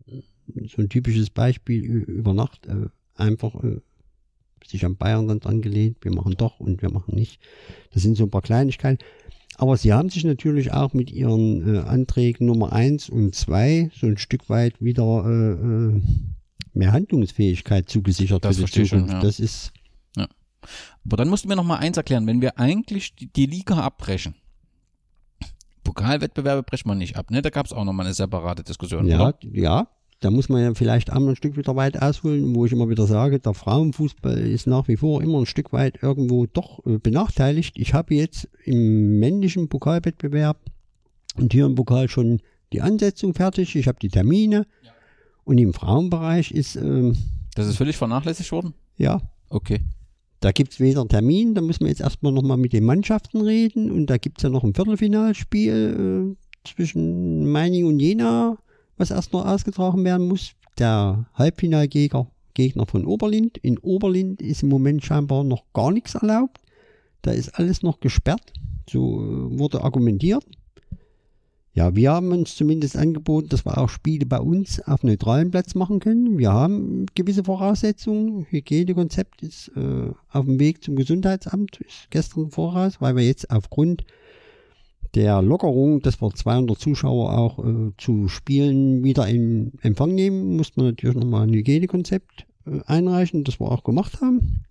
So 0.66 0.80
ein 0.80 0.88
typisches 0.88 1.28
Beispiel 1.28 1.84
über 1.84 2.32
Nacht 2.32 2.66
äh, 2.66 2.86
einfach 3.14 3.54
sich 4.68 4.84
an 4.84 4.96
Bayern 4.96 5.28
dann 5.28 5.42
angelehnt, 5.42 5.98
wir 6.02 6.12
machen 6.12 6.34
doch 6.36 6.60
und 6.60 6.82
wir 6.82 6.90
machen 6.90 7.14
nicht. 7.14 7.40
Das 7.92 8.02
sind 8.02 8.16
so 8.16 8.24
ein 8.24 8.30
paar 8.30 8.42
Kleinigkeiten. 8.42 9.04
Aber 9.56 9.76
sie 9.76 9.92
haben 9.92 10.08
sich 10.08 10.24
natürlich 10.24 10.72
auch 10.72 10.94
mit 10.94 11.10
ihren 11.10 11.74
äh, 11.74 11.78
Anträgen 11.80 12.46
Nummer 12.46 12.72
1 12.72 13.10
und 13.10 13.34
2 13.34 13.90
so 13.92 14.06
ein 14.06 14.16
Stück 14.16 14.48
weit 14.48 14.80
wieder 14.80 15.24
äh, 15.26 15.96
äh, 15.96 16.00
mehr 16.74 16.92
Handlungsfähigkeit 16.92 17.88
zugesichert 17.88 18.44
das 18.44 18.56
für 18.56 18.64
die 18.64 18.70
Zukunft. 18.70 18.90
Schon, 18.90 19.08
ja. 19.08 19.20
Das 19.20 19.40
ist. 19.40 19.72
Ja. 20.16 20.28
Aber 21.04 21.16
dann 21.16 21.28
musst 21.28 21.44
du 21.44 21.48
mir 21.48 21.56
noch 21.56 21.64
mal 21.64 21.78
eins 21.78 21.96
erklären, 21.96 22.26
wenn 22.28 22.40
wir 22.40 22.58
eigentlich 22.58 23.16
die, 23.16 23.32
die 23.32 23.46
Liga 23.46 23.80
abbrechen, 23.80 24.36
Pokalwettbewerbe 25.82 26.62
brechen 26.62 26.88
wir 26.88 26.94
nicht 26.94 27.16
ab, 27.16 27.30
ne? 27.30 27.42
Da 27.42 27.50
gab 27.50 27.66
es 27.66 27.72
auch 27.72 27.84
noch 27.84 27.92
mal 27.92 28.04
eine 28.04 28.14
separate 28.14 28.62
Diskussion. 28.62 29.06
Ja, 29.06 29.28
oder? 29.28 29.38
ja, 29.52 29.88
da 30.20 30.30
muss 30.30 30.48
man 30.48 30.62
ja 30.62 30.74
vielleicht 30.74 31.12
auch 31.12 31.16
ein 31.16 31.36
Stück 31.36 31.56
wieder 31.56 31.76
weit 31.76 32.00
ausholen, 32.02 32.54
wo 32.54 32.66
ich 32.66 32.72
immer 32.72 32.88
wieder 32.88 33.06
sage, 33.06 33.38
der 33.38 33.54
Frauenfußball 33.54 34.38
ist 34.38 34.66
nach 34.66 34.88
wie 34.88 34.96
vor 34.96 35.22
immer 35.22 35.38
ein 35.38 35.46
Stück 35.46 35.72
weit 35.72 36.02
irgendwo 36.02 36.46
doch 36.46 36.84
äh, 36.86 36.98
benachteiligt. 36.98 37.78
Ich 37.78 37.94
habe 37.94 38.14
jetzt 38.14 38.48
im 38.64 39.20
männlichen 39.20 39.68
Pokalwettbewerb 39.68 40.58
und 41.36 41.52
hier 41.52 41.66
im 41.66 41.76
Pokal 41.76 42.08
schon 42.08 42.40
die 42.72 42.80
Ansetzung 42.80 43.32
fertig, 43.32 43.76
ich 43.76 43.86
habe 43.86 43.98
die 44.00 44.08
Termine 44.08 44.66
ja. 44.82 44.90
und 45.44 45.58
im 45.58 45.72
Frauenbereich 45.72 46.50
ist... 46.50 46.76
Ähm, 46.76 47.16
das 47.54 47.68
ist 47.68 47.76
völlig 47.76 47.96
vernachlässigt 47.96 48.50
worden? 48.50 48.74
Ja. 48.96 49.20
Okay. 49.50 49.80
Da 50.40 50.52
gibt 50.52 50.72
es 50.72 50.80
weder 50.80 51.06
Termin, 51.06 51.54
da 51.54 51.60
müssen 51.60 51.80
wir 51.80 51.88
jetzt 51.88 52.00
erstmal 52.00 52.32
nochmal 52.32 52.56
mit 52.56 52.72
den 52.72 52.84
Mannschaften 52.84 53.40
reden 53.40 53.90
und 53.90 54.06
da 54.06 54.18
gibt 54.18 54.38
es 54.38 54.42
ja 54.42 54.50
noch 54.50 54.64
ein 54.64 54.74
Viertelfinalspiel 54.74 56.36
äh, 56.36 56.68
zwischen 56.68 57.50
Meining 57.50 57.86
und 57.86 58.00
Jena 58.00 58.58
was 58.98 59.10
erst 59.10 59.32
noch 59.32 59.46
ausgetragen 59.46 60.04
werden 60.04 60.28
muss. 60.28 60.52
Der 60.78 61.26
Halbfinalgegner 61.34 62.28
Gegner 62.58 62.86
von 62.86 63.06
Oberlind. 63.06 63.56
In 63.58 63.78
Oberlind 63.78 64.42
ist 64.42 64.64
im 64.64 64.68
Moment 64.68 65.04
scheinbar 65.04 65.44
noch 65.44 65.62
gar 65.72 65.92
nichts 65.92 66.16
erlaubt. 66.16 66.60
Da 67.22 67.30
ist 67.30 67.50
alles 67.50 67.84
noch 67.84 68.00
gesperrt. 68.00 68.52
So 68.90 69.20
äh, 69.20 69.58
wurde 69.58 69.84
argumentiert. 69.84 70.44
Ja, 71.72 71.94
wir 71.94 72.10
haben 72.10 72.32
uns 72.32 72.56
zumindest 72.56 72.96
angeboten, 72.96 73.50
dass 73.50 73.64
wir 73.64 73.78
auch 73.78 73.88
Spiele 73.88 74.26
bei 74.26 74.40
uns 74.40 74.80
auf 74.80 75.04
neutralen 75.04 75.52
Platz 75.52 75.76
machen 75.76 76.00
können. 76.00 76.36
Wir 76.36 76.52
haben 76.52 77.06
gewisse 77.14 77.44
Voraussetzungen. 77.44 78.46
Hygienekonzept 78.50 79.40
ist 79.42 79.70
äh, 79.76 80.10
auf 80.32 80.44
dem 80.44 80.58
Weg 80.58 80.82
zum 80.82 80.96
Gesundheitsamt, 80.96 81.80
ist 81.80 82.10
gestern 82.10 82.50
voraus, 82.50 83.00
weil 83.00 83.14
wir 83.14 83.24
jetzt 83.24 83.52
aufgrund 83.52 84.02
der 85.14 85.42
Lockerung, 85.42 86.00
dass 86.00 86.20
wir 86.20 86.30
200 86.30 86.78
Zuschauer 86.78 87.36
auch 87.36 87.58
äh, 87.64 87.92
zu 87.96 88.28
Spielen 88.28 89.02
wieder 89.04 89.26
in 89.26 89.72
Empfang 89.82 90.14
nehmen, 90.14 90.56
musste 90.56 90.80
man 90.80 90.90
natürlich 90.90 91.16
nochmal 91.16 91.46
ein 91.46 91.54
Hygienekonzept 91.54 92.46
äh, 92.66 92.80
einreichen, 92.86 93.44
das 93.44 93.60
wir 93.60 93.70
auch 93.70 93.84
gemacht 93.84 94.20
haben. 94.20 94.64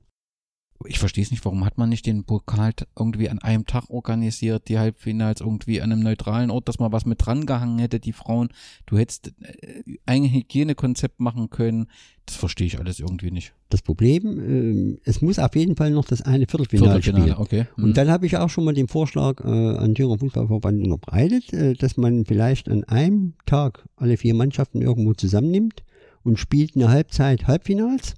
Ich 0.86 1.00
verstehe 1.00 1.24
es 1.24 1.32
nicht, 1.32 1.44
warum 1.44 1.66
hat 1.66 1.78
man 1.78 1.90
nicht 1.90 2.06
den 2.06 2.24
Pokal 2.24 2.74
irgendwie 2.98 3.30
an 3.30 3.40
einem 3.40 3.66
Tag 3.66 3.90
organisiert, 3.90 4.68
die 4.68 4.78
Halbfinals 4.78 5.42
irgendwie 5.42 5.82
an 5.82 5.92
einem 5.92 6.04
neutralen 6.04 6.52
Ort, 6.52 6.68
dass 6.68 6.80
man 6.80 6.92
was 6.92 7.06
mit 7.06 7.26
dran 7.26 7.46
gehangen 7.46 7.80
hätte, 7.80 8.00
die 8.00 8.14
Frauen. 8.14 8.50
Du 8.86 8.98
hättest 8.98 9.34
äh, 9.42 9.98
ein 10.06 10.24
Hygienekonzept 10.24 11.20
machen 11.20 11.50
können. 11.50 11.88
Das 12.26 12.36
verstehe 12.36 12.68
ich 12.68 12.80
alles 12.80 13.00
irgendwie 13.00 13.32
nicht. 13.32 13.54
Das 13.70 13.82
Problem, 13.82 14.98
äh, 14.98 15.10
es 15.10 15.22
muss 15.22 15.40
auf 15.40 15.56
jeden 15.56 15.76
Fall 15.76 15.92
noch 15.92 16.06
das 16.06 16.22
eine 16.22 16.46
Viertelfinale, 16.48 17.02
Viertelfinale 17.02 17.32
spielen. 17.32 17.42
okay. 17.42 17.68
Mhm. 17.76 17.84
Und 17.84 17.98
dann 17.98 18.10
habe 18.10 18.26
ich 18.26 18.38
auch 18.38 18.50
schon 18.50 18.66
mal 18.66 18.74
den 18.74 18.88
Vorschlag 18.88 19.40
äh, 19.44 19.48
an 19.48 19.96
Thüringer 19.96 20.20
Fußballverband 20.20 20.84
unterbreitet, 20.84 21.54
äh, 21.54 21.74
dass 21.74 21.98
man 21.98 22.26
vielleicht 22.26 22.70
an 22.70 22.84
einem 22.84 23.34
Tag 23.46 23.88
alle 23.96 24.18
vier 24.18 24.36
Mannschaften 24.36 24.82
irgendwo 24.82 25.14
zusammennimmt 25.14 25.84
und 26.24 26.38
spielt 26.38 26.76
eine 26.76 26.90
Halbzeit 26.90 27.48
Halbfinals 27.48 28.16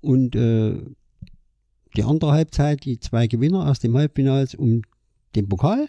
und 0.00 0.34
äh, 0.34 0.78
die 1.96 2.04
andere 2.04 2.32
Halbzeit 2.32 2.84
die 2.84 2.98
zwei 3.00 3.26
Gewinner 3.26 3.68
aus 3.68 3.80
dem 3.80 3.96
Halbfinals 3.96 4.54
um 4.54 4.82
den 5.34 5.48
Pokal. 5.48 5.88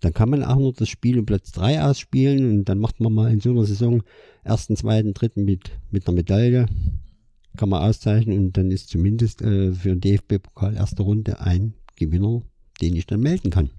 Dann 0.00 0.12
kann 0.12 0.30
man 0.30 0.42
auch 0.42 0.58
noch 0.58 0.72
das 0.72 0.88
Spiel 0.88 1.18
um 1.18 1.26
Platz 1.26 1.52
3 1.52 1.84
ausspielen 1.84 2.50
und 2.50 2.64
dann 2.64 2.78
macht 2.78 3.00
man 3.00 3.12
mal 3.12 3.30
in 3.32 3.40
so 3.40 3.50
einer 3.50 3.64
Saison 3.64 4.02
ersten, 4.42 4.76
zweiten, 4.76 5.14
dritten 5.14 5.44
mit, 5.44 5.70
mit 5.90 6.06
einer 6.08 6.16
Medaille. 6.16 6.66
Kann 7.56 7.68
man 7.68 7.82
auszeichnen 7.82 8.38
und 8.38 8.56
dann 8.56 8.70
ist 8.70 8.88
zumindest 8.88 9.42
äh, 9.42 9.72
für 9.72 9.94
den 9.94 10.00
DFB-Pokal 10.00 10.74
erste 10.74 11.02
Runde 11.02 11.40
ein 11.40 11.74
Gewinner, 11.96 12.42
den 12.80 12.96
ich 12.96 13.06
dann 13.06 13.20
melden 13.20 13.50
kann. 13.50 13.70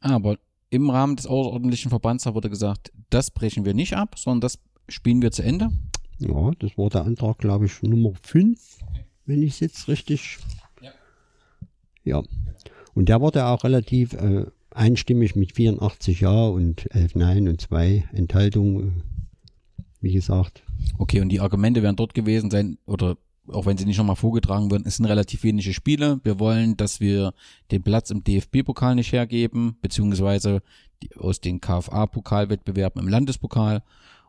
Aber 0.00 0.36
im 0.68 0.90
Rahmen 0.90 1.16
des 1.16 1.26
außerordentlichen 1.26 1.88
Verbands 1.88 2.26
wurde 2.26 2.50
gesagt, 2.50 2.92
das 3.10 3.30
brechen 3.30 3.64
wir 3.64 3.74
nicht 3.74 3.94
ab, 3.94 4.18
sondern 4.18 4.40
das 4.42 4.58
spielen 4.88 5.22
wir 5.22 5.30
zu 5.30 5.42
Ende. 5.42 5.70
Ja, 6.18 6.50
das 6.58 6.76
war 6.76 6.90
der 6.90 7.04
Antrag, 7.04 7.38
glaube 7.38 7.66
ich, 7.66 7.82
Nummer 7.82 8.12
5, 8.22 8.78
wenn 9.26 9.42
ich 9.42 9.54
es 9.54 9.60
jetzt 9.60 9.88
richtig. 9.88 10.38
Ja. 12.04 12.22
Und 12.94 13.08
der 13.08 13.20
wurde 13.20 13.46
auch 13.46 13.64
relativ 13.64 14.12
äh, 14.14 14.46
einstimmig 14.70 15.36
mit 15.36 15.52
84 15.52 16.20
Ja 16.20 16.46
und 16.46 16.92
11 16.94 17.14
Nein 17.14 17.48
und 17.48 17.60
2 17.60 18.08
Enthaltungen. 18.12 19.02
Wie 20.00 20.12
gesagt, 20.12 20.64
Okay, 20.98 21.20
und 21.20 21.28
die 21.28 21.40
Argumente 21.40 21.82
werden 21.82 21.96
dort 21.96 22.14
gewesen 22.14 22.50
sein, 22.50 22.78
oder 22.86 23.16
auch 23.48 23.66
wenn 23.66 23.76
sie 23.76 23.86
nicht 23.86 23.98
nochmal 23.98 24.16
vorgetragen 24.16 24.70
werden, 24.70 24.84
es 24.86 24.96
sind 24.96 25.06
relativ 25.06 25.42
wenige 25.42 25.72
Spiele. 25.72 26.20
Wir 26.22 26.38
wollen, 26.38 26.76
dass 26.76 27.00
wir 27.00 27.34
den 27.70 27.82
Platz 27.82 28.10
im 28.10 28.22
DFB-Pokal 28.22 28.94
nicht 28.94 29.12
hergeben, 29.12 29.76
beziehungsweise 29.82 30.62
aus 31.18 31.40
den 31.40 31.60
KFA-Pokalwettbewerben 31.60 33.02
im 33.02 33.08
Landespokal. 33.08 33.82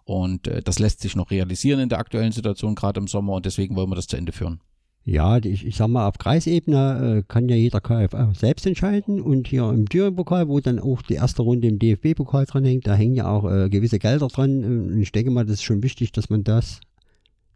Und 0.05 0.47
äh, 0.47 0.61
das 0.61 0.80
lässt 0.80 1.01
sich 1.01 1.15
noch 1.15 1.32
realisieren 1.32 1.80
in 1.80 1.89
der 1.89 1.99
aktuellen 1.99 2.32
Situation, 2.32 2.76
gerade 2.76 2.99
im 2.99 3.07
Sommer, 3.07 3.34
und 3.34 3.45
deswegen 3.45 3.76
wollen 3.76 3.89
wir 3.89 3.95
das 3.95 4.07
zu 4.07 4.17
Ende 4.17 4.32
führen. 4.32 4.59
Ja, 5.06 5.38
ich, 5.38 5.66
ich 5.66 5.76
sag 5.76 5.89
mal, 5.89 6.08
auf 6.08 6.18
Kreisebene 6.18 7.18
äh, 7.20 7.24
kann 7.28 7.49
ja 7.49 7.58
jeder 7.58 7.82
KFA 7.82 8.34
selbst 8.34 8.66
entscheiden. 8.66 9.22
Und 9.22 9.49
hier 9.49 9.70
im 9.70 9.89
Thüringen-Pokal, 9.89 10.47
wo 10.47 10.60
dann 10.62 10.80
auch 10.80 11.01
die 11.01 11.16
erste 11.16 11.41
Runde 11.41 11.68
im 11.68 11.78
DFB-Pokal 11.78 12.45
dran 12.45 12.64
hängt, 12.64 12.88
da 12.88 12.95
hängen 12.95 13.16
ja 13.16 13.30
auch 13.30 13.49
äh, 13.51 13.70
gewisse 13.70 13.99
Gelder 13.99 14.30
dran. 14.30 14.64
Und 14.64 15.01
ich 15.01 15.12
denke 15.12 15.32
mal, 15.32 15.45
das 15.45 15.56
ist 15.56 15.64
schon 15.64 15.84
wichtig, 15.84 16.14
dass 16.14 16.30
man 16.30 16.45
das 16.45 16.80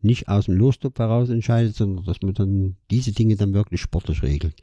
nicht 0.01 0.27
aus 0.27 0.45
dem 0.45 0.57
Lostopf 0.57 0.99
heraus 0.99 1.29
entscheidet, 1.29 1.75
sondern 1.75 2.05
dass 2.05 2.21
man 2.21 2.33
dann 2.33 2.75
diese 2.91 3.13
Dinge 3.13 3.37
dann 3.37 3.53
wirklich 3.53 3.79
sportlich 3.79 4.23
regelt. 4.23 4.55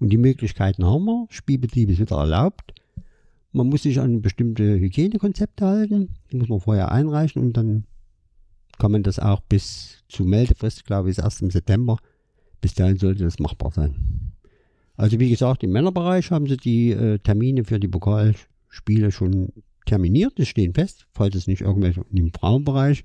Und 0.00 0.08
die 0.10 0.18
Möglichkeiten 0.18 0.86
haben 0.86 1.04
wir. 1.04 1.26
Spielbetrieb 1.28 1.90
ist 1.90 2.00
wieder 2.00 2.16
erlaubt. 2.16 2.72
Man 3.52 3.68
muss 3.68 3.82
sich 3.82 4.00
an 4.00 4.22
bestimmte 4.22 4.78
Hygienekonzepte 4.78 5.66
halten. 5.66 6.08
Die 6.32 6.36
muss 6.36 6.48
man 6.48 6.60
vorher 6.60 6.92
einreichen 6.92 7.42
und 7.42 7.56
dann 7.56 7.84
kann 8.78 8.92
man 8.92 9.02
das 9.02 9.18
auch 9.18 9.40
bis 9.40 10.04
zur 10.08 10.26
Meldefrist, 10.26 10.84
glaube 10.84 11.10
ich, 11.10 11.18
ist 11.18 11.24
erst 11.24 11.42
im 11.42 11.50
September. 11.50 11.98
Bis 12.60 12.74
dahin 12.74 12.96
sollte 12.96 13.24
das 13.24 13.38
machbar 13.38 13.72
sein. 13.72 14.32
Also 14.96 15.20
wie 15.20 15.28
gesagt, 15.28 15.62
im 15.62 15.72
Männerbereich 15.72 16.30
haben 16.30 16.46
sie 16.46 16.56
die 16.56 16.90
äh, 16.92 17.18
Termine 17.18 17.64
für 17.64 17.78
die 17.78 17.88
Pokalspiele 17.88 19.12
schon 19.12 19.52
terminiert. 19.84 20.38
Die 20.38 20.46
stehen 20.46 20.74
fest. 20.74 21.06
Falls 21.12 21.34
es 21.34 21.46
nicht 21.46 21.62
irgendwelche 21.62 22.02
im 22.12 22.32
Frauenbereich 22.32 23.04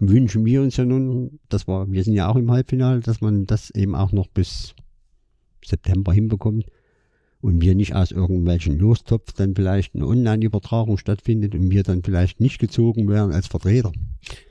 wünschen 0.00 0.44
wir 0.46 0.62
uns 0.62 0.76
ja 0.76 0.84
nun, 0.84 1.38
dass 1.48 1.68
wir, 1.68 1.86
wir 1.90 2.02
sind 2.02 2.14
ja 2.14 2.28
auch 2.28 2.36
im 2.36 2.50
Halbfinale, 2.50 3.00
dass 3.00 3.20
man 3.20 3.46
das 3.46 3.70
eben 3.70 3.94
auch 3.94 4.12
noch 4.12 4.28
bis 4.28 4.74
September 5.64 6.12
hinbekommt 6.12 6.64
und 7.40 7.62
wir 7.62 7.74
nicht 7.74 7.94
aus 7.94 8.10
irgendwelchen 8.10 8.78
Lostopf 8.78 9.32
dann 9.32 9.54
vielleicht 9.54 9.94
eine 9.94 10.06
Online-Übertragung 10.06 10.98
stattfindet 10.98 11.54
und 11.54 11.70
wir 11.70 11.82
dann 11.82 12.02
vielleicht 12.02 12.40
nicht 12.40 12.58
gezogen 12.58 13.08
werden 13.08 13.32
als 13.32 13.46
Vertreter. 13.46 13.92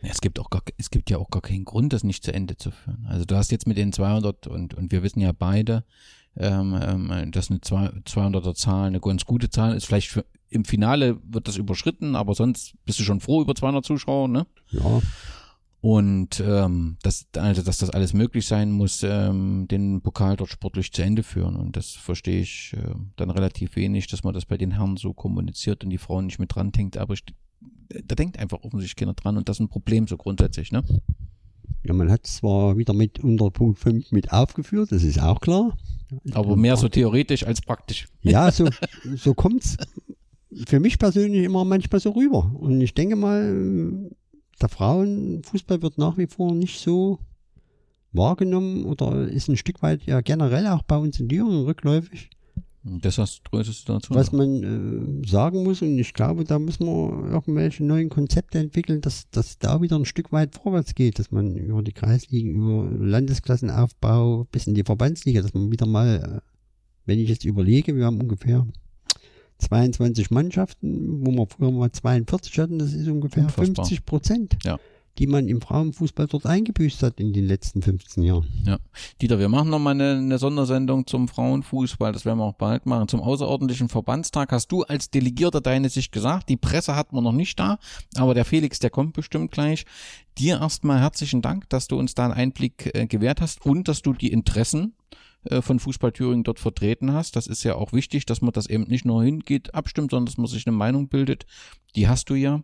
Es 0.02 0.22
gibt 0.22 0.40
auch 0.40 0.50
gar, 0.50 0.64
es 0.78 0.90
gibt 0.90 1.10
ja 1.10 1.18
auch 1.18 1.30
gar 1.30 1.42
keinen 1.42 1.66
Grund, 1.66 1.94
das 1.94 2.04
nicht 2.04 2.24
zu 2.24 2.34
Ende 2.34 2.58
zu 2.58 2.72
führen. 2.72 3.06
Also 3.08 3.26
du 3.26 3.36
hast 3.36 3.52
jetzt 3.52 3.68
mit 3.68 3.78
den 3.78 3.94
200 3.94 4.48
und, 4.48 4.74
und 4.74 4.92
wir 4.92 5.04
wissen 5.04 5.22
ja 5.22 5.32
beide, 5.32 5.84
ähm, 6.36 6.78
ähm, 6.82 7.32
dass 7.32 7.52
eine 7.52 7.60
200er 7.60 8.56
Zahl 8.56 8.88
eine 8.88 9.00
ganz 9.00 9.26
gute 9.26 9.50
Zahl 9.50 9.76
ist. 9.76 9.86
Vielleicht 9.86 10.10
für, 10.10 10.26
im 10.50 10.66
Finale 10.66 11.20
wird 11.24 11.48
das 11.48 11.58
überschritten, 11.58 12.16
aber 12.16 12.34
sonst 12.34 12.74
bist 12.86 13.00
du 13.00 13.04
schon 13.04 13.20
froh 13.20 13.42
über 13.42 13.54
200 13.54 13.86
Zuschauer, 13.86 14.28
ne? 14.28 14.48
Ja, 14.72 15.02
Und 15.82 16.44
ähm, 16.46 16.98
dass, 17.04 17.28
also, 17.38 17.62
dass 17.62 17.78
das 17.78 17.90
alles 17.90 18.14
möglich 18.14 18.46
sein 18.46 18.72
muss, 18.72 19.02
ähm, 19.04 19.66
den 19.70 20.02
Pokal 20.02 20.36
dort 20.36 20.50
sportlich 20.50 20.92
zu 20.92 21.04
Ende 21.04 21.24
führen. 21.24 21.56
Und 21.56 21.78
das 21.78 21.92
verstehe 21.92 22.42
ich 22.42 22.76
äh, 22.78 22.96
dann 23.16 23.30
relativ 23.30 23.78
wenig, 23.78 24.08
dass 24.08 24.24
man 24.24 24.34
das 24.34 24.46
bei 24.46 24.58
den 24.58 24.72
Herren 24.72 24.98
so 24.98 25.14
kommuniziert 25.14 25.84
und 25.84 25.90
die 25.90 25.98
Frauen 25.98 26.26
nicht 26.26 26.40
mit 26.40 26.54
dran 26.54 26.74
denkt. 26.74 26.98
Aber 26.98 27.14
ich, 27.14 27.24
da 28.04 28.16
denkt 28.16 28.40
einfach 28.40 28.60
offensichtlich 28.62 28.98
keiner 28.98 29.14
dran 29.14 29.38
und 29.38 29.48
das 29.48 29.58
ist 29.58 29.62
ein 29.62 29.70
Problem 29.70 30.06
so 30.08 30.18
grundsätzlich, 30.18 30.72
ne? 30.74 30.84
Ja, 31.84 31.94
man 31.94 32.12
hat 32.12 32.28
zwar 32.28 32.78
wieder 32.78 32.94
mit 32.94 33.20
unter 33.20 33.50
Punkt 33.50 33.80
5 33.80 34.12
mit 34.12 34.34
aufgeführt, 34.34 34.92
das 34.92 35.04
ist 35.04 35.22
auch 35.22 35.40
klar. 35.40 35.78
Aber 36.34 36.58
mehr 36.58 36.76
so 36.76 36.90
theoretisch 36.90 37.46
als 37.46 37.62
praktisch. 37.62 38.08
Ja, 38.22 38.52
so, 38.52 38.68
so 39.16 39.34
kommt's 39.34 39.78
für 40.68 40.80
mich 40.80 41.00
persönlich 41.00 41.46
immer 41.46 41.64
manchmal 41.64 42.02
so 42.02 42.12
rüber. 42.12 42.52
Und 42.60 42.82
ich 42.82 42.94
denke 42.94 43.16
mal, 43.16 44.10
der 44.62 44.70
Frauenfußball 44.70 45.82
wird 45.82 45.98
nach 45.98 46.18
wie 46.18 46.28
vor 46.28 46.54
nicht 46.54 46.80
so 46.80 47.20
wahrgenommen 48.12 48.86
oder 48.86 49.28
ist 49.28 49.48
ein 49.50 49.58
Stück 49.58 49.82
weit 49.82 50.04
ja 50.04 50.22
generell 50.22 50.68
auch 50.68 50.84
bei 50.84 50.98
uns 50.98 51.20
in 51.20 51.30
Thüringen 51.30 51.66
rückläufig. 51.66 52.30
Du 52.84 52.98
dazu. 53.90 54.16
Was 54.16 54.32
man 54.32 55.24
äh, 55.24 55.28
sagen 55.28 55.64
muss, 55.64 55.82
und 55.82 56.00
ich 56.00 56.14
glaube, 56.14 56.46
da 56.46 56.60
müssen 56.60 56.86
wir 56.86 57.30
irgendwelche 57.30 57.84
neuen 57.84 58.10
Konzepte 58.10 58.58
entwickeln, 58.58 59.02
dass, 59.02 59.30
dass 59.32 59.60
da 59.60 59.82
wieder 59.82 59.98
ein 59.98 60.06
Stück 60.06 60.32
weit 60.32 60.56
vorwärts 60.56 60.96
geht, 60.96 61.20
dass 61.20 61.30
man 61.30 61.56
über 61.56 61.84
die 61.84 61.92
Kreisligen, 61.92 62.56
über 62.56 62.90
Landesklassenaufbau 63.06 64.48
bis 64.52 64.66
in 64.66 64.76
die 64.76 64.84
Verbandsliga, 64.84 65.42
dass 65.42 65.54
man 65.54 65.72
wieder 65.72 65.86
mal, 65.86 66.42
äh, 66.42 66.52
wenn 67.06 67.20
ich 67.20 67.30
jetzt 67.30 67.44
überlege, 67.44 67.96
wir 67.96 68.06
haben 68.06 68.22
ungefähr 68.22 68.66
22 69.60 70.32
Mannschaften, 70.32 71.26
wo 71.26 71.32
wir 71.32 71.48
früher 71.48 71.72
mal 71.72 71.92
42 71.92 72.58
hatten, 72.60 72.80
das 72.80 72.94
ist 72.94 73.08
ungefähr 73.08 73.44
Unfassbar. 73.44 73.86
50 73.86 74.06
Prozent, 74.06 74.58
Ja. 74.64 74.80
die 75.18 75.28
man 75.28 75.50
im 75.50 75.60
Frauenfußball 75.60 76.28
dort 76.28 76.46
eingebüßt 76.46 77.04
hat 77.04 77.20
in 77.20 77.34
den 77.34 77.46
letzten 77.46 77.82
15 77.82 78.24
Jahren. 78.24 78.48
Ja. 78.66 78.80
Dieter, 79.22 79.38
wir 79.38 79.50
machen 79.50 79.70
nochmal 79.70 79.94
eine, 79.96 80.14
eine 80.18 80.38
Sondersendung 80.38 81.06
zum 81.08 81.28
Frauenfußball, 81.28 82.14
das 82.14 82.24
werden 82.24 82.40
wir 82.40 82.46
auch 82.46 82.54
bald 82.56 82.86
machen. 82.86 83.10
Zum 83.10 83.20
außerordentlichen 83.22 83.90
Verbandstag 83.90 84.52
hast 84.54 84.72
du 84.72 84.84
als 84.84 85.10
Delegierter 85.10 85.60
deine 85.60 85.90
Sicht 85.90 86.14
gesagt. 86.14 86.48
Die 86.48 86.58
Presse 86.58 86.96
hatten 86.96 87.16
wir 87.16 87.22
noch 87.22 87.34
nicht 87.34 87.60
da, 87.60 87.80
aber 88.16 88.34
der 88.34 88.46
Felix, 88.46 88.80
der 88.80 88.90
kommt 88.92 89.14
bestimmt 89.14 89.52
gleich. 89.52 89.86
Dir 90.38 90.62
erstmal 90.62 91.02
herzlichen 91.02 91.42
Dank, 91.42 91.68
dass 91.70 91.90
du 91.90 91.98
uns 92.00 92.16
da 92.16 92.26
einen 92.26 92.34
Einblick 92.34 92.92
äh, 92.96 93.06
gewährt 93.08 93.42
hast 93.42 93.66
und 93.66 93.90
dass 93.90 94.02
du 94.02 94.14
die 94.14 94.32
Interessen 94.32 94.94
von 95.62 95.80
Fußball 95.80 96.12
Thüringen 96.12 96.44
dort 96.44 96.60
vertreten 96.60 97.14
hast. 97.14 97.36
Das 97.36 97.48
ist 97.48 97.64
ja 97.64 97.76
auch 97.76 97.94
wichtig, 97.94 98.26
dass 98.26 98.42
man 98.42 98.52
das 98.52 98.68
eben 98.68 98.84
nicht 98.84 99.06
nur 99.06 99.24
hingeht, 99.24 99.74
abstimmt, 99.74 100.12
sondern 100.12 100.26
dass 100.26 100.38
man 100.38 100.48
sich 100.48 100.68
eine 100.68 100.76
Meinung 100.76 101.08
bildet. 101.08 101.46
Die 101.96 102.08
hast 102.08 102.30
du 102.30 102.36
ja. 102.36 102.62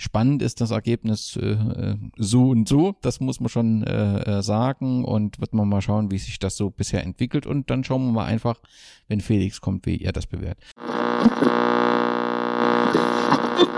Spannend 0.00 0.42
ist 0.42 0.60
das 0.60 0.70
Ergebnis 0.70 1.34
äh, 1.34 1.54
äh, 1.54 1.96
so 2.16 2.50
und 2.50 2.68
so, 2.68 2.94
das 3.02 3.18
muss 3.18 3.40
man 3.40 3.48
schon 3.48 3.82
äh, 3.82 4.38
äh, 4.38 4.42
sagen 4.42 5.04
und 5.04 5.40
wird 5.40 5.54
man 5.54 5.68
mal 5.68 5.80
schauen, 5.80 6.12
wie 6.12 6.18
sich 6.18 6.38
das 6.38 6.56
so 6.56 6.70
bisher 6.70 7.02
entwickelt 7.02 7.46
und 7.46 7.68
dann 7.68 7.82
schauen 7.82 8.06
wir 8.06 8.12
mal 8.12 8.26
einfach, 8.26 8.60
wenn 9.08 9.20
Felix 9.20 9.60
kommt, 9.60 9.86
wie 9.86 10.00
er 10.00 10.12
das 10.12 10.28
bewertet. 10.28 10.62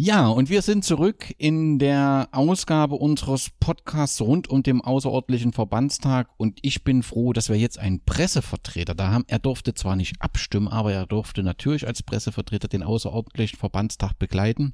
Ja, 0.00 0.28
und 0.28 0.48
wir 0.48 0.62
sind 0.62 0.84
zurück 0.84 1.34
in 1.38 1.80
der 1.80 2.28
Ausgabe 2.30 2.94
unseres 2.94 3.50
Podcasts 3.58 4.20
rund 4.20 4.48
um 4.48 4.62
den 4.62 4.80
außerordentlichen 4.80 5.52
Verbandstag 5.52 6.28
und 6.36 6.60
ich 6.62 6.84
bin 6.84 7.02
froh, 7.02 7.32
dass 7.32 7.48
wir 7.48 7.56
jetzt 7.56 7.80
einen 7.80 8.04
Pressevertreter 8.04 8.94
da 8.94 9.10
haben. 9.10 9.24
Er 9.26 9.40
durfte 9.40 9.74
zwar 9.74 9.96
nicht 9.96 10.22
abstimmen, 10.22 10.68
aber 10.68 10.92
er 10.92 11.04
durfte 11.04 11.42
natürlich 11.42 11.84
als 11.84 12.04
Pressevertreter 12.04 12.68
den 12.68 12.84
außerordentlichen 12.84 13.58
Verbandstag 13.58 14.16
begleiten. 14.20 14.72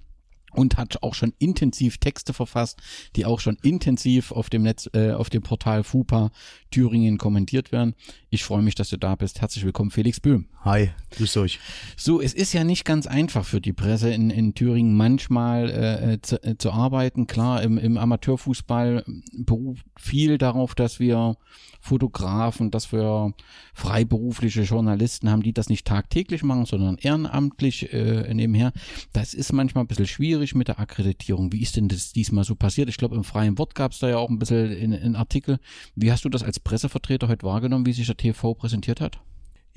Und 0.55 0.77
hat 0.77 1.03
auch 1.03 1.15
schon 1.15 1.33
intensiv 1.39 1.99
Texte 1.99 2.33
verfasst, 2.33 2.81
die 3.17 3.27
auch 3.27 3.41
schon 3.41 3.57
intensiv 3.63 4.33
auf 4.33 4.51
dem 4.51 4.63
Netz, 4.63 4.89
äh, 4.95 5.13
auf 5.13 5.31
dem 5.31 5.43
Portal 5.43 5.85
FUPA 5.85 6.31
Thüringen 6.71 7.19
kommentiert 7.19 7.73
werden. 7.73 7.95
Ich 8.31 8.43
freue 8.43 8.63
mich, 8.63 8.75
dass 8.75 8.91
du 8.91 8.97
da 8.97 9.15
bist. 9.15 9.41
Herzlich 9.41 9.65
willkommen, 9.65 9.91
Felix 9.91 10.19
Böhm. 10.19 10.47
Hi, 10.63 10.91
grüß 11.13 11.37
euch. 11.37 11.61
So, 11.97 12.21
es 12.21 12.35
ist 12.35 12.53
ja 12.53 12.65
nicht 12.65 12.85
ganz 12.85 13.07
einfach 13.07 13.45
für 13.45 13.61
die 13.61 13.73
Presse 13.73 14.11
in, 14.11 14.31
in 14.31 14.55
Thüringen 14.55 14.97
manchmal 14.97 15.71
äh, 15.71 16.15
äh 16.15 16.21
zu, 16.21 16.43
äh, 16.43 16.57
zu 16.59 16.73
arbeiten. 16.73 17.27
Klar, 17.27 17.63
im, 17.63 17.79
im 17.79 17.97
Amateurfußball 17.97 19.05
beruht 19.37 19.79
viel 19.97 20.39
darauf, 20.39 20.75
dass 20.75 20.99
wir 20.99 21.37
Fotografen, 21.81 22.71
dass 22.71 22.93
wir 22.93 23.35
freiberufliche 23.75 24.63
Journalisten 24.63 25.31
haben, 25.31 25.43
die 25.43 25.53
das 25.53 25.69
nicht 25.69 25.87
tagtäglich 25.87 26.43
machen, 26.43 26.65
sondern 26.65 26.97
ehrenamtlich 26.97 27.93
äh, 27.93 28.33
nebenher. 28.35 28.73
Das 29.13 29.35
ist 29.35 29.53
manchmal 29.53 29.85
ein 29.85 29.89
bisschen 29.89 30.07
schwierig 30.07 30.44
mit 30.53 30.69
der 30.69 30.79
Akkreditierung. 30.79 31.53
Wie 31.53 31.63
ist 31.63 31.77
denn 31.77 31.89
das 31.89 32.13
diesmal 32.13 32.45
so 32.45 32.55
passiert? 32.55 32.89
Ich 32.89 32.99
glaube, 32.99 33.17
im 33.17 33.25
freien 33.25 33.57
Wort 33.57 33.75
gab 33.75 33.93
es 33.93 34.01
da 34.01 34.09
ja 34.09 34.19
auch 34.19 34.29
ein 34.29 34.39
bisschen 34.39 34.93
einen 34.93 35.17
Artikel. 35.17 35.59
Wie 35.95 36.13
hast 36.13 36.25
du 36.25 36.29
das 36.29 36.43
als 36.43 36.61
Pressevertreter 36.61 37.29
heute 37.29 37.47
wahrgenommen, 37.47 37.87
wie 37.87 37.93
sich 37.93 38.07
der 38.07 38.17
TV 38.17 38.55
präsentiert 38.55 39.01
hat? 39.01 39.21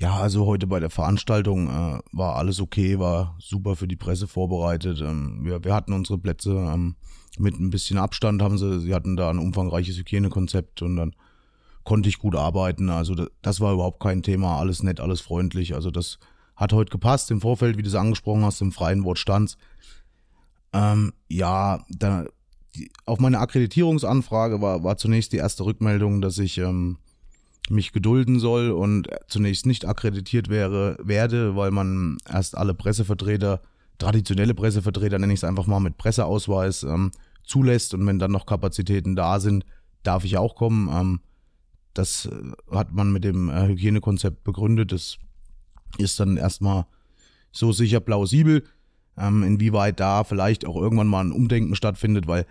Ja, 0.00 0.16
also 0.16 0.46
heute 0.46 0.66
bei 0.66 0.78
der 0.78 0.90
Veranstaltung 0.90 1.68
äh, 1.68 1.98
war 2.12 2.36
alles 2.36 2.60
okay, 2.60 2.98
war 2.98 3.36
super 3.40 3.74
für 3.74 3.88
die 3.88 3.96
Presse 3.96 4.28
vorbereitet. 4.28 5.00
Ähm, 5.00 5.40
wir, 5.42 5.64
wir 5.64 5.74
hatten 5.74 5.92
unsere 5.92 6.18
Plätze 6.18 6.50
ähm, 6.50 6.96
mit 7.38 7.58
ein 7.58 7.70
bisschen 7.70 7.98
Abstand, 7.98 8.42
haben 8.42 8.58
sie, 8.58 8.80
sie 8.80 8.94
hatten 8.94 9.16
da 9.16 9.30
ein 9.30 9.38
umfangreiches 9.38 9.96
Hygienekonzept 9.96 10.82
und 10.82 10.96
dann 10.96 11.14
konnte 11.82 12.08
ich 12.08 12.18
gut 12.18 12.36
arbeiten. 12.36 12.90
Also 12.90 13.14
das, 13.14 13.28
das 13.42 13.60
war 13.60 13.72
überhaupt 13.72 14.00
kein 14.00 14.22
Thema, 14.22 14.58
alles 14.58 14.82
nett, 14.84 15.00
alles 15.00 15.20
freundlich. 15.20 15.74
Also 15.74 15.90
das 15.90 16.18
hat 16.54 16.72
heute 16.72 16.90
gepasst 16.90 17.30
im 17.30 17.40
Vorfeld, 17.40 17.76
wie 17.76 17.82
du 17.82 17.88
es 17.88 17.94
angesprochen 17.94 18.44
hast, 18.44 18.60
im 18.60 18.72
freien 18.72 19.04
Wort 19.04 19.18
stand's. 19.18 19.56
Ähm, 20.72 21.12
ja, 21.28 21.84
da, 21.88 22.26
die, 22.74 22.90
auf 23.06 23.18
meine 23.20 23.38
Akkreditierungsanfrage 23.38 24.60
war, 24.60 24.84
war 24.84 24.96
zunächst 24.96 25.32
die 25.32 25.38
erste 25.38 25.64
Rückmeldung, 25.64 26.20
dass 26.20 26.38
ich 26.38 26.58
ähm, 26.58 26.98
mich 27.70 27.92
gedulden 27.92 28.38
soll 28.38 28.70
und 28.70 29.08
zunächst 29.28 29.66
nicht 29.66 29.84
akkreditiert 29.84 30.48
wäre, 30.48 30.96
werde, 31.02 31.56
weil 31.56 31.70
man 31.70 32.18
erst 32.28 32.56
alle 32.56 32.74
Pressevertreter, 32.74 33.60
traditionelle 33.98 34.54
Pressevertreter, 34.54 35.18
nenne 35.18 35.32
ich 35.32 35.40
es 35.40 35.44
einfach 35.44 35.66
mal 35.66 35.80
mit 35.80 35.98
Presseausweis, 35.98 36.82
ähm, 36.82 37.10
zulässt 37.44 37.94
und 37.94 38.06
wenn 38.06 38.18
dann 38.18 38.30
noch 38.30 38.46
Kapazitäten 38.46 39.16
da 39.16 39.40
sind, 39.40 39.64
darf 40.02 40.24
ich 40.24 40.36
auch 40.36 40.54
kommen. 40.54 40.88
Ähm, 40.92 41.20
das 41.94 42.26
äh, 42.26 42.74
hat 42.74 42.92
man 42.92 43.12
mit 43.12 43.24
dem 43.24 43.50
äh, 43.50 43.66
Hygienekonzept 43.66 44.44
begründet. 44.44 44.92
Das 44.92 45.18
ist 45.96 46.20
dann 46.20 46.36
erstmal 46.36 46.86
so 47.50 47.72
sicher 47.72 48.00
plausibel. 48.00 48.64
Ähm, 49.18 49.42
inwieweit 49.42 50.00
da 50.00 50.24
vielleicht 50.24 50.66
auch 50.66 50.76
irgendwann 50.76 51.08
mal 51.08 51.24
ein 51.24 51.32
Umdenken 51.32 51.74
stattfindet, 51.74 52.26
weil 52.26 52.46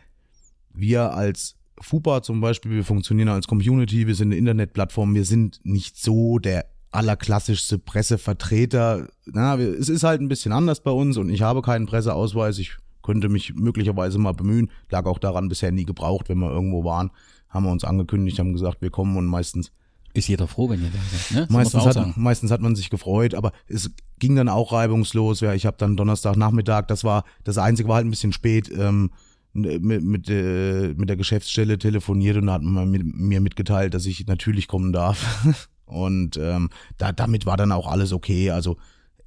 wir 0.74 1.14
als 1.14 1.56
FUPA 1.80 2.22
zum 2.24 2.42
Beispiel, 2.42 2.72
wir 2.72 2.84
funktionieren 2.84 3.30
als 3.30 3.48
Community, 3.48 4.08
wir 4.08 4.16
sind 4.16 4.30
eine 4.30 4.38
Internetplattform, 4.38 5.16
wir 5.16 5.26
sind 5.26 5.60
nicht 5.64 5.98
so 5.98 6.40
der 6.40 6.66
allerklassischste 6.92 7.80
Pressevertreter. 7.80 9.08
Na, 9.26 9.58
es 9.58 9.90
ist 9.90 10.04
halt 10.04 10.22
ein 10.22 10.30
bisschen 10.30 10.52
anders 10.52 10.82
bei 10.82 10.92
uns 10.92 11.18
und 11.18 11.30
ich 11.30 11.42
habe 11.42 11.62
keinen 11.62 11.86
Presseausweis. 11.86 12.58
Ich 12.58 12.78
könnte 13.04 13.30
mich 13.30 13.54
möglicherweise 13.56 14.18
mal 14.18 14.34
bemühen. 14.34 14.70
Lag 14.90 15.06
auch 15.06 15.20
daran 15.20 15.48
bisher 15.48 15.72
nie 15.72 15.86
gebraucht, 15.86 16.30
wenn 16.30 16.40
wir 16.40 16.52
irgendwo 16.52 16.84
waren 16.84 17.12
haben 17.50 17.66
wir 17.66 17.72
uns 17.72 17.84
angekündigt, 17.84 18.40
haben 18.40 18.54
gesagt, 18.54 18.82
wir 18.82 18.90
kommen 18.90 19.18
und 19.18 19.26
meistens 19.26 19.72
ist 20.18 20.28
jeder 20.28 20.48
froh, 20.48 20.70
wenn 20.70 20.84
ihr 20.84 20.90
da 20.90 21.00
seid. 21.12 21.38
Ne? 21.38 21.48
Meistens, 21.50 21.86
hat, 21.86 22.18
meistens 22.18 22.52
hat 22.52 22.62
man 22.62 22.76
sich 22.76 22.90
gefreut, 22.90 23.34
aber 23.34 23.52
es 23.68 23.92
ging 24.20 24.36
dann 24.36 24.50
auch 24.50 24.74
reibungslos. 24.74 25.42
Ja, 25.42 25.54
ich 25.54 25.66
habe 25.66 25.78
dann 25.78 25.96
Donnerstagnachmittag, 25.96 26.88
das 26.88 27.04
war 27.04 27.24
das 27.44 27.58
Einzige, 27.58 27.90
war 27.90 27.98
halt 27.98 28.06
ein 28.06 28.12
bisschen 28.12 28.34
spät, 28.34 28.72
ähm, 28.76 29.12
mit, 29.54 30.04
mit, 30.04 30.30
äh, 30.30 30.94
mit 30.96 31.10
der 31.10 31.18
Geschäftsstelle 31.18 31.80
telefoniert 31.80 32.38
und 32.38 32.48
da 32.48 32.54
hat 32.54 32.62
man 32.62 32.92
mir 32.92 33.42
mitgeteilt, 33.42 33.94
dass 33.94 34.06
ich 34.06 34.28
natürlich 34.28 34.68
kommen 34.68 34.94
darf. 34.94 35.46
Und 35.88 36.36
ähm, 36.36 36.70
da, 36.98 37.14
damit 37.14 37.46
war 37.46 37.56
dann 37.56 37.72
auch 37.72 37.88
alles 37.88 38.12
okay. 38.12 38.52
Also 38.52 38.76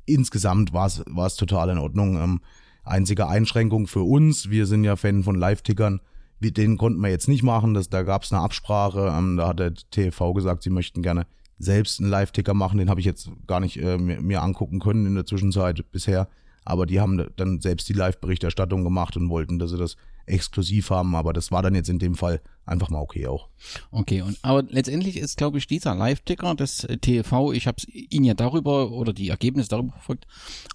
insgesamt 0.05 0.75
war 0.75 0.87
es 0.87 1.37
total 1.37 1.71
in 1.71 1.79
Ordnung. 1.79 2.17
Ähm, 2.17 2.41
einzige 2.85 3.29
Einschränkung 3.29 3.87
für 3.87 4.03
uns, 4.03 4.51
wir 4.51 4.67
sind 4.67 4.85
ja 4.85 4.97
Fan 4.97 5.23
von 5.23 5.37
Live-Tickern, 5.37 6.01
den 6.41 6.79
konnten 6.79 7.01
wir 7.01 7.11
jetzt 7.11 7.29
nicht 7.29 7.43
machen. 7.43 7.75
Das, 7.75 7.89
da 7.89 8.03
gab 8.03 8.23
es 8.23 8.33
eine 8.33 8.43
Absprache. 8.43 9.13
Ähm, 9.17 9.37
da 9.37 9.49
hat 9.49 9.59
der 9.59 9.75
TV 9.75 10.33
gesagt, 10.33 10.63
sie 10.63 10.71
möchten 10.71 11.03
gerne 11.03 11.27
selbst 11.59 12.01
einen 12.01 12.11
Live-Ticker 12.11 12.55
machen. 12.55 12.79
Den 12.79 12.89
habe 12.89 13.01
ich 13.01 13.07
jetzt 13.07 13.31
gar 13.47 13.61
nicht 13.61 13.77
äh, 13.77 13.99
mir, 13.99 14.21
mir, 14.21 14.43
angucken 14.43 14.81
können 14.81 15.07
in 15.07 15.15
der 15.15 15.27
Zwischenzeit 15.27 15.85
bisher. 15.93 16.29
Aber 16.65 16.87
die 16.87 17.01
haben 17.01 17.27
dann 17.37 17.61
selbst 17.61 17.89
die 17.89 17.95
Live-Berichterstattung 17.95 18.85
gemacht 18.85 19.17
und 19.17 19.29
wollten, 19.29 19.59
dass 19.59 19.71
sie 19.71 19.79
das 19.79 19.97
exklusiv 20.27 20.91
haben. 20.91 21.15
Aber 21.15 21.33
das 21.33 21.53
war 21.53 21.63
dann 21.63 21.75
jetzt 21.75 21.91
in 21.91 21.99
dem 21.99 22.15
Fall 22.15 22.41
einfach 22.71 22.91
mal 22.91 23.01
okay 23.01 23.27
auch. 23.27 23.49
Okay, 23.91 24.23
und 24.23 24.39
aber 24.43 24.63
letztendlich 24.63 25.17
ist, 25.17 25.37
glaube 25.37 25.59
ich, 25.59 25.67
dieser 25.67 25.95
Live-Ticker 25.95 26.55
des 26.55 26.85
äh, 26.85 26.99
TV, 26.99 27.53
ich 27.53 27.67
habe 27.67 27.83
ihn 27.93 28.25
ja 28.25 28.35
darüber 28.35 28.93
oder 28.93 29.13
die 29.13 29.29
Ergebnisse 29.29 29.69
darüber 29.69 29.93
verfolgt, 29.93 30.27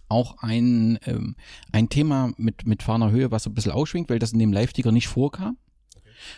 auch 0.09 0.37
ein, 0.39 0.99
ähm, 1.05 1.35
ein 1.71 1.89
Thema 1.89 2.31
mit, 2.37 2.67
mit 2.67 2.83
fahner 2.83 3.11
Höhe, 3.11 3.31
was 3.31 3.43
so 3.43 3.49
ein 3.49 3.53
bisschen 3.53 3.71
ausschwingt, 3.71 4.09
weil 4.09 4.19
das 4.19 4.33
in 4.33 4.39
dem 4.39 4.53
Live-Ticker 4.53 4.91
nicht 4.91 5.07
vorkam. 5.07 5.57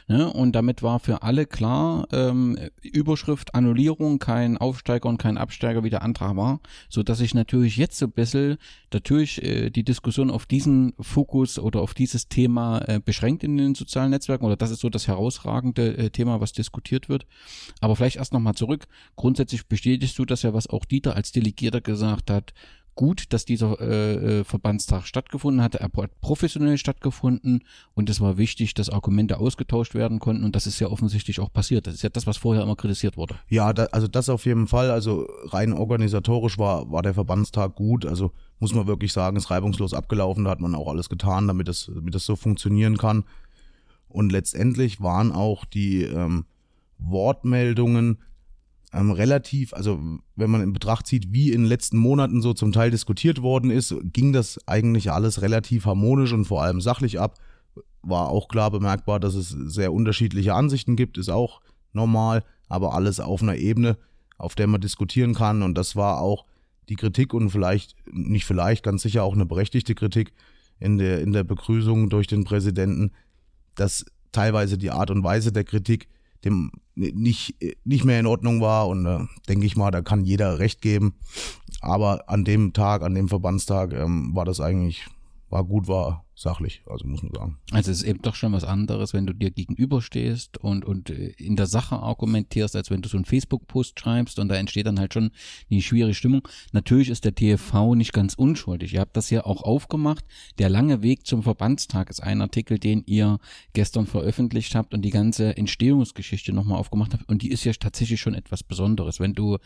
Ne? 0.08 0.32
Und 0.32 0.54
damit 0.54 0.84
war 0.84 1.00
für 1.00 1.24
alle 1.24 1.46
klar, 1.46 2.08
ähm, 2.12 2.58
Überschrift 2.82 3.56
Annullierung, 3.56 4.20
kein 4.20 4.58
Aufsteiger 4.58 5.10
und 5.10 5.18
kein 5.18 5.38
Absteiger, 5.38 5.84
wie 5.84 5.90
der 5.90 6.02
Antrag 6.02 6.36
war, 6.36 6.60
so 6.90 7.04
dass 7.04 7.20
sich 7.20 7.34
natürlich 7.34 7.78
jetzt 7.78 7.98
so 7.98 8.06
ein 8.06 8.12
bisschen 8.12 8.58
natürlich 8.94 9.44
äh, 9.44 9.70
die 9.70 9.84
Diskussion 9.84 10.32
auf 10.32 10.46
diesen 10.46 10.94
Fokus 11.00 11.60
oder 11.60 11.82
auf 11.82 11.94
dieses 11.94 12.28
Thema 12.28 12.80
äh, 12.88 13.00
beschränkt 13.04 13.44
in 13.44 13.58
den 13.58 13.76
sozialen 13.76 14.12
Netzwerken 14.12 14.46
oder 14.46 14.56
das 14.56 14.72
ist 14.72 14.80
so 14.80 14.90
das 14.90 15.08
herausragende 15.08 15.98
äh, 15.98 16.10
Thema, 16.10 16.42
was 16.42 16.54
diskutiert 16.54 17.10
wird. 17.10 17.26
Aber 17.82 17.96
vielleicht 17.96 18.18
erst 18.18 18.34
nochmal 18.34 18.56
zurück. 18.56 18.86
Grundsätzlich 19.16 19.68
bestätigst 19.68 20.18
du 20.18 20.26
das 20.26 20.42
ja, 20.42 20.54
was 20.54 20.68
auch 20.68 20.86
Dieter 20.86 21.16
als 21.16 21.32
Delegierter 21.32 21.82
gesagt 21.82 22.30
hat 22.30 22.54
gut, 22.98 23.32
dass 23.32 23.46
dieser 23.46 23.80
äh, 23.80 24.40
äh, 24.40 24.44
Verbandstag 24.44 25.06
stattgefunden 25.08 25.64
hatte. 25.64 25.80
Er 25.80 25.86
hat 25.86 26.20
professionell 26.20 26.78
stattgefunden 26.78 27.64
und 27.94 28.10
es 28.10 28.20
war 28.20 28.38
wichtig, 28.38 28.74
dass 28.74 28.90
Argumente 28.90 29.40
ausgetauscht 29.40 29.94
werden 29.94 30.20
konnten 30.20 30.44
und 30.44 30.56
das 30.56 30.68
ist 30.68 30.80
ja 30.82 30.88
offensichtlich 30.88 31.40
auch 31.40 31.54
passiert. 31.54 31.88
Das 31.88 31.94
ist 31.94 32.02
ja 32.02 32.10
das, 32.10 32.28
was 32.28 32.36
vorher 32.36 32.64
immer 32.64 32.76
kritisiert 32.76 33.16
wurde. 33.16 33.36
Ja, 33.48 33.72
da, 33.72 33.86
also 33.86 34.08
das 34.08 34.28
auf 34.28 34.46
jeden 34.46 34.68
Fall. 34.68 34.92
Also 34.92 35.28
rein 35.46 35.72
organisatorisch 35.72 36.58
war, 36.58 36.92
war 36.92 37.04
der 37.04 37.14
Verbandstag 37.14 37.76
gut. 37.76 38.06
Also 38.06 38.32
muss 38.60 38.74
man 38.74 38.88
wirklich 38.88 39.14
sagen, 39.14 39.38
ist 39.38 39.50
reibungslos 39.50 39.94
abgelaufen. 39.94 40.44
Da 40.44 40.52
hat 40.52 40.60
man 40.60 40.76
auch 40.76 40.90
alles 40.90 41.08
getan, 41.08 41.48
damit 41.48 41.70
das, 41.70 41.90
damit 41.94 42.14
das 42.16 42.26
so 42.26 42.36
funktionieren 42.36 42.98
kann. 42.98 43.24
Und 44.10 44.32
letztendlich 44.32 45.00
waren 45.02 45.32
auch 45.32 45.64
die 45.64 46.04
ähm, 46.04 46.46
Wortmeldungen 46.98 48.18
ähm, 48.94 49.12
relativ, 49.12 49.74
also 49.74 50.00
wenn 50.36 50.50
man 50.50 50.62
in 50.62 50.74
Betracht 50.74 51.08
zieht, 51.08 51.34
wie 51.34 51.52
in 51.52 51.64
den 51.64 51.68
letzten 51.68 51.98
Monaten 51.98 52.42
so 52.42 52.54
zum 52.54 52.72
Teil 52.72 52.92
diskutiert 52.92 53.42
worden 53.42 53.70
ist, 53.70 53.96
ging 54.04 54.34
das 54.34 54.60
eigentlich 54.68 55.12
alles 55.12 55.42
relativ 55.42 55.86
harmonisch 55.86 56.32
und 56.32 56.46
vor 56.46 56.64
allem 56.64 56.80
sachlich 56.80 57.20
ab. 57.20 57.38
War 58.02 58.30
auch 58.30 58.48
klar 58.48 58.72
bemerkbar, 58.72 59.20
dass 59.20 59.36
es 59.36 59.50
sehr 59.50 59.92
unterschiedliche 59.92 60.54
Ansichten 60.54 60.96
gibt, 60.96 61.18
ist 61.18 61.30
auch 61.30 61.62
normal, 61.92 62.44
aber 62.70 62.94
alles 62.94 63.20
auf 63.20 63.42
einer 63.42 63.58
Ebene, 63.58 63.98
auf 64.38 64.56
der 64.56 64.68
man 64.68 64.80
diskutieren 64.80 65.34
kann. 65.34 65.64
Und 65.64 65.78
das 65.78 65.96
war 65.96 66.22
auch 66.22 66.46
die 66.88 66.96
Kritik 66.96 67.34
und 67.34 67.50
vielleicht, 67.50 67.96
nicht 68.12 68.46
vielleicht, 68.46 68.84
ganz 68.84 69.02
sicher 69.02 69.24
auch 69.24 69.34
eine 69.34 69.46
berechtigte 69.46 69.96
Kritik 69.96 70.32
in 70.80 70.98
der, 70.98 71.22
in 71.22 71.34
der 71.34 71.44
Begrüßung 71.44 72.10
durch 72.10 72.28
den 72.28 72.46
Präsidenten, 72.46 73.12
dass 73.76 74.06
teilweise 74.32 74.78
die 74.78 74.92
Art 74.92 75.12
und 75.12 75.24
Weise 75.24 75.52
der 75.52 75.64
Kritik 75.64 76.08
dem 76.46 76.72
nicht, 76.96 77.56
nicht 77.84 78.06
mehr 78.06 78.20
in 78.20 78.26
Ordnung 78.26 78.62
war. 78.62 78.88
Und 78.88 79.06
äh, 79.06 79.20
denke 79.48 79.66
ich 79.66 79.76
mal, 79.76 79.92
da 79.92 80.02
kann 80.02 80.26
jeder 80.26 80.60
recht 80.60 80.82
geben. 80.82 81.16
Aber 81.82 82.30
an 82.30 82.44
dem 82.44 82.74
Tag, 82.74 83.04
an 83.04 83.14
dem 83.14 83.28
Verbandstag, 83.28 83.94
ähm, 83.94 84.36
war 84.36 84.46
das 84.46 84.60
eigentlich, 84.60 85.06
war 85.50 85.64
gut, 85.64 85.88
war 85.88 86.27
sachlich, 86.38 86.84
also 86.86 87.08
muss 87.08 87.24
man 87.24 87.34
sagen. 87.34 87.58
Also 87.72 87.90
es 87.90 88.00
ist 88.00 88.04
eben 88.04 88.22
doch 88.22 88.36
schon 88.36 88.54
was 88.54 88.64
anderes, 88.64 89.14
wenn 89.14 89.26
du 89.26 89.34
dir 89.34 89.50
gegenüberstehst 89.50 90.60
und, 90.60 90.86
und 90.86 91.10
äh, 91.10 91.30
in 91.38 91.56
der 91.56 91.66
Sache 91.66 91.98
argumentierst, 91.98 92.76
als 92.76 92.92
wenn 92.92 93.02
du 93.02 93.10
so 93.10 93.18
einen 93.18 93.26
Facebook-Post 93.26 94.00
schreibst 94.00 94.38
und 94.38 94.48
da 94.48 94.56
entsteht 94.56 94.86
dann 94.86 95.00
halt 95.00 95.16
schon 95.16 95.32
eine 95.72 95.82
schwierige 95.82 96.14
Stimmung. 96.14 96.48
Natürlich 96.74 97.10
ist 97.10 97.26
der 97.26 97.34
TFV 97.34 97.96
nicht 97.96 98.14
ganz 98.14 98.36
unschuldig. 98.36 98.94
Ihr 98.94 99.00
habt 99.00 99.18
das 99.18 99.32
ja 99.32 99.46
auch 99.46 99.64
aufgemacht. 99.64 100.24
Der 100.60 100.70
lange 100.70 101.02
Weg 101.02 101.26
zum 101.26 101.42
Verbandstag 101.42 102.12
ist 102.12 102.22
ein 102.22 102.40
Artikel, 102.42 102.78
den 102.78 103.04
ihr 103.08 103.40
gestern 103.74 104.06
veröffentlicht 104.06 104.76
habt 104.76 104.94
und 104.94 105.02
die 105.02 105.10
ganze 105.10 105.58
Entstehungsgeschichte 105.58 106.54
nochmal 106.54 106.78
aufgemacht 106.78 107.14
habt. 107.14 107.28
Und 107.28 107.42
die 107.42 107.50
ist 107.50 107.64
ja 107.64 107.74
tatsächlich 107.74 108.22
schon 108.22 108.36
etwas 108.36 108.62
Besonderes. 108.62 109.20
Wenn 109.20 109.34
du 109.34 109.58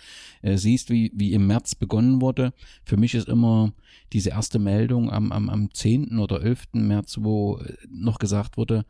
äh, 0.42 0.56
siehst, 0.56 0.90
wie, 0.90 1.12
wie 1.14 1.34
im 1.34 1.48
März 1.48 1.76
begonnen 1.76 2.22
wurde, 2.22 2.54
für 2.86 2.96
mich 2.96 3.14
ist 3.14 3.28
immer 3.28 3.74
diese 4.14 4.30
erste 4.30 4.58
Meldung 4.58 5.12
am, 5.12 5.34
am, 5.34 5.50
am 5.50 5.74
10. 5.74 6.18
oder 6.18 6.42
11 6.42 6.61
11. 6.74 6.88
März, 6.88 7.18
wo 7.22 7.58
äh, 7.58 7.74
noch 7.90 8.20
gesagt 8.20 8.58
wurde, 8.58 8.86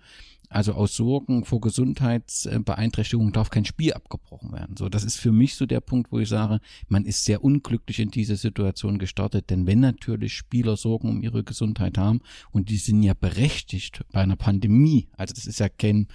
also 0.52 0.74
aus 0.74 0.96
Sorgen 0.96 1.46
vor 1.46 1.62
Gesundheitsbeeinträchtigungen 1.62 3.32
darf 3.32 3.50
kein 3.50 3.64
Spiel 3.64 3.94
abgebrochen 3.94 4.52
werden. 4.52 4.76
So, 4.76 4.90
das 4.90 5.06
ist 5.06 5.18
für 5.18 5.32
mich 5.32 5.56
so 5.56 5.66
der 5.66 5.80
Punkt, 5.80 6.12
wo 6.12 6.20
ich 6.20 6.28
sage, 6.28 6.60
man 6.90 7.06
ist 7.06 7.24
sehr 7.24 7.42
unglücklich 7.42 8.00
in 8.00 8.12
diese 8.12 8.36
Situation 8.36 9.00
gestartet, 9.00 9.50
denn 9.50 9.66
wenn 9.66 9.80
natürlich 9.80 10.34
Spieler 10.34 10.76
Sorgen 10.76 11.08
um 11.08 11.22
ihre 11.22 11.46
Gesundheit 11.46 11.98
haben 11.98 12.20
und 12.52 12.70
die 12.70 12.76
sind 12.76 13.02
ja 13.02 13.14
berechtigt 13.14 14.04
bei 14.12 14.20
einer 14.20 14.36
Pandemie, 14.36 15.08
also 15.16 15.34
das 15.34 15.48
ist 15.48 15.60
ja 15.60 15.70
kein, 15.70 16.10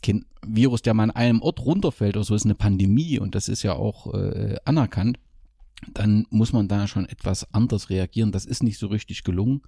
kein 0.00 0.24
Virus, 0.46 0.82
der 0.82 0.94
mal 0.94 1.02
an 1.02 1.10
einem 1.10 1.42
Ort 1.42 1.58
runterfällt 1.58 2.16
oder 2.16 2.24
so, 2.24 2.36
ist 2.36 2.44
eine 2.44 2.54
Pandemie 2.54 3.18
und 3.18 3.34
das 3.34 3.48
ist 3.48 3.64
ja 3.64 3.72
auch 3.72 4.14
äh, 4.14 4.58
anerkannt, 4.64 5.18
dann 5.92 6.24
muss 6.30 6.52
man 6.52 6.68
da 6.68 6.86
schon 6.86 7.04
etwas 7.04 7.52
anders 7.52 7.90
reagieren. 7.90 8.30
Das 8.30 8.46
ist 8.46 8.62
nicht 8.62 8.78
so 8.78 8.86
richtig 8.86 9.24
gelungen 9.24 9.62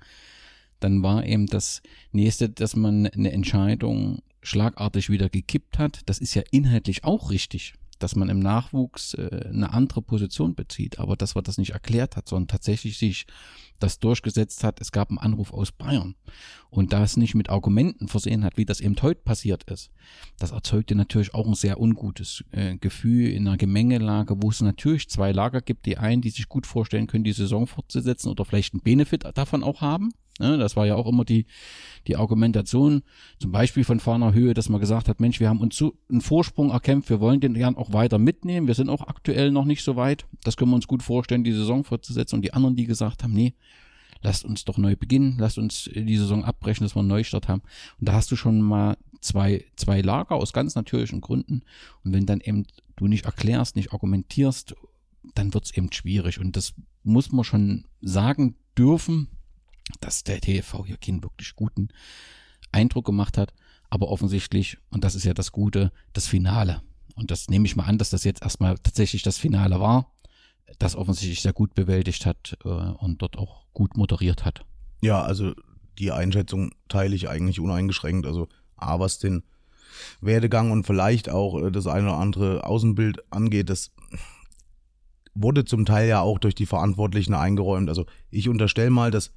dann 0.80 1.02
war 1.02 1.24
eben 1.26 1.46
das 1.46 1.82
nächste, 2.12 2.48
dass 2.48 2.76
man 2.76 3.06
eine 3.06 3.32
Entscheidung 3.32 4.22
schlagartig 4.42 5.10
wieder 5.10 5.28
gekippt 5.28 5.78
hat. 5.78 6.00
Das 6.06 6.18
ist 6.18 6.34
ja 6.34 6.42
inhaltlich 6.50 7.04
auch 7.04 7.30
richtig, 7.30 7.74
dass 7.98 8.14
man 8.14 8.28
im 8.28 8.38
Nachwuchs 8.38 9.14
äh, 9.14 9.48
eine 9.48 9.72
andere 9.72 10.02
Position 10.02 10.54
bezieht, 10.54 10.98
aber 10.98 11.16
dass 11.16 11.34
man 11.34 11.44
das 11.44 11.58
nicht 11.58 11.72
erklärt 11.72 12.16
hat, 12.16 12.28
sondern 12.28 12.48
tatsächlich 12.48 12.96
sich 12.98 13.26
das 13.78 13.98
durchgesetzt 13.98 14.64
hat. 14.64 14.80
Es 14.80 14.92
gab 14.92 15.10
einen 15.10 15.18
Anruf 15.18 15.52
aus 15.52 15.72
Bayern 15.72 16.14
und 16.70 16.92
da 16.92 17.02
es 17.02 17.16
nicht 17.16 17.34
mit 17.34 17.50
Argumenten 17.50 18.08
versehen 18.08 18.44
hat, 18.44 18.56
wie 18.56 18.64
das 18.64 18.80
eben 18.80 18.96
heute 19.02 19.20
passiert 19.22 19.64
ist, 19.64 19.90
das 20.38 20.52
erzeugte 20.52 20.94
natürlich 20.94 21.34
auch 21.34 21.46
ein 21.46 21.54
sehr 21.54 21.80
ungutes 21.80 22.44
äh, 22.52 22.76
Gefühl 22.76 23.30
in 23.30 23.46
einer 23.46 23.56
Gemengelage, 23.56 24.36
wo 24.40 24.50
es 24.50 24.60
natürlich 24.60 25.08
zwei 25.08 25.32
Lager 25.32 25.60
gibt, 25.60 25.86
die 25.86 25.98
einen, 25.98 26.22
die 26.22 26.30
sich 26.30 26.48
gut 26.48 26.66
vorstellen 26.66 27.06
können, 27.06 27.24
die 27.24 27.32
Saison 27.32 27.66
fortzusetzen 27.66 28.30
oder 28.30 28.44
vielleicht 28.44 28.74
einen 28.74 28.82
Benefit 28.82 29.24
davon 29.34 29.62
auch 29.62 29.80
haben 29.80 30.10
das 30.38 30.76
war 30.76 30.86
ja 30.86 30.94
auch 30.94 31.06
immer 31.06 31.24
die, 31.24 31.46
die 32.06 32.16
Argumentation, 32.16 33.02
zum 33.38 33.52
Beispiel 33.52 33.84
von 33.84 34.00
Fahner 34.00 34.32
Höhe, 34.32 34.54
dass 34.54 34.68
man 34.68 34.80
gesagt 34.80 35.08
hat, 35.08 35.20
Mensch, 35.20 35.40
wir 35.40 35.48
haben 35.48 35.60
uns 35.60 35.76
so 35.76 35.94
einen 36.08 36.20
Vorsprung 36.20 36.70
erkämpft, 36.70 37.10
wir 37.10 37.20
wollen 37.20 37.40
den 37.40 37.54
gern 37.54 37.76
auch 37.76 37.92
weiter 37.92 38.18
mitnehmen, 38.18 38.66
wir 38.66 38.74
sind 38.74 38.88
auch 38.88 39.06
aktuell 39.06 39.50
noch 39.50 39.64
nicht 39.64 39.82
so 39.82 39.96
weit, 39.96 40.26
das 40.44 40.56
können 40.56 40.70
wir 40.70 40.76
uns 40.76 40.86
gut 40.86 41.02
vorstellen, 41.02 41.44
die 41.44 41.52
Saison 41.52 41.84
fortzusetzen 41.84 42.36
und 42.36 42.42
die 42.42 42.52
anderen, 42.52 42.76
die 42.76 42.86
gesagt 42.86 43.22
haben, 43.22 43.32
nee, 43.32 43.54
lasst 44.22 44.44
uns 44.44 44.64
doch 44.64 44.78
neu 44.78 44.96
beginnen, 44.96 45.36
lasst 45.38 45.58
uns 45.58 45.90
die 45.94 46.16
Saison 46.16 46.44
abbrechen, 46.44 46.84
dass 46.84 46.94
wir 46.94 47.00
einen 47.00 47.08
Neustart 47.08 47.48
haben. 47.48 47.62
Und 48.00 48.08
da 48.08 48.14
hast 48.14 48.30
du 48.30 48.36
schon 48.36 48.60
mal 48.60 48.96
zwei, 49.20 49.64
zwei 49.76 50.00
Lager 50.00 50.36
aus 50.36 50.52
ganz 50.52 50.74
natürlichen 50.74 51.20
Gründen. 51.20 51.62
Und 52.04 52.12
wenn 52.12 52.26
dann 52.26 52.40
eben 52.40 52.66
du 52.96 53.06
nicht 53.06 53.26
erklärst, 53.26 53.76
nicht 53.76 53.92
argumentierst, 53.92 54.74
dann 55.34 55.54
wird's 55.54 55.76
eben 55.76 55.92
schwierig. 55.92 56.40
Und 56.40 56.56
das 56.56 56.74
muss 57.04 57.32
man 57.32 57.44
schon 57.44 57.84
sagen 58.00 58.56
dürfen, 58.76 59.28
dass 60.00 60.24
der 60.24 60.40
TV 60.40 60.84
hier 60.84 60.96
keinen 60.96 61.22
wirklich 61.22 61.54
guten 61.56 61.88
Eindruck 62.72 63.06
gemacht 63.06 63.38
hat. 63.38 63.52
Aber 63.90 64.08
offensichtlich, 64.08 64.78
und 64.90 65.04
das 65.04 65.14
ist 65.14 65.24
ja 65.24 65.34
das 65.34 65.52
Gute, 65.52 65.92
das 66.12 66.26
Finale. 66.26 66.82
Und 67.14 67.30
das 67.30 67.48
nehme 67.48 67.66
ich 67.66 67.74
mal 67.74 67.84
an, 67.84 67.98
dass 67.98 68.10
das 68.10 68.24
jetzt 68.24 68.42
erstmal 68.42 68.76
tatsächlich 68.78 69.22
das 69.22 69.38
Finale 69.38 69.80
war, 69.80 70.12
das 70.78 70.94
offensichtlich 70.94 71.42
sehr 71.42 71.52
gut 71.52 71.74
bewältigt 71.74 72.26
hat 72.26 72.56
äh, 72.64 72.68
und 72.68 73.22
dort 73.22 73.38
auch 73.38 73.66
gut 73.72 73.96
moderiert 73.96 74.44
hat. 74.44 74.64
Ja, 75.00 75.22
also 75.22 75.54
die 75.98 76.12
Einschätzung 76.12 76.72
teile 76.88 77.16
ich 77.16 77.28
eigentlich 77.28 77.60
uneingeschränkt. 77.60 78.26
Also 78.26 78.48
A, 78.76 79.00
was 79.00 79.18
den 79.18 79.42
Werdegang 80.20 80.70
und 80.70 80.84
vielleicht 80.84 81.28
auch 81.28 81.60
äh, 81.60 81.70
das 81.70 81.86
eine 81.86 82.08
oder 82.08 82.18
andere 82.18 82.64
Außenbild 82.64 83.32
angeht, 83.32 83.70
das 83.70 83.92
wurde 85.34 85.64
zum 85.64 85.86
Teil 85.86 86.08
ja 86.08 86.20
auch 86.20 86.38
durch 86.38 86.54
die 86.54 86.66
Verantwortlichen 86.66 87.34
eingeräumt. 87.34 87.88
Also 87.88 88.06
ich 88.30 88.48
unterstelle 88.48 88.90
mal, 88.90 89.10
dass 89.10 89.32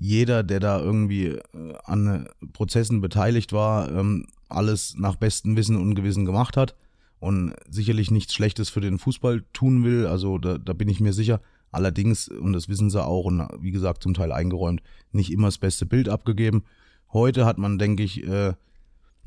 jeder, 0.00 0.42
der 0.42 0.60
da 0.60 0.80
irgendwie 0.80 1.26
äh, 1.26 1.40
an 1.84 2.26
Prozessen 2.54 3.02
beteiligt 3.02 3.52
war, 3.52 3.92
ähm, 3.92 4.26
alles 4.48 4.96
nach 4.96 5.14
bestem 5.14 5.56
Wissen 5.56 5.76
und 5.76 5.94
Gewissen 5.94 6.24
gemacht 6.24 6.56
hat 6.56 6.74
und 7.20 7.52
sicherlich 7.68 8.10
nichts 8.10 8.32
Schlechtes 8.32 8.70
für 8.70 8.80
den 8.80 8.98
Fußball 8.98 9.44
tun 9.52 9.84
will. 9.84 10.06
Also 10.06 10.38
da, 10.38 10.56
da 10.56 10.72
bin 10.72 10.88
ich 10.88 11.00
mir 11.00 11.12
sicher. 11.12 11.40
Allerdings, 11.70 12.28
und 12.28 12.54
das 12.54 12.68
wissen 12.68 12.88
sie 12.88 13.04
auch, 13.04 13.26
und 13.26 13.46
wie 13.60 13.70
gesagt, 13.70 14.02
zum 14.02 14.14
Teil 14.14 14.32
eingeräumt, 14.32 14.82
nicht 15.12 15.30
immer 15.30 15.48
das 15.48 15.58
beste 15.58 15.84
Bild 15.84 16.08
abgegeben. 16.08 16.64
Heute 17.12 17.44
hat 17.44 17.58
man, 17.58 17.78
denke 17.78 18.02
ich, 18.02 18.26
äh, 18.26 18.54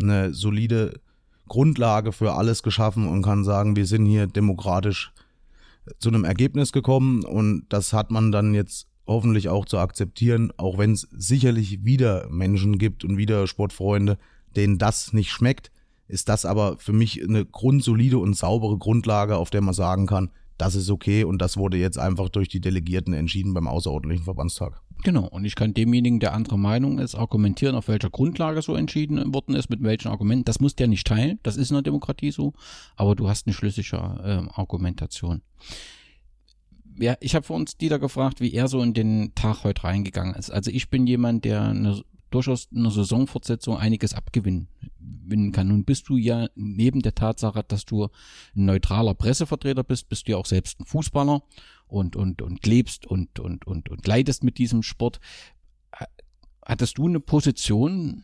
eine 0.01 0.34
solide 0.34 0.99
Grundlage 1.47 2.11
für 2.11 2.34
alles 2.34 2.63
geschaffen 2.63 3.07
und 3.07 3.21
kann 3.21 3.43
sagen, 3.43 3.76
wir 3.76 3.86
sind 3.86 4.07
hier 4.07 4.26
demokratisch 4.26 5.13
zu 5.99 6.09
einem 6.09 6.24
Ergebnis 6.24 6.71
gekommen 6.71 7.24
und 7.24 7.65
das 7.69 7.93
hat 7.93 8.09
man 8.09 8.32
dann 8.32 8.55
jetzt 8.55 8.88
hoffentlich 9.05 9.49
auch 9.49 9.65
zu 9.65 9.77
akzeptieren, 9.77 10.51
auch 10.57 10.77
wenn 10.77 10.93
es 10.93 11.07
sicherlich 11.11 11.83
wieder 11.83 12.27
Menschen 12.29 12.77
gibt 12.77 13.03
und 13.03 13.17
wieder 13.17 13.47
Sportfreunde, 13.47 14.17
denen 14.55 14.77
das 14.77 15.13
nicht 15.13 15.31
schmeckt, 15.31 15.71
ist 16.07 16.29
das 16.29 16.45
aber 16.45 16.77
für 16.77 16.93
mich 16.93 17.23
eine 17.23 17.45
grundsolide 17.45 18.17
und 18.17 18.35
saubere 18.35 18.77
Grundlage, 18.77 19.37
auf 19.37 19.49
der 19.49 19.61
man 19.61 19.73
sagen 19.73 20.05
kann, 20.05 20.29
das 20.57 20.75
ist 20.75 20.89
okay 20.89 21.23
und 21.23 21.41
das 21.41 21.57
wurde 21.57 21.77
jetzt 21.77 21.97
einfach 21.97 22.29
durch 22.29 22.47
die 22.47 22.61
Delegierten 22.61 23.13
entschieden 23.13 23.53
beim 23.53 23.67
außerordentlichen 23.67 24.25
Verbandstag. 24.25 24.79
Genau, 25.03 25.27
und 25.27 25.43
ich 25.43 25.55
kann 25.55 25.73
demjenigen, 25.73 26.19
der 26.19 26.33
anderer 26.33 26.57
Meinung 26.57 26.99
ist, 26.99 27.15
argumentieren, 27.15 27.75
auf 27.75 27.87
welcher 27.87 28.09
Grundlage 28.09 28.61
so 28.61 28.75
entschieden 28.75 29.33
worden 29.33 29.55
ist, 29.55 29.69
mit 29.69 29.81
welchen 29.83 30.07
Argumenten. 30.07 30.45
Das 30.45 30.59
muss 30.59 30.75
der 30.75 30.87
nicht 30.87 31.07
teilen, 31.07 31.39
das 31.43 31.57
ist 31.57 31.71
in 31.71 31.75
der 31.75 31.81
Demokratie 31.81 32.31
so, 32.31 32.53
aber 32.95 33.15
du 33.15 33.27
hast 33.27 33.47
eine 33.47 33.53
schlüssige 33.53 33.97
äh, 33.97 34.47
Argumentation 34.53 35.41
ja, 36.97 37.15
ich 37.19 37.35
habe 37.35 37.45
für 37.45 37.53
uns 37.53 37.77
Dieter 37.77 37.99
gefragt, 37.99 38.41
wie 38.41 38.53
er 38.53 38.67
so 38.67 38.81
in 38.81 38.93
den 38.93 39.33
Tag 39.35 39.63
heute 39.63 39.83
reingegangen 39.83 40.35
ist. 40.35 40.51
Also 40.51 40.71
ich 40.71 40.89
bin 40.89 41.07
jemand, 41.07 41.45
der 41.45 41.61
eine, 41.61 42.03
durchaus 42.29 42.67
eine 42.75 42.91
Saisonfortsetzung 42.91 43.77
einiges 43.77 44.13
abgewinnen 44.13 44.67
kann. 45.51 45.67
Nun 45.67 45.85
bist 45.85 46.09
du 46.09 46.17
ja 46.17 46.47
neben 46.55 47.01
der 47.01 47.15
Tatsache, 47.15 47.63
dass 47.67 47.85
du 47.85 48.05
ein 48.05 48.65
neutraler 48.65 49.13
Pressevertreter 49.13 49.83
bist, 49.83 50.09
bist 50.09 50.27
du 50.27 50.31
ja 50.31 50.37
auch 50.37 50.45
selbst 50.45 50.79
ein 50.79 50.85
Fußballer 50.85 51.43
und, 51.87 52.15
und, 52.15 52.41
und 52.41 52.65
lebst 52.65 53.05
und, 53.05 53.39
und, 53.39 53.65
und, 53.67 53.89
und 53.89 54.07
leidest 54.07 54.43
mit 54.43 54.57
diesem 54.57 54.83
Sport. 54.83 55.19
Hattest 56.65 56.97
du 56.97 57.07
eine 57.07 57.19
Position, 57.19 58.23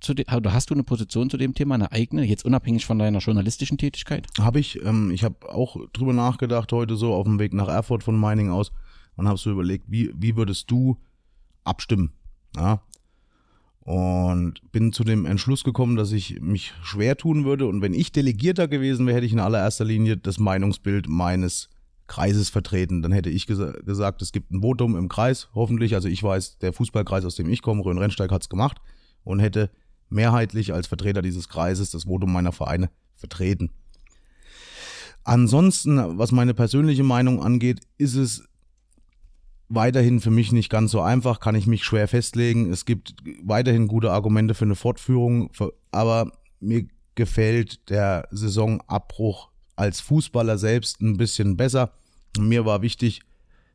zu 0.00 0.14
dem, 0.14 0.26
oder 0.34 0.52
hast 0.52 0.70
du 0.70 0.74
eine 0.74 0.84
Position 0.84 1.30
zu 1.30 1.36
dem 1.36 1.54
Thema, 1.54 1.74
eine 1.74 1.92
eigene, 1.92 2.24
jetzt 2.24 2.44
unabhängig 2.44 2.86
von 2.86 2.98
deiner 2.98 3.18
journalistischen 3.18 3.78
Tätigkeit? 3.78 4.26
Habe 4.38 4.60
ich. 4.60 4.82
Ähm, 4.84 5.10
ich 5.10 5.24
habe 5.24 5.52
auch 5.52 5.76
drüber 5.92 6.12
nachgedacht 6.12 6.72
heute 6.72 6.96
so 6.96 7.14
auf 7.14 7.24
dem 7.24 7.38
Weg 7.38 7.52
nach 7.52 7.68
Erfurt 7.68 8.02
von 8.02 8.18
Mining 8.18 8.50
aus 8.50 8.72
und 9.16 9.28
habe 9.28 9.38
so 9.38 9.50
überlegt, 9.50 9.84
wie, 9.88 10.12
wie 10.16 10.36
würdest 10.36 10.70
du 10.70 10.96
abstimmen? 11.64 12.12
Ja? 12.56 12.82
Und 13.80 14.60
bin 14.72 14.92
zu 14.92 15.04
dem 15.04 15.26
Entschluss 15.26 15.64
gekommen, 15.64 15.96
dass 15.96 16.12
ich 16.12 16.40
mich 16.40 16.72
schwer 16.82 17.16
tun 17.16 17.44
würde. 17.44 17.66
Und 17.66 17.82
wenn 17.82 17.94
ich 17.94 18.12
Delegierter 18.12 18.68
gewesen 18.68 19.06
wäre, 19.06 19.16
hätte 19.16 19.26
ich 19.26 19.32
in 19.32 19.40
allererster 19.40 19.84
Linie 19.84 20.16
das 20.16 20.38
Meinungsbild 20.38 21.08
meines 21.08 21.70
Kreises 22.06 22.50
vertreten. 22.50 23.02
Dann 23.02 23.12
hätte 23.12 23.30
ich 23.30 23.46
gesa 23.46 23.72
gesagt, 23.84 24.20
es 24.22 24.32
gibt 24.32 24.50
ein 24.50 24.62
Votum 24.62 24.96
im 24.96 25.08
Kreis, 25.08 25.48
hoffentlich. 25.54 25.94
Also 25.94 26.08
ich 26.08 26.22
weiß, 26.22 26.58
der 26.58 26.72
Fußballkreis, 26.72 27.24
aus 27.24 27.36
dem 27.36 27.48
ich 27.48 27.62
komme, 27.62 27.84
Rhön-Rennsteig, 27.84 28.30
hat 28.30 28.42
es 28.42 28.48
gemacht 28.48 28.80
und 29.24 29.40
hätte 29.40 29.70
mehrheitlich 30.08 30.72
als 30.72 30.86
Vertreter 30.86 31.22
dieses 31.22 31.48
Kreises 31.48 31.90
das 31.90 32.04
Votum 32.04 32.32
meiner 32.32 32.52
Vereine 32.52 32.90
vertreten. 33.16 33.70
Ansonsten, 35.24 36.18
was 36.18 36.32
meine 36.32 36.54
persönliche 36.54 37.04
Meinung 37.04 37.42
angeht, 37.42 37.80
ist 37.98 38.14
es 38.14 38.44
weiterhin 39.68 40.20
für 40.20 40.30
mich 40.30 40.50
nicht 40.50 40.68
ganz 40.68 40.90
so 40.90 41.00
einfach, 41.00 41.40
kann 41.40 41.54
ich 41.54 41.66
mich 41.66 41.84
schwer 41.84 42.08
festlegen. 42.08 42.72
Es 42.72 42.84
gibt 42.84 43.14
weiterhin 43.42 43.86
gute 43.86 44.10
Argumente 44.10 44.54
für 44.54 44.64
eine 44.64 44.74
Fortführung, 44.74 45.50
aber 45.92 46.32
mir 46.58 46.86
gefällt 47.14 47.88
der 47.90 48.26
Saisonabbruch 48.30 49.50
als 49.76 50.00
Fußballer 50.00 50.58
selbst 50.58 51.00
ein 51.00 51.16
bisschen 51.16 51.56
besser. 51.56 51.92
Mir 52.38 52.64
war 52.64 52.82
wichtig 52.82 53.22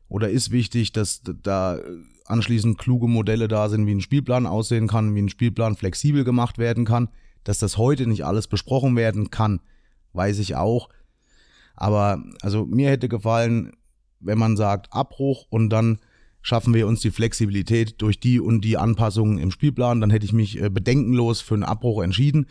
oder 0.08 0.28
ist 0.28 0.50
wichtig, 0.50 0.92
dass 0.92 1.22
da 1.42 1.78
anschließend 2.26 2.78
kluge 2.78 3.08
Modelle 3.08 3.48
da 3.48 3.68
sind, 3.68 3.86
wie 3.86 3.94
ein 3.94 4.00
Spielplan 4.00 4.46
aussehen 4.46 4.88
kann, 4.88 5.14
wie 5.14 5.22
ein 5.22 5.28
Spielplan 5.28 5.76
flexibel 5.76 6.24
gemacht 6.24 6.58
werden 6.58 6.84
kann. 6.84 7.08
Dass 7.44 7.58
das 7.58 7.78
heute 7.78 8.06
nicht 8.06 8.24
alles 8.24 8.48
besprochen 8.48 8.96
werden 8.96 9.30
kann, 9.30 9.60
weiß 10.12 10.38
ich 10.40 10.56
auch. 10.56 10.88
Aber 11.76 12.22
also 12.42 12.66
mir 12.66 12.90
hätte 12.90 13.08
gefallen, 13.08 13.72
wenn 14.20 14.38
man 14.38 14.56
sagt 14.56 14.92
Abbruch 14.92 15.46
und 15.50 15.70
dann 15.70 15.98
schaffen 16.42 16.74
wir 16.74 16.86
uns 16.86 17.00
die 17.00 17.10
Flexibilität 17.10 18.00
durch 18.00 18.20
die 18.20 18.40
und 18.40 18.62
die 18.62 18.76
Anpassungen 18.76 19.38
im 19.38 19.50
Spielplan, 19.50 20.00
dann 20.00 20.10
hätte 20.10 20.24
ich 20.24 20.32
mich 20.32 20.60
äh, 20.60 20.70
bedenkenlos 20.70 21.40
für 21.40 21.54
einen 21.54 21.64
Abbruch 21.64 22.02
entschieden. 22.02 22.46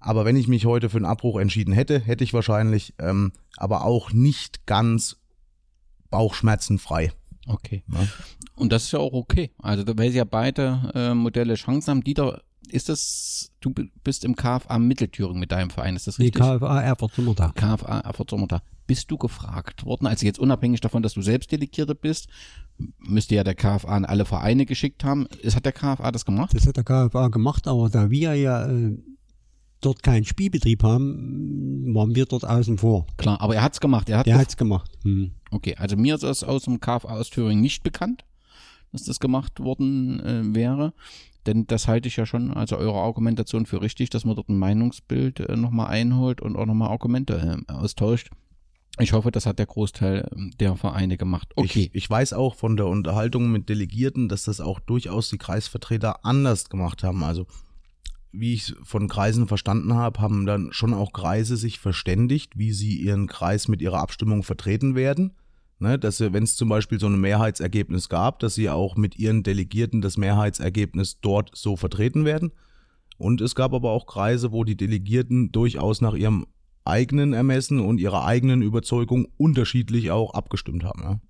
Aber 0.00 0.24
wenn 0.24 0.34
ich 0.34 0.48
mich 0.48 0.66
heute 0.66 0.90
für 0.90 0.96
einen 0.96 1.04
Abbruch 1.04 1.38
entschieden 1.38 1.72
hätte, 1.72 2.00
hätte 2.00 2.24
ich 2.24 2.34
wahrscheinlich 2.34 2.94
ähm, 2.98 3.32
aber 3.56 3.84
auch 3.84 4.12
nicht 4.12 4.66
ganz 4.66 5.18
bauchschmerzenfrei. 6.10 7.12
Okay. 7.46 7.82
Ja. 7.92 8.06
Und 8.56 8.72
das 8.72 8.84
ist 8.84 8.92
ja 8.92 8.98
auch 8.98 9.12
okay. 9.12 9.50
Also, 9.58 9.84
weil 9.96 10.10
sie 10.10 10.18
ja 10.18 10.24
beide 10.24 10.92
äh, 10.94 11.14
Modelle 11.14 11.54
Chancen 11.54 11.90
haben. 11.90 12.04
Dieter, 12.04 12.42
ist 12.68 12.88
das, 12.88 13.52
du 13.60 13.72
bist 14.04 14.24
im 14.24 14.36
KFA 14.36 14.78
Mitteltüringen 14.78 15.40
mit 15.40 15.52
deinem 15.52 15.70
Verein, 15.70 15.96
ist 15.96 16.06
das 16.06 16.18
richtig? 16.18 16.42
Die 16.42 16.58
KFA 16.58 16.80
Erfurt 16.80 17.14
Sommertag. 17.14 17.54
KFA 17.54 18.00
Erfurt 18.00 18.30
Sommertag. 18.30 18.62
Bist 18.86 19.10
du 19.10 19.16
gefragt 19.16 19.84
worden, 19.84 20.06
also 20.06 20.26
jetzt 20.26 20.38
unabhängig 20.38 20.80
davon, 20.80 21.02
dass 21.02 21.14
du 21.14 21.22
selbst 21.22 21.52
Delegierter 21.52 21.94
bist, 21.94 22.28
müsste 22.98 23.34
ja 23.34 23.44
der 23.44 23.54
KFA 23.54 23.88
an 23.88 24.04
alle 24.04 24.24
Vereine 24.24 24.66
geschickt 24.66 25.04
haben. 25.04 25.26
Ist, 25.40 25.56
hat 25.56 25.64
der 25.64 25.72
KFA 25.72 26.10
das 26.12 26.24
gemacht? 26.24 26.54
Das 26.54 26.66
hat 26.66 26.76
der 26.76 26.84
KFA 26.84 27.28
gemacht, 27.28 27.68
aber 27.68 27.88
da 27.90 28.10
wir 28.10 28.34
ja 28.34 28.68
äh, 28.68 28.96
dort 29.80 30.02
keinen 30.02 30.24
Spielbetrieb 30.24 30.82
haben, 30.82 31.94
waren 31.94 32.14
wir 32.14 32.26
dort 32.26 32.44
außen 32.44 32.78
vor. 32.78 33.06
Klar, 33.16 33.40
aber 33.40 33.54
er 33.54 33.62
hat's 33.62 33.80
gemacht. 33.80 34.08
Er 34.08 34.18
hat 34.18 34.26
hat's 34.32 34.56
gemacht. 34.56 34.90
Hm. 35.02 35.32
Okay, 35.52 35.76
also 35.76 35.96
mir 35.96 36.14
ist 36.14 36.24
das 36.24 36.42
aus 36.42 36.64
dem 36.64 36.80
KFA 36.80 37.18
aus 37.18 37.30
Thüringen 37.30 37.60
nicht 37.60 37.82
bekannt, 37.82 38.24
dass 38.90 39.04
das 39.04 39.20
gemacht 39.20 39.60
worden 39.60 40.20
äh, 40.20 40.54
wäre. 40.54 40.94
Denn 41.46 41.66
das 41.66 41.88
halte 41.88 42.08
ich 42.08 42.16
ja 42.16 42.24
schon, 42.24 42.52
also 42.52 42.76
eure 42.76 42.98
Argumentation 43.00 43.66
für 43.66 43.82
richtig, 43.82 44.10
dass 44.10 44.24
man 44.24 44.36
dort 44.36 44.48
ein 44.48 44.58
Meinungsbild 44.58 45.40
äh, 45.40 45.56
nochmal 45.56 45.88
einholt 45.88 46.40
und 46.40 46.56
auch 46.56 46.66
nochmal 46.66 46.90
Argumente 46.90 47.64
äh, 47.68 47.72
austauscht. 47.72 48.30
Ich 48.98 49.12
hoffe, 49.12 49.30
das 49.30 49.46
hat 49.46 49.58
der 49.58 49.66
Großteil 49.66 50.28
ähm, 50.34 50.52
der 50.60 50.76
Vereine 50.76 51.16
gemacht. 51.16 51.48
Okay. 51.56 51.90
Ich, 51.92 51.94
ich 51.94 52.10
weiß 52.10 52.32
auch 52.32 52.54
von 52.54 52.76
der 52.76 52.86
Unterhaltung 52.86 53.50
mit 53.50 53.68
Delegierten, 53.68 54.28
dass 54.28 54.44
das 54.44 54.60
auch 54.60 54.80
durchaus 54.80 55.30
die 55.30 55.38
Kreisvertreter 55.38 56.24
anders 56.24 56.68
gemacht 56.68 57.02
haben. 57.02 57.24
Also 57.24 57.46
wie 58.32 58.54
ich 58.54 58.74
von 58.82 59.08
Kreisen 59.08 59.46
verstanden 59.46 59.94
habe, 59.94 60.20
haben 60.20 60.46
dann 60.46 60.72
schon 60.72 60.94
auch 60.94 61.12
Kreise 61.12 61.56
sich 61.56 61.78
verständigt, 61.78 62.56
wie 62.56 62.72
sie 62.72 62.96
ihren 62.96 63.26
Kreis 63.26 63.68
mit 63.68 63.82
ihrer 63.82 64.00
Abstimmung 64.00 64.42
vertreten 64.42 64.94
werden. 64.94 65.34
Ne, 65.82 65.98
dass 65.98 66.18
sie, 66.18 66.32
wenn 66.32 66.44
es 66.44 66.54
zum 66.54 66.68
Beispiel 66.68 67.00
so 67.00 67.08
ein 67.08 67.20
Mehrheitsergebnis 67.20 68.08
gab, 68.08 68.38
dass 68.38 68.54
sie 68.54 68.70
auch 68.70 68.94
mit 68.94 69.18
ihren 69.18 69.42
Delegierten 69.42 70.00
das 70.00 70.16
Mehrheitsergebnis 70.16 71.18
dort 71.20 71.50
so 71.54 71.74
vertreten 71.74 72.24
werden. 72.24 72.52
Und 73.18 73.40
es 73.40 73.56
gab 73.56 73.74
aber 73.74 73.90
auch 73.90 74.06
Kreise, 74.06 74.52
wo 74.52 74.62
die 74.62 74.76
Delegierten 74.76 75.50
durchaus 75.50 76.00
nach 76.00 76.14
ihrem 76.14 76.46
eigenen 76.84 77.32
Ermessen 77.32 77.80
und 77.80 77.98
ihrer 77.98 78.24
eigenen 78.24 78.62
Überzeugung 78.62 79.26
unterschiedlich 79.38 80.12
auch 80.12 80.34
abgestimmt 80.34 80.84
haben. 80.84 81.02
Ja. 81.02 81.20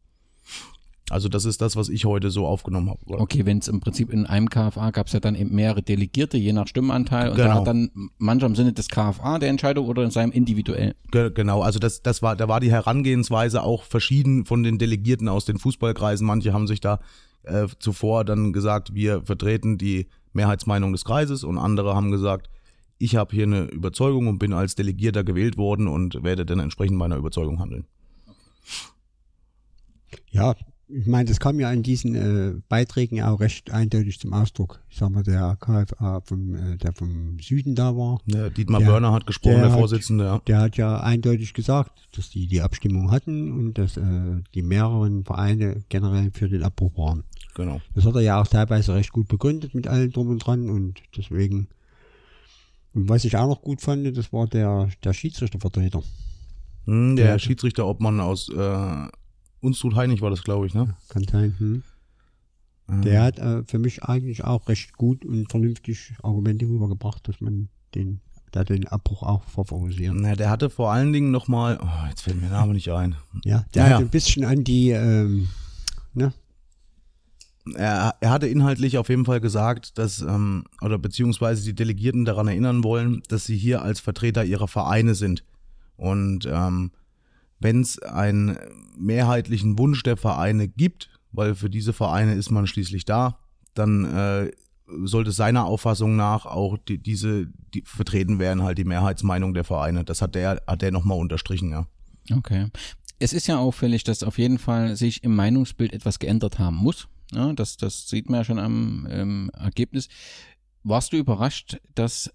Also 1.12 1.28
das 1.28 1.44
ist 1.44 1.60
das, 1.60 1.76
was 1.76 1.88
ich 1.88 2.04
heute 2.06 2.30
so 2.30 2.46
aufgenommen 2.46 2.88
habe. 2.90 3.00
Okay, 3.06 3.44
wenn 3.44 3.58
es 3.58 3.68
im 3.68 3.80
Prinzip 3.80 4.10
in 4.10 4.26
einem 4.26 4.48
KFA 4.48 4.90
gab 4.90 5.08
es 5.08 5.12
ja 5.12 5.20
dann 5.20 5.34
eben 5.34 5.54
mehrere 5.54 5.82
Delegierte, 5.82 6.38
je 6.38 6.52
nach 6.52 6.66
Stimmenanteil. 6.66 7.30
Und 7.30 7.38
da 7.38 7.44
Genau. 7.44 7.56
hat 7.60 7.66
dann 7.66 7.90
mancher 8.18 8.46
im 8.46 8.54
Sinne 8.56 8.72
des 8.72 8.88
KFA 8.88 9.38
der 9.38 9.50
Entscheidung 9.50 9.86
oder 9.86 10.02
in 10.02 10.10
seinem 10.10 10.32
individuell. 10.32 10.94
Ge 11.10 11.30
genau, 11.32 11.62
also 11.62 11.78
das, 11.78 12.02
das 12.02 12.22
war, 12.22 12.34
da 12.34 12.48
war 12.48 12.60
die 12.60 12.70
Herangehensweise 12.70 13.62
auch 13.62 13.84
verschieden 13.84 14.46
von 14.46 14.62
den 14.62 14.78
Delegierten 14.78 15.28
aus 15.28 15.44
den 15.44 15.58
Fußballkreisen. 15.58 16.26
Manche 16.26 16.52
haben 16.52 16.66
sich 16.66 16.80
da 16.80 16.98
äh, 17.42 17.66
zuvor 17.78 18.24
dann 18.24 18.52
gesagt, 18.52 18.94
wir 18.94 19.22
vertreten 19.22 19.76
die 19.78 20.06
Mehrheitsmeinung 20.32 20.92
des 20.92 21.04
Kreises 21.04 21.44
und 21.44 21.58
andere 21.58 21.94
haben 21.94 22.10
gesagt, 22.10 22.48
ich 22.98 23.16
habe 23.16 23.34
hier 23.34 23.44
eine 23.44 23.64
Überzeugung 23.64 24.28
und 24.28 24.38
bin 24.38 24.52
als 24.52 24.76
Delegierter 24.76 25.24
gewählt 25.24 25.56
worden 25.58 25.88
und 25.88 26.22
werde 26.22 26.46
dann 26.46 26.60
entsprechend 26.60 26.96
meiner 26.96 27.16
Überzeugung 27.16 27.58
handeln. 27.58 27.84
Ja, 30.30 30.54
ich 30.94 31.06
meine, 31.06 31.28
das 31.28 31.40
kam 31.40 31.58
ja 31.58 31.72
in 31.72 31.82
diesen 31.82 32.14
äh, 32.14 32.54
Beiträgen 32.68 33.16
ja 33.16 33.30
auch 33.32 33.40
recht 33.40 33.70
eindeutig 33.70 34.18
zum 34.20 34.32
Ausdruck. 34.34 34.80
Ich 34.90 34.98
sag 34.98 35.10
mal, 35.10 35.22
der 35.22 35.56
KFA 35.60 36.20
vom, 36.20 36.54
äh, 36.54 36.76
der 36.76 36.92
vom 36.92 37.38
Süden 37.40 37.74
da 37.74 37.96
war, 37.96 38.20
Der 38.26 38.50
Dietmar 38.50 38.80
Der- 38.80 38.86
Börner 38.88 39.12
hat 39.12 39.26
gesprochen, 39.26 39.54
der, 39.54 39.62
der 39.62 39.72
hat- 39.72 39.78
Vorsitzende. 39.78 40.24
Ja. 40.24 40.38
der 40.46 40.58
hat 40.60 40.76
ja 40.76 41.00
eindeutig 41.00 41.54
gesagt, 41.54 42.08
dass 42.16 42.30
die 42.30 42.46
die 42.46 42.60
Abstimmung 42.60 43.10
hatten 43.10 43.52
und 43.52 43.78
dass 43.78 43.96
äh, 43.96 44.02
die 44.54 44.62
mehreren 44.62 45.24
Vereine 45.24 45.82
generell 45.88 46.30
für 46.32 46.48
den 46.48 46.62
Abbruch 46.62 46.96
waren. 46.96 47.24
Genau. 47.54 47.80
Das 47.94 48.04
hat 48.04 48.14
er 48.14 48.20
ja 48.22 48.40
auch 48.40 48.46
teilweise 48.46 48.94
recht 48.94 49.12
gut 49.12 49.28
begründet 49.28 49.74
mit 49.74 49.86
allem 49.86 50.10
drum 50.12 50.28
und 50.28 50.38
dran 50.38 50.68
und 50.70 51.00
deswegen. 51.16 51.68
Und 52.94 53.08
was 53.08 53.24
ich 53.24 53.36
auch 53.36 53.46
noch 53.48 53.62
gut 53.62 53.80
fand, 53.80 54.16
das 54.16 54.32
war 54.32 54.46
der, 54.46 54.88
der 55.02 55.12
Schiedsrichtervertreter. 55.14 56.02
Hm, 56.84 57.16
der 57.16 57.26
Der- 57.32 57.38
Schiedsrichter 57.38 57.86
Obmann 57.86 58.20
aus 58.20 58.48
äh, 58.50 59.06
Unstrut 59.62 59.94
Heinig 59.94 60.20
war 60.20 60.30
das, 60.30 60.42
glaube 60.42 60.66
ich, 60.66 60.74
ne? 60.74 60.94
Kann 61.08 61.24
sein. 61.24 61.54
Hm. 61.58 61.82
Der 63.02 63.22
hat 63.22 63.38
äh, 63.38 63.62
für 63.64 63.78
mich 63.78 64.02
eigentlich 64.02 64.44
auch 64.44 64.68
recht 64.68 64.92
gut 64.96 65.24
und 65.24 65.50
vernünftig 65.50 66.12
Argumente 66.22 66.66
rübergebracht, 66.66 67.26
dass 67.26 67.40
man 67.40 67.68
den, 67.94 68.20
da 68.50 68.64
den 68.64 68.86
Abbruch 68.88 69.22
auch 69.22 69.44
favorisieren. 69.44 70.18
Na, 70.20 70.34
der 70.34 70.50
hatte 70.50 70.68
vor 70.68 70.92
allen 70.92 71.12
Dingen 71.12 71.30
nochmal, 71.30 71.78
oh, 71.82 72.08
jetzt 72.08 72.22
fällt 72.22 72.36
mir 72.36 72.48
der 72.48 72.58
Name 72.58 72.74
nicht 72.74 72.90
ein. 72.90 73.14
Ja, 73.44 73.64
der 73.74 73.88
Ja, 73.88 73.90
hat 73.94 74.00
ein 74.02 74.10
bisschen 74.10 74.44
an 74.44 74.64
die, 74.64 74.90
ähm, 74.90 75.48
ne, 76.12 76.32
er, 77.76 78.16
er 78.20 78.30
hatte 78.30 78.48
inhaltlich 78.48 78.98
auf 78.98 79.08
jeden 79.08 79.24
Fall 79.24 79.40
gesagt, 79.40 79.98
dass, 79.98 80.20
ähm, 80.20 80.64
oder 80.80 80.98
beziehungsweise 80.98 81.62
die 81.62 81.74
Delegierten 81.74 82.24
daran 82.24 82.48
erinnern 82.48 82.82
wollen, 82.82 83.22
dass 83.28 83.44
sie 83.44 83.56
hier 83.56 83.82
als 83.82 84.00
Vertreter 84.00 84.44
ihrer 84.44 84.68
Vereine 84.68 85.14
sind. 85.14 85.44
Und 85.96 86.46
ähm, 86.50 86.90
wenn 87.62 87.80
es 87.80 87.98
einen 88.00 88.58
mehrheitlichen 88.96 89.78
Wunsch 89.78 90.02
der 90.02 90.16
Vereine 90.16 90.68
gibt, 90.68 91.10
weil 91.32 91.54
für 91.54 91.70
diese 91.70 91.92
Vereine 91.92 92.34
ist 92.34 92.50
man 92.50 92.66
schließlich 92.66 93.04
da, 93.04 93.38
dann 93.74 94.04
äh, 94.04 94.50
sollte 95.04 95.32
seiner 95.32 95.64
Auffassung 95.64 96.16
nach 96.16 96.46
auch 96.46 96.76
die, 96.76 96.98
diese 96.98 97.46
die 97.74 97.82
vertreten 97.84 98.38
werden, 98.38 98.62
halt 98.62 98.78
die 98.78 98.84
Mehrheitsmeinung 98.84 99.54
der 99.54 99.64
Vereine. 99.64 100.04
Das 100.04 100.20
hat 100.20 100.34
der, 100.34 100.62
hat 100.66 100.82
der 100.82 100.92
nochmal 100.92 101.18
unterstrichen, 101.18 101.70
ja. 101.70 101.86
Okay. 102.30 102.68
Es 103.18 103.32
ist 103.32 103.46
ja 103.46 103.58
auffällig, 103.58 104.04
dass 104.04 104.22
auf 104.22 104.38
jeden 104.38 104.58
Fall 104.58 104.96
sich 104.96 105.24
im 105.24 105.34
Meinungsbild 105.34 105.92
etwas 105.92 106.18
geändert 106.18 106.58
haben 106.58 106.76
muss. 106.76 107.08
Ja, 107.32 107.52
das, 107.52 107.76
das 107.76 108.08
sieht 108.08 108.28
man 108.28 108.40
ja 108.40 108.44
schon 108.44 108.58
am 108.58 109.06
ähm, 109.10 109.50
Ergebnis. 109.54 110.08
Warst 110.82 111.12
du 111.12 111.16
überrascht, 111.16 111.78
dass 111.94 112.30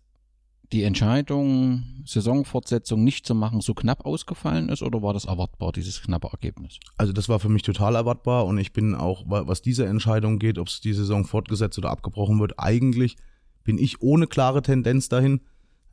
die 0.74 0.84
Entscheidung, 0.84 1.84
Saisonfortsetzung 2.06 3.04
nicht 3.04 3.26
zu 3.26 3.34
machen, 3.34 3.62
so 3.62 3.74
knapp 3.74 4.06
ausgefallen 4.06 4.68
ist 4.70 4.84
oder 4.84 5.02
war 5.02 5.14
das 5.14 5.26
erwartbar, 5.26 5.72
dieses 5.72 6.02
knappe 6.02 6.28
Ergebnis? 6.32 6.80
Also 6.98 7.14
das 7.14 7.30
war 7.30 7.40
für 7.40 7.50
mich 7.50 7.62
total 7.62 7.96
erwartbar 7.96 8.46
und 8.46 8.58
ich 8.58 8.74
bin 8.74 8.94
auch, 8.94 9.24
wa- 9.30 9.48
was 9.48 9.62
diese 9.62 9.86
Entscheidung 9.86 10.40
geht, 10.40 10.58
ob 10.58 10.68
es 10.68 10.82
die 10.82 10.94
Saison 10.94 11.26
fortgesetzt 11.26 11.78
oder 11.78 11.90
abgebrochen 11.90 12.40
wird, 12.40 12.60
eigentlich 12.60 13.16
bin 13.64 13.78
ich 13.78 14.02
ohne 14.02 14.28
klare 14.28 14.62
Tendenz 14.62 15.10
dahin. 15.10 15.42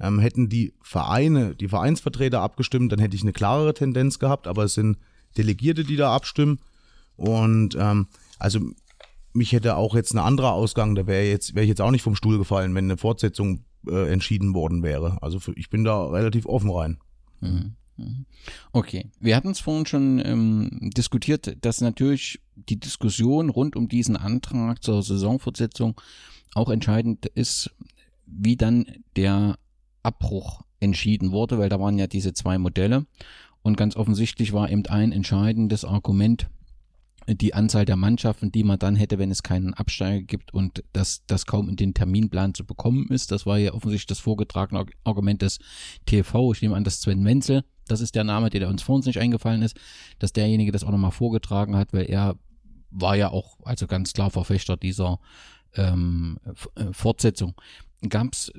Ähm, 0.00 0.18
hätten 0.18 0.48
die 0.48 0.74
Vereine, 0.82 1.54
die 1.54 1.68
Vereinsvertreter 1.68 2.40
abgestimmt, 2.40 2.90
dann 2.90 2.98
hätte 2.98 3.14
ich 3.14 3.22
eine 3.22 3.32
klarere 3.32 3.74
Tendenz 3.74 4.18
gehabt, 4.18 4.48
aber 4.48 4.64
es 4.64 4.74
sind 4.74 4.98
Delegierte, 5.36 5.84
die 5.84 5.94
da 5.94 6.12
abstimmen. 6.12 6.58
Und 7.16 7.76
ähm, 7.78 8.08
also 8.40 8.58
mich 9.32 9.52
hätte 9.52 9.76
auch 9.76 9.94
jetzt 9.94 10.12
ein 10.12 10.18
anderer 10.18 10.52
Ausgang, 10.52 10.96
da 10.96 11.06
wäre 11.06 11.28
jetzt, 11.28 11.54
wäre 11.54 11.62
ich 11.64 11.68
jetzt 11.68 11.80
auch 11.80 11.92
nicht 11.92 12.02
vom 12.02 12.16
Stuhl 12.16 12.38
gefallen, 12.38 12.74
wenn 12.74 12.86
eine 12.86 12.96
Fortsetzung 12.96 13.64
äh, 13.88 14.12
entschieden 14.12 14.54
worden 14.54 14.82
wäre. 14.82 15.22
Also 15.22 15.40
für, 15.40 15.52
ich 15.56 15.70
bin 15.70 15.84
da 15.84 16.06
relativ 16.06 16.46
offen 16.46 16.70
rein. 16.70 16.98
Mhm. 17.40 17.76
Mhm. 17.96 18.26
Okay, 18.72 19.06
wir 19.20 19.36
hatten 19.36 19.50
es 19.50 19.60
vorhin 19.60 19.86
schon 19.86 20.22
ähm, 20.24 20.90
diskutiert, 20.96 21.56
dass 21.64 21.80
natürlich 21.80 22.40
die 22.56 22.78
Diskussion 22.78 23.50
rund 23.50 23.76
um 23.76 23.88
diesen 23.88 24.16
Antrag 24.16 24.82
zur 24.82 25.02
Saisonfortsetzung 25.02 26.00
auch 26.54 26.70
entscheidend 26.70 27.26
ist, 27.26 27.70
wie 28.26 28.56
dann 28.56 28.86
der 29.16 29.58
Abbruch 30.02 30.62
entschieden 30.80 31.30
wurde, 31.30 31.58
weil 31.58 31.68
da 31.68 31.80
waren 31.80 31.98
ja 31.98 32.06
diese 32.06 32.32
zwei 32.32 32.58
Modelle 32.58 33.06
und 33.62 33.76
ganz 33.76 33.96
offensichtlich 33.96 34.52
war 34.52 34.70
eben 34.70 34.86
ein 34.86 35.12
entscheidendes 35.12 35.84
Argument 35.84 36.48
die 37.26 37.54
Anzahl 37.54 37.84
der 37.84 37.96
Mannschaften, 37.96 38.52
die 38.52 38.64
man 38.64 38.78
dann 38.78 38.96
hätte, 38.96 39.18
wenn 39.18 39.30
es 39.30 39.42
keinen 39.42 39.74
Absteiger 39.74 40.22
gibt 40.22 40.52
und 40.52 40.84
dass 40.92 41.24
das 41.26 41.46
kaum 41.46 41.68
in 41.68 41.76
den 41.76 41.94
Terminplan 41.94 42.54
zu 42.54 42.64
bekommen 42.64 43.08
ist. 43.08 43.30
Das 43.30 43.46
war 43.46 43.58
ja 43.58 43.72
offensichtlich 43.72 44.06
das 44.06 44.18
vorgetragene 44.18 44.80
Arg- 44.80 44.94
Argument 45.04 45.42
des 45.42 45.58
TV. 46.06 46.52
Ich 46.52 46.62
nehme 46.62 46.76
an, 46.76 46.84
dass 46.84 47.00
Sven 47.00 47.22
Menzel, 47.22 47.64
das 47.88 48.00
ist 48.00 48.14
der 48.14 48.24
Name, 48.24 48.50
der 48.50 48.68
uns 48.68 48.82
vor 48.82 48.96
uns 48.96 49.06
nicht 49.06 49.18
eingefallen 49.18 49.62
ist, 49.62 49.76
dass 50.18 50.32
derjenige 50.32 50.72
das 50.72 50.84
auch 50.84 50.90
nochmal 50.90 51.10
vorgetragen 51.12 51.76
hat, 51.76 51.92
weil 51.92 52.06
er 52.10 52.36
war 52.90 53.16
ja 53.16 53.30
auch 53.30 53.58
also 53.64 53.86
ganz 53.86 54.12
klar 54.12 54.30
Verfechter 54.30 54.76
dieser 54.76 55.18
ähm, 55.74 56.38
äh, 56.76 56.92
Fortsetzung. 56.92 57.54
Gab 58.08 58.32
es 58.32 58.52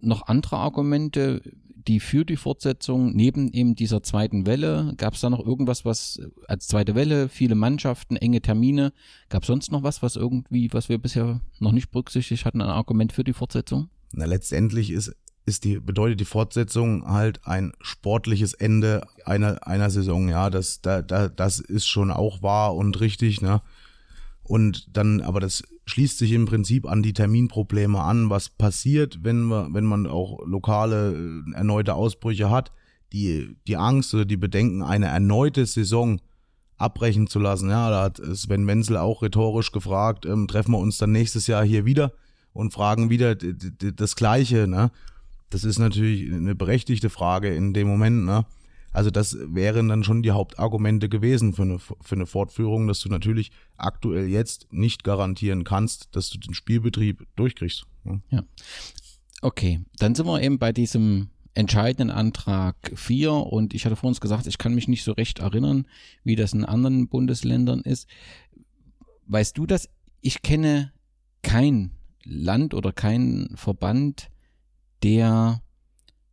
noch 0.00 0.28
andere 0.28 0.56
Argumente, 0.56 1.42
die 1.88 2.00
für 2.00 2.24
die 2.24 2.36
Fortsetzung 2.36 3.14
neben 3.14 3.52
eben 3.52 3.74
dieser 3.74 4.02
zweiten 4.02 4.46
Welle, 4.46 4.94
gab 4.96 5.14
es 5.14 5.20
da 5.20 5.30
noch 5.30 5.44
irgendwas, 5.44 5.84
was 5.84 6.20
als 6.48 6.66
zweite 6.66 6.94
Welle, 6.94 7.28
viele 7.28 7.54
Mannschaften, 7.54 8.16
enge 8.16 8.42
Termine, 8.42 8.92
gab 9.28 9.42
es 9.42 9.46
sonst 9.46 9.70
noch 9.70 9.82
was, 9.82 10.02
was 10.02 10.16
irgendwie, 10.16 10.72
was 10.72 10.88
wir 10.88 10.98
bisher 10.98 11.40
noch 11.60 11.72
nicht 11.72 11.90
berücksichtigt 11.90 12.44
hatten, 12.44 12.60
ein 12.60 12.68
Argument 12.68 13.12
für 13.12 13.24
die 13.24 13.32
Fortsetzung? 13.32 13.88
Na, 14.12 14.24
letztendlich 14.24 14.90
ist, 14.90 15.14
ist 15.44 15.64
die, 15.64 15.78
bedeutet 15.78 16.18
die 16.20 16.24
Fortsetzung 16.24 17.06
halt 17.06 17.46
ein 17.46 17.72
sportliches 17.80 18.52
Ende 18.52 19.06
einer, 19.24 19.66
einer 19.66 19.90
Saison, 19.90 20.28
ja. 20.28 20.50
Das, 20.50 20.80
da, 20.80 21.02
da, 21.02 21.28
das 21.28 21.60
ist 21.60 21.86
schon 21.86 22.10
auch 22.10 22.42
wahr 22.42 22.74
und 22.74 23.00
richtig, 23.00 23.40
ne? 23.40 23.62
Und 24.42 24.96
dann, 24.96 25.20
aber 25.20 25.40
das 25.40 25.62
schließt 25.86 26.18
sich 26.18 26.32
im 26.32 26.46
Prinzip 26.46 26.86
an 26.86 27.02
die 27.02 27.12
Terminprobleme 27.12 28.00
an, 28.00 28.28
was 28.28 28.50
passiert, 28.50 29.20
wenn 29.22 29.42
man, 29.42 29.72
wenn 29.72 29.84
man 29.84 30.06
auch 30.06 30.44
lokale 30.44 31.14
äh, 31.14 31.54
erneute 31.54 31.94
Ausbrüche 31.94 32.50
hat. 32.50 32.72
Die, 33.12 33.56
die 33.68 33.76
Angst 33.76 34.12
oder 34.14 34.24
die 34.24 34.36
Bedenken, 34.36 34.82
eine 34.82 35.06
erneute 35.06 35.64
Saison 35.64 36.20
abbrechen 36.76 37.28
zu 37.28 37.38
lassen. 37.38 37.70
Ja, 37.70 37.88
da 37.88 38.02
hat 38.02 38.20
Sven 38.34 38.66
Wenzel 38.66 38.96
auch 38.96 39.22
rhetorisch 39.22 39.70
gefragt, 39.70 40.26
ähm, 40.26 40.48
treffen 40.48 40.72
wir 40.72 40.78
uns 40.78 40.98
dann 40.98 41.12
nächstes 41.12 41.46
Jahr 41.46 41.64
hier 41.64 41.84
wieder 41.84 42.12
und 42.52 42.72
fragen 42.72 43.08
wieder 43.08 43.36
das 43.36 44.16
Gleiche. 44.16 44.66
Ne? 44.66 44.90
Das 45.50 45.62
ist 45.62 45.78
natürlich 45.78 46.32
eine 46.32 46.54
berechtigte 46.54 47.10
Frage 47.10 47.54
in 47.54 47.72
dem 47.72 47.86
Moment. 47.86 48.24
Ne? 48.24 48.44
Also 48.96 49.10
das 49.10 49.36
wären 49.38 49.88
dann 49.88 50.04
schon 50.04 50.22
die 50.22 50.30
Hauptargumente 50.30 51.10
gewesen 51.10 51.52
für 51.52 51.64
eine, 51.64 51.78
für 51.78 52.14
eine 52.14 52.24
Fortführung, 52.24 52.88
dass 52.88 53.00
du 53.00 53.10
natürlich 53.10 53.50
aktuell 53.76 54.26
jetzt 54.26 54.72
nicht 54.72 55.04
garantieren 55.04 55.64
kannst, 55.64 56.16
dass 56.16 56.30
du 56.30 56.38
den 56.38 56.54
Spielbetrieb 56.54 57.26
durchkriegst. 57.36 57.84
Ja. 58.06 58.20
Ja. 58.30 58.42
Okay, 59.42 59.82
dann 59.98 60.14
sind 60.14 60.24
wir 60.24 60.40
eben 60.40 60.58
bei 60.58 60.72
diesem 60.72 61.28
entscheidenden 61.52 62.10
Antrag 62.10 62.90
4 62.94 63.32
und 63.32 63.74
ich 63.74 63.84
hatte 63.84 63.96
vor 63.96 64.08
uns 64.08 64.22
gesagt, 64.22 64.46
ich 64.46 64.56
kann 64.56 64.74
mich 64.74 64.88
nicht 64.88 65.04
so 65.04 65.12
recht 65.12 65.40
erinnern, 65.40 65.86
wie 66.24 66.34
das 66.34 66.54
in 66.54 66.64
anderen 66.64 67.08
Bundesländern 67.08 67.82
ist. 67.82 68.08
Weißt 69.26 69.58
du 69.58 69.66
das? 69.66 69.90
Ich 70.22 70.40
kenne 70.40 70.94
kein 71.42 71.90
Land 72.24 72.72
oder 72.72 72.94
keinen 72.94 73.58
Verband, 73.58 74.30
der 75.02 75.60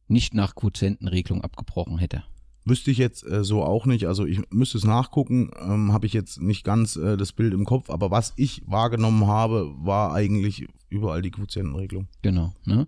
nicht 0.08 0.34
nach 0.34 0.56
Quotientenregelung 0.56 1.42
abgebrochen 1.42 1.98
hätte. 1.98 2.24
Wüsste 2.66 2.92
ich 2.92 2.98
jetzt 2.98 3.26
äh, 3.26 3.44
so 3.44 3.64
auch 3.64 3.86
nicht. 3.86 4.08
Also 4.08 4.26
ich 4.26 4.42
müsste 4.50 4.78
es 4.78 4.86
nachgucken, 4.86 5.52
ähm, 5.60 5.92
habe 5.92 6.06
ich 6.06 6.14
jetzt 6.14 6.42
nicht 6.42 6.64
ganz 6.64 6.96
äh, 6.96 7.18
das 7.18 7.34
Bild 7.34 7.54
im 7.54 7.66
Kopf, 7.66 7.90
aber 7.90 8.10
was 8.12 8.34
ich 8.38 8.64
wahrgenommen 8.66 9.28
habe, 9.28 9.74
war 9.78 10.14
eigentlich 10.14 10.68
überall 10.90 11.22
die 11.22 11.32
Quotientenregelung. 11.32 12.08
Genau. 12.22 12.54
Ne? 12.66 12.88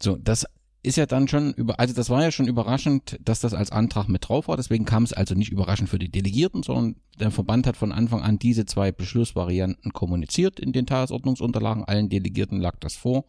So, 0.00 0.16
das 0.16 0.46
ist 0.82 0.96
ja 0.96 1.04
dann 1.04 1.28
schon 1.28 1.52
über, 1.52 1.78
also 1.78 1.94
das 1.94 2.08
war 2.08 2.22
ja 2.22 2.32
schon 2.32 2.48
überraschend, 2.48 3.18
dass 3.22 3.40
das 3.40 3.52
als 3.52 3.70
Antrag 3.70 4.08
mit 4.08 4.28
drauf 4.28 4.48
war. 4.48 4.56
Deswegen 4.56 4.86
kam 4.86 5.02
es 5.02 5.12
also 5.12 5.34
nicht 5.34 5.52
überraschend 5.52 5.90
für 5.90 5.98
die 5.98 6.10
Delegierten, 6.10 6.62
sondern 6.62 6.96
der 7.18 7.30
Verband 7.30 7.66
hat 7.66 7.76
von 7.76 7.92
Anfang 7.92 8.22
an 8.22 8.38
diese 8.38 8.64
zwei 8.64 8.90
Beschlussvarianten 8.90 9.92
kommuniziert 9.92 10.58
in 10.58 10.72
den 10.72 10.86
Tagesordnungsunterlagen. 10.86 11.84
Allen 11.84 12.08
Delegierten 12.08 12.60
lag 12.60 12.76
das 12.80 12.94
vor. 12.96 13.26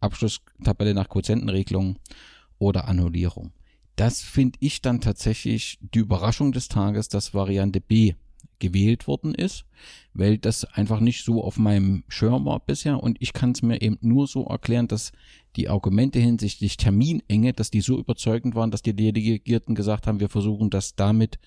Abschlusstabelle 0.00 0.94
nach 0.94 1.08
Quotientenregelung 1.08 1.98
oder 2.58 2.88
Annullierung. 2.88 3.52
Das 3.96 4.22
finde 4.22 4.58
ich 4.60 4.82
dann 4.82 5.00
tatsächlich 5.00 5.78
die 5.94 6.00
Überraschung 6.00 6.52
des 6.52 6.68
Tages, 6.68 7.08
dass 7.08 7.34
Variante 7.34 7.80
B 7.80 8.14
gewählt 8.58 9.08
worden 9.08 9.34
ist, 9.34 9.64
weil 10.14 10.38
das 10.38 10.64
einfach 10.64 11.00
nicht 11.00 11.24
so 11.24 11.42
auf 11.42 11.58
meinem 11.58 12.04
Schirm 12.06 12.44
war 12.44 12.60
bisher 12.60 13.02
und 13.02 13.16
ich 13.20 13.32
kann 13.32 13.50
es 13.50 13.62
mir 13.62 13.82
eben 13.82 13.98
nur 14.00 14.28
so 14.28 14.44
erklären, 14.44 14.86
dass 14.86 15.10
die 15.56 15.68
Argumente 15.68 16.20
hinsichtlich 16.20 16.76
Terminenge, 16.76 17.52
dass 17.52 17.72
die 17.72 17.80
so 17.80 17.98
überzeugend 17.98 18.54
waren, 18.54 18.70
dass 18.70 18.82
die 18.82 18.94
Delegierten 18.94 19.74
gesagt 19.74 20.06
haben, 20.06 20.20
wir 20.20 20.28
versuchen 20.28 20.70
das 20.70 20.94
damit 20.94 21.40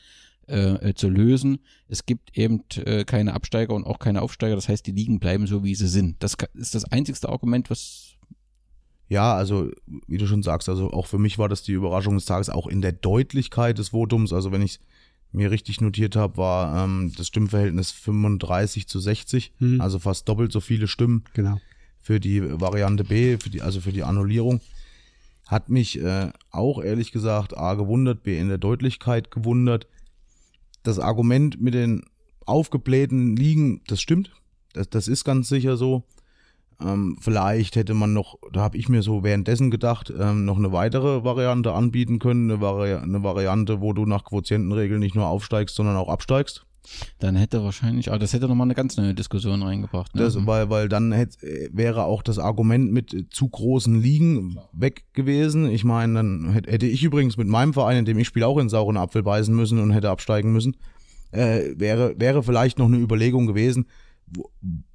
äh, 0.48 0.94
zu 0.94 1.10
lösen. 1.10 1.60
Es 1.88 2.06
gibt 2.06 2.38
eben 2.38 2.64
äh, 2.76 3.06
keine 3.06 3.34
Absteiger 3.34 3.74
und 3.74 3.86
auch 3.86 3.98
keine 3.98 4.22
Aufsteiger, 4.22 4.56
das 4.56 4.68
heißt, 4.68 4.86
die 4.86 4.92
Ligen 4.92 5.20
bleiben 5.20 5.48
so, 5.48 5.64
wie 5.64 5.74
sie 5.74 5.88
sind. 5.88 6.22
Das 6.22 6.36
ist 6.54 6.76
das 6.76 6.84
einzigste 6.86 7.30
Argument, 7.30 7.70
was 7.70 8.05
Ja, 9.08 9.36
also 9.36 9.70
wie 10.08 10.18
du 10.18 10.26
schon 10.26 10.42
sagst, 10.44 10.68
also 10.68 10.92
auch 10.92 11.06
für 11.08 11.20
mich 11.20 11.38
war 11.38 11.48
das 11.48 11.62
die 11.64 11.74
Überraschung 11.74 12.16
des 12.16 12.26
Tages, 12.26 12.50
auch 12.50 12.66
in 12.68 12.82
der 12.82 12.92
Deutlichkeit 12.92 13.78
des 13.78 13.90
Votums. 13.94 14.34
Also 14.34 14.52
wenn 14.52 14.62
ich 14.64 14.80
mir 15.32 15.52
richtig 15.52 15.80
notiert 15.82 16.16
habe, 16.16 16.38
war 16.38 16.84
ähm, 16.86 17.12
das 17.18 17.28
Stimmverhältnis 17.28 17.92
35 17.92 18.88
zu 18.88 19.00
60, 19.00 19.54
Mhm. 19.60 19.82
also 19.82 20.00
fast 20.00 20.28
doppelt 20.28 20.52
so 20.52 20.60
viele 20.62 20.88
Stimmen 20.88 21.24
Genau. 21.34 21.60
für 22.02 22.20
die 22.20 22.42
Variante 22.60 23.04
B, 23.04 23.38
für 23.38 23.50
die, 23.50 23.62
also 23.62 23.80
für 23.82 23.92
die 23.92 24.04
Annullierung. 24.04 24.62
Hat 25.46 25.70
mich 25.70 26.00
äh, 26.02 26.32
auch 26.50 26.82
ehrlich 26.82 27.12
gesagt 27.12 27.56
A 27.56 27.76
gewundert, 27.76 28.24
B 28.24 28.40
in 28.40 28.48
der 28.48 28.58
Deutlichkeit 28.58 29.30
gewundert. 29.30 29.88
Das 30.82 30.98
Argument 30.98 31.62
mit 31.62 31.74
den 31.76 32.06
aufgeblähten 32.48 33.36
Ligen, 33.36 33.82
das 33.88 34.02
stimmt. 34.02 34.32
Das, 34.74 34.90
das 34.90 35.08
ist 35.08 35.24
ganz 35.24 35.48
sicher 35.50 35.78
so. 35.78 36.04
Ähm, 36.82 37.18
vielleicht 37.22 37.76
hätte 37.78 37.94
man 37.94 38.14
noch, 38.14 38.36
da 38.52 38.62
habe 38.62 38.78
ich 38.78 38.90
mir 38.90 39.02
so 39.02 39.24
währenddessen 39.24 39.72
gedacht, 39.72 40.12
ähm, 40.20 40.44
noch 40.46 40.58
eine 40.58 40.72
weitere 40.74 41.24
Variante 41.24 41.72
anbieten 41.74 42.20
können. 42.20 42.52
Eine, 42.52 42.60
Vari 42.62 42.94
eine 42.94 43.24
Variante, 43.24 43.80
wo 43.82 43.94
du 43.94 44.06
nach 44.06 44.26
Quotientenregeln 44.26 45.00
nicht 45.00 45.16
nur 45.16 45.28
aufsteigst, 45.28 45.76
sondern 45.76 45.96
auch 45.96 46.10
absteigst. 46.10 46.66
dann 47.20 47.36
hätte 47.36 47.64
wahrscheinlich, 47.64 48.10
aber 48.10 48.20
das 48.20 48.34
hätte 48.34 48.48
nochmal 48.48 48.68
eine 48.68 48.76
ganz 48.76 48.98
neue 48.98 49.14
Diskussion 49.14 49.64
reingebracht. 49.64 50.14
Ne? 50.16 50.22
Das, 50.22 50.38
weil, 50.46 50.70
weil 50.70 50.90
dann 50.90 51.12
hätt, 51.12 51.42
äh, 51.42 51.70
wäre 51.72 52.04
auch 52.04 52.22
das 52.22 52.40
Argument 52.40 52.92
mit 52.92 53.14
äh, 53.14 53.28
zu 53.30 53.48
großen 53.50 54.00
Ligen 54.00 54.58
weg 54.74 55.06
gewesen. 55.14 55.70
Ich 55.70 55.84
meine, 55.84 56.14
dann 56.16 56.52
hätt- 56.54 56.68
hätte 56.68 56.86
ich 56.86 57.04
übrigens 57.04 57.38
mit 57.38 57.48
meinem 57.48 57.74
Verein, 57.74 57.98
in 57.98 58.06
dem 58.06 58.20
ich 58.20 58.28
spiele, 58.28 58.48
auch 58.48 58.58
in 58.60 58.70
sauren 58.70 58.98
Apfel 58.98 59.24
beißen 59.24 59.56
müssen 59.56 59.80
und 59.80 59.92
hätte 59.92 60.10
absteigen 60.10 60.52
müssen. 60.52 60.76
Äh, 61.32 61.74
wäre, 61.78 62.16
wäre 62.20 62.44
vielleicht 62.44 62.78
noch 62.80 62.86
eine 62.88 62.98
Überlegung 62.98 63.48
gewesen. 63.48 63.88
Wo, 64.28 64.50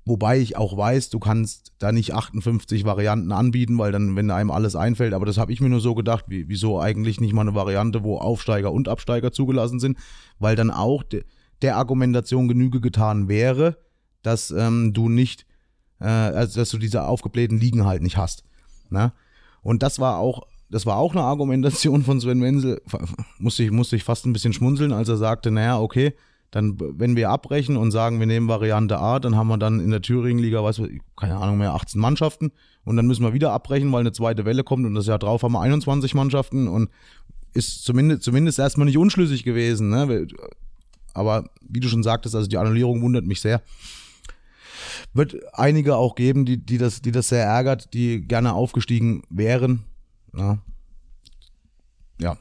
wobei 0.04 0.40
ich 0.40 0.56
auch 0.56 0.76
weiß, 0.76 1.10
du 1.10 1.20
kannst 1.20 1.72
da 1.78 1.92
nicht 1.92 2.14
58 2.14 2.84
Varianten 2.84 3.32
anbieten, 3.32 3.78
weil 3.78 3.92
dann, 3.92 4.16
wenn 4.16 4.30
einem 4.30 4.50
alles 4.50 4.74
einfällt, 4.74 5.14
aber 5.14 5.26
das 5.26 5.38
habe 5.38 5.52
ich 5.52 5.60
mir 5.60 5.68
nur 5.68 5.80
so 5.80 5.94
gedacht, 5.94 6.24
wie, 6.28 6.48
wieso 6.48 6.80
eigentlich 6.80 7.20
nicht 7.20 7.32
mal 7.32 7.42
eine 7.42 7.54
Variante, 7.54 8.02
wo 8.02 8.18
Aufsteiger 8.18 8.72
und 8.72 8.88
Absteiger 8.88 9.30
zugelassen 9.32 9.78
sind, 9.78 9.98
weil 10.38 10.56
dann 10.56 10.70
auch 10.70 11.02
de, 11.04 11.24
der 11.62 11.76
Argumentation 11.76 12.48
Genüge 12.48 12.80
getan 12.80 13.28
wäre, 13.28 13.78
dass 14.22 14.50
ähm, 14.50 14.92
du 14.92 15.08
nicht, 15.08 15.46
äh, 16.00 16.06
also 16.06 16.60
dass 16.60 16.70
du 16.70 16.78
diese 16.78 17.04
aufgeblähten 17.04 17.58
Ligen 17.58 17.86
halt 17.86 18.02
nicht 18.02 18.16
hast. 18.16 18.42
Ne? 18.90 19.12
Und 19.62 19.82
das 19.82 19.98
war 19.98 20.18
auch, 20.18 20.46
das 20.70 20.86
war 20.86 20.96
auch 20.96 21.12
eine 21.12 21.22
Argumentation 21.22 22.02
von 22.02 22.20
Sven 22.20 22.42
Wenzel, 22.42 22.82
musste 23.38 23.62
ich, 23.62 23.70
musste 23.70 23.96
ich 23.96 24.04
fast 24.04 24.26
ein 24.26 24.32
bisschen 24.32 24.52
schmunzeln, 24.52 24.92
als 24.92 25.08
er 25.08 25.16
sagte, 25.16 25.50
naja, 25.50 25.78
okay, 25.78 26.14
dann, 26.50 26.76
wenn 26.78 27.16
wir 27.16 27.30
abbrechen 27.30 27.76
und 27.76 27.90
sagen, 27.92 28.18
wir 28.18 28.26
nehmen 28.26 28.48
Variante 28.48 28.98
A, 28.98 29.20
dann 29.20 29.36
haben 29.36 29.48
wir 29.48 29.58
dann 29.58 29.78
in 29.78 29.90
der 29.90 30.02
Thüringen-Liga, 30.02 30.62
weiß 30.62 30.80
ich, 30.80 31.00
keine 31.16 31.36
Ahnung 31.36 31.58
mehr, 31.58 31.74
18 31.74 32.00
Mannschaften 32.00 32.50
und 32.84 32.96
dann 32.96 33.06
müssen 33.06 33.22
wir 33.22 33.32
wieder 33.32 33.52
abbrechen, 33.52 33.92
weil 33.92 34.00
eine 34.00 34.12
zweite 34.12 34.44
Welle 34.44 34.64
kommt 34.64 34.84
und 34.86 34.94
das 34.94 35.06
Jahr 35.06 35.18
drauf 35.18 35.42
haben 35.42 35.52
wir 35.52 35.60
21 35.60 36.14
Mannschaften 36.14 36.66
und 36.66 36.90
ist 37.52 37.84
zumindest, 37.84 38.22
zumindest 38.22 38.58
erstmal 38.58 38.86
nicht 38.86 38.98
unschlüssig 38.98 39.44
gewesen, 39.44 39.90
ne? 39.90 40.26
Aber 41.14 41.50
wie 41.60 41.80
du 41.80 41.88
schon 41.88 42.02
sagtest, 42.02 42.34
also 42.34 42.48
die 42.48 42.58
Annullierung 42.58 43.02
wundert 43.02 43.26
mich 43.26 43.40
sehr. 43.40 43.62
Wird 45.12 45.36
einige 45.52 45.96
auch 45.96 46.14
geben, 46.14 46.44
die, 46.44 46.64
die, 46.64 46.78
das, 46.78 47.02
die 47.02 47.10
das 47.10 47.28
sehr 47.28 47.44
ärgert, 47.44 47.92
die 47.94 48.22
gerne 48.22 48.54
aufgestiegen 48.54 49.22
wären. 49.28 49.84
Ja. 50.36 50.58
ja. 52.20 52.36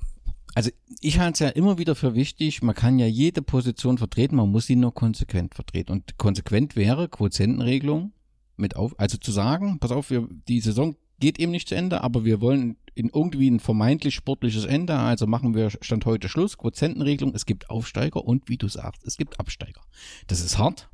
Also 0.55 0.71
ich 0.99 1.19
halte 1.19 1.33
es 1.33 1.39
ja 1.39 1.49
immer 1.49 1.77
wieder 1.77 1.95
für 1.95 2.15
wichtig, 2.15 2.61
man 2.61 2.75
kann 2.75 2.99
ja 2.99 3.05
jede 3.05 3.41
Position 3.41 3.97
vertreten, 3.97 4.35
man 4.35 4.51
muss 4.51 4.65
sie 4.65 4.75
nur 4.75 4.93
konsequent 4.93 5.55
vertreten. 5.55 5.91
Und 5.91 6.17
konsequent 6.17 6.75
wäre 6.75 7.07
Quotientenregelung 7.07 8.13
mit 8.57 8.75
auf, 8.75 8.99
also 8.99 9.17
zu 9.17 9.31
sagen, 9.31 9.79
pass 9.79 9.91
auf, 9.91 10.09
wir, 10.09 10.27
die 10.47 10.59
Saison 10.59 10.95
geht 11.19 11.39
eben 11.39 11.51
nicht 11.51 11.69
zu 11.69 11.75
Ende, 11.75 12.01
aber 12.01 12.25
wir 12.25 12.41
wollen 12.41 12.77
in 12.95 13.09
irgendwie 13.13 13.49
ein 13.49 13.59
vermeintlich 13.59 14.15
sportliches 14.15 14.65
Ende, 14.65 14.97
also 14.97 15.27
machen 15.27 15.53
wir 15.55 15.69
Stand 15.69 16.05
heute 16.05 16.27
Schluss, 16.29 16.57
Quotientenregelung, 16.57 17.33
es 17.33 17.45
gibt 17.45 17.69
Aufsteiger 17.69 18.25
und 18.25 18.49
wie 18.49 18.57
du 18.57 18.67
sagst, 18.67 19.05
es 19.05 19.17
gibt 19.17 19.39
Absteiger. 19.39 19.81
Das 20.27 20.41
ist 20.41 20.57
hart, 20.57 20.89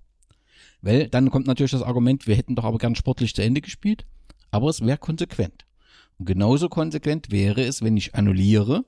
weil 0.82 1.08
dann 1.10 1.32
kommt 1.32 1.48
natürlich 1.48 1.72
das 1.72 1.82
Argument, 1.82 2.28
wir 2.28 2.36
hätten 2.36 2.56
doch 2.56 2.66
aber 2.66 2.78
gern 2.78 2.96
sportlich 2.96 3.34
zu 3.34 3.44
Ende 3.44 3.62
gespielt, 3.62 4.06
aber 4.52 4.70
es 4.70 4.82
wäre 4.82 4.98
konsequent. 4.98 5.66
Und 6.18 6.26
genauso 6.26 6.70
konsequent 6.70 7.32
wäre 7.32 7.64
es, 7.64 7.82
wenn 7.82 7.98
ich 7.98 8.16
annulliere, 8.16 8.86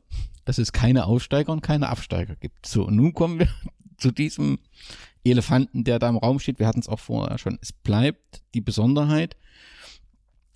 dass 0.47 0.59
es 0.59 0.71
keine 0.71 1.07
Aufsteiger 1.07 1.51
und 1.51 1.59
keine 1.59 1.89
Absteiger 1.89 2.37
gibt. 2.37 2.65
So, 2.65 2.85
und 2.87 2.95
nun 2.95 3.13
kommen 3.13 3.39
wir 3.39 3.49
zu 3.97 4.11
diesem 4.11 4.59
Elefanten, 5.25 5.83
der 5.83 5.99
da 5.99 6.07
im 6.07 6.15
Raum 6.15 6.39
steht. 6.39 6.57
Wir 6.57 6.67
hatten 6.67 6.79
es 6.79 6.87
auch 6.87 7.01
vorher 7.01 7.37
schon. 7.37 7.59
Es 7.61 7.73
bleibt 7.73 8.41
die 8.53 8.61
Besonderheit 8.61 9.35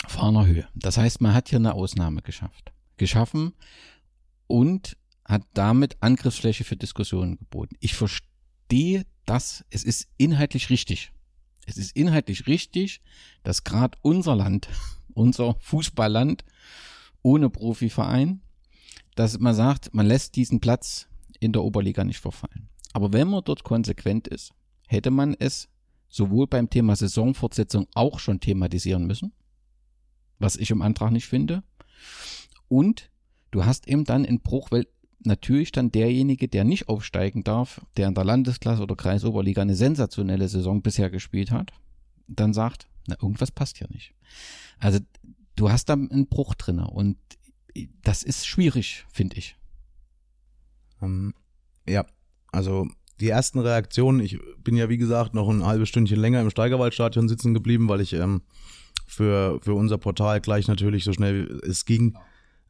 fahrener 0.07 0.45
Höhe. 0.45 0.65
Das 0.75 0.97
heißt, 0.97 1.19
man 1.19 1.33
hat 1.33 1.49
hier 1.49 1.59
eine 1.59 1.73
Ausnahme 1.73 2.21
geschafft, 2.21 2.71
geschaffen 2.95 3.51
und 4.47 4.95
hat 5.25 5.43
damit 5.53 5.97
Angriffsfläche 5.99 6.63
für 6.63 6.77
Diskussionen 6.77 7.37
geboten. 7.37 7.75
Ich 7.81 7.93
verstehe 7.93 9.05
das. 9.25 9.65
Es 9.71 9.83
ist 9.83 10.07
inhaltlich 10.15 10.69
richtig. 10.69 11.11
Es 11.65 11.75
ist 11.75 11.97
inhaltlich 11.97 12.47
richtig, 12.47 13.01
dass 13.43 13.65
gerade 13.65 13.97
unser 14.03 14.37
Land, 14.37 14.69
unser 15.13 15.55
Fußballland 15.59 16.45
ohne 17.23 17.49
Profiverein, 17.49 18.41
dass 19.16 19.39
man 19.39 19.55
sagt, 19.55 19.93
man 19.93 20.05
lässt 20.05 20.36
diesen 20.36 20.59
Platz 20.59 21.07
in 21.39 21.53
der 21.53 21.64
Oberliga 21.64 22.03
nicht 22.03 22.20
verfallen. 22.20 22.70
Aber 22.93 23.14
wenn 23.14 23.28
man 23.28 23.43
dort 23.43 23.64
konsequent 23.64 24.28
ist, 24.28 24.53
hätte 24.88 25.12
man 25.12 25.36
es 25.38 25.70
sowohl 26.07 26.47
beim 26.47 26.70
Thema 26.70 26.95
Saisonfortsetzung 26.95 27.88
auch 27.93 28.20
schon 28.20 28.39
thematisieren 28.39 29.07
müssen, 29.07 29.32
was 30.39 30.57
ich 30.57 30.72
im 30.72 30.82
Antrag 30.82 31.12
nicht 31.12 31.26
finde. 31.26 31.64
Und 32.68 33.09
du 33.51 33.66
hast 33.66 33.88
eben 33.88 34.03
dann 34.03 34.26
einen 34.26 34.41
Bruch, 34.41 34.72
weil 34.72 34.88
natürlich 35.24 35.72
dann 35.72 35.91
derjenige, 35.91 36.47
der 36.47 36.64
nicht 36.64 36.89
aufsteigen 36.89 37.43
darf, 37.43 37.82
der 37.97 38.07
in 38.07 38.16
der 38.16 38.26
Landesklasse 38.26 38.82
oder 38.82 38.95
Kreisoberliga 38.95 39.62
eine 39.62 39.76
sensationelle 39.76 40.47
Saison 40.47 40.82
bisher 40.82 41.09
gespielt 41.09 41.51
hat, 41.51 41.72
dann 42.28 42.53
sagt, 42.53 42.88
na, 43.07 43.16
irgendwas 43.22 43.51
passt 43.51 43.78
hier 43.78 43.88
nicht. 43.89 44.14
Also 44.80 44.99
du 45.55 45.70
hast 45.70 45.86
da 45.86 45.93
einen 45.93 46.28
Bruch 46.28 46.55
drinne 46.55 46.88
und 46.88 47.18
das 48.03 48.24
ist 48.24 48.47
schwierig, 48.47 49.05
finde 49.11 49.38
ich. 49.38 49.55
Ähm, 51.01 51.34
ja, 51.88 52.05
also 52.51 52.88
die 53.19 53.30
ersten 53.30 53.59
Reaktionen, 53.59 54.19
ich 54.19 54.39
bin 54.63 54.76
ja 54.76 54.89
wie 54.89 54.97
gesagt 54.97 55.34
noch 55.34 55.49
ein 55.49 55.65
halbes 55.65 55.89
Stündchen 55.89 56.19
länger 56.19 56.41
im 56.41 56.49
Steigerwaldstadion 56.49 57.30
sitzen 57.30 57.53
geblieben, 57.53 57.88
weil 57.88 58.01
ich 58.01 58.13
ähm, 58.13 58.41
für, 59.05 59.59
für 59.61 59.74
unser 59.74 59.97
Portal 59.97 60.41
gleich 60.41 60.67
natürlich 60.67 61.03
so 61.03 61.13
schnell 61.13 61.59
es 61.63 61.86
ging 61.86 62.17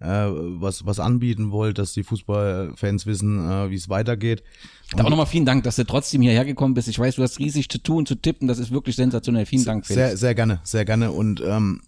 äh, 0.02 0.06
was, 0.06 0.86
was 0.86 1.00
anbieten 1.00 1.52
wollt, 1.52 1.78
dass 1.78 1.94
die 1.94 2.04
Fußballfans 2.04 3.06
wissen, 3.06 3.38
äh, 3.50 3.70
wie 3.70 3.76
es 3.76 3.88
weitergeht. 3.88 4.44
Da 4.96 5.04
auch 5.04 5.10
nochmal 5.10 5.28
vielen 5.28 5.46
Dank, 5.46 5.64
dass 5.64 5.76
du 5.76 5.86
trotzdem 5.86 6.22
hierher 6.22 6.44
gekommen 6.44 6.74
bist. 6.74 6.88
Ich 6.88 6.98
weiß, 6.98 7.16
du 7.16 7.24
hast 7.24 7.40
riesig 7.40 7.70
zu 7.70 7.78
tun, 7.78 8.06
zu 8.06 8.16
tippen. 8.16 8.48
Das 8.48 8.58
ist 8.58 8.72
wirklich 8.72 8.96
sensationell. 8.96 9.46
Vielen 9.46 9.64
Dank, 9.64 9.86
Felix. 9.86 10.10
Sehr, 10.10 10.18
sehr 10.18 10.36
gerne, 10.36 10.60
sehr 10.64 10.86
gerne. 10.86 11.12
Und 11.12 11.42
ähm, 11.46 11.82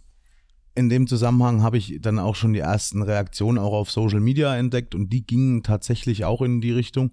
in 0.75 0.89
dem 0.89 1.07
Zusammenhang 1.07 1.61
habe 1.61 1.77
ich 1.77 1.99
dann 2.01 2.19
auch 2.19 2.35
schon 2.35 2.53
die 2.53 2.59
ersten 2.59 3.01
Reaktionen 3.01 3.59
auch 3.59 3.73
auf 3.73 3.91
Social 3.91 4.19
Media 4.19 4.55
entdeckt 4.55 4.95
und 4.95 5.11
die 5.11 5.25
gingen 5.25 5.63
tatsächlich 5.63 6.25
auch 6.25 6.41
in 6.41 6.61
die 6.61 6.71
Richtung, 6.71 7.11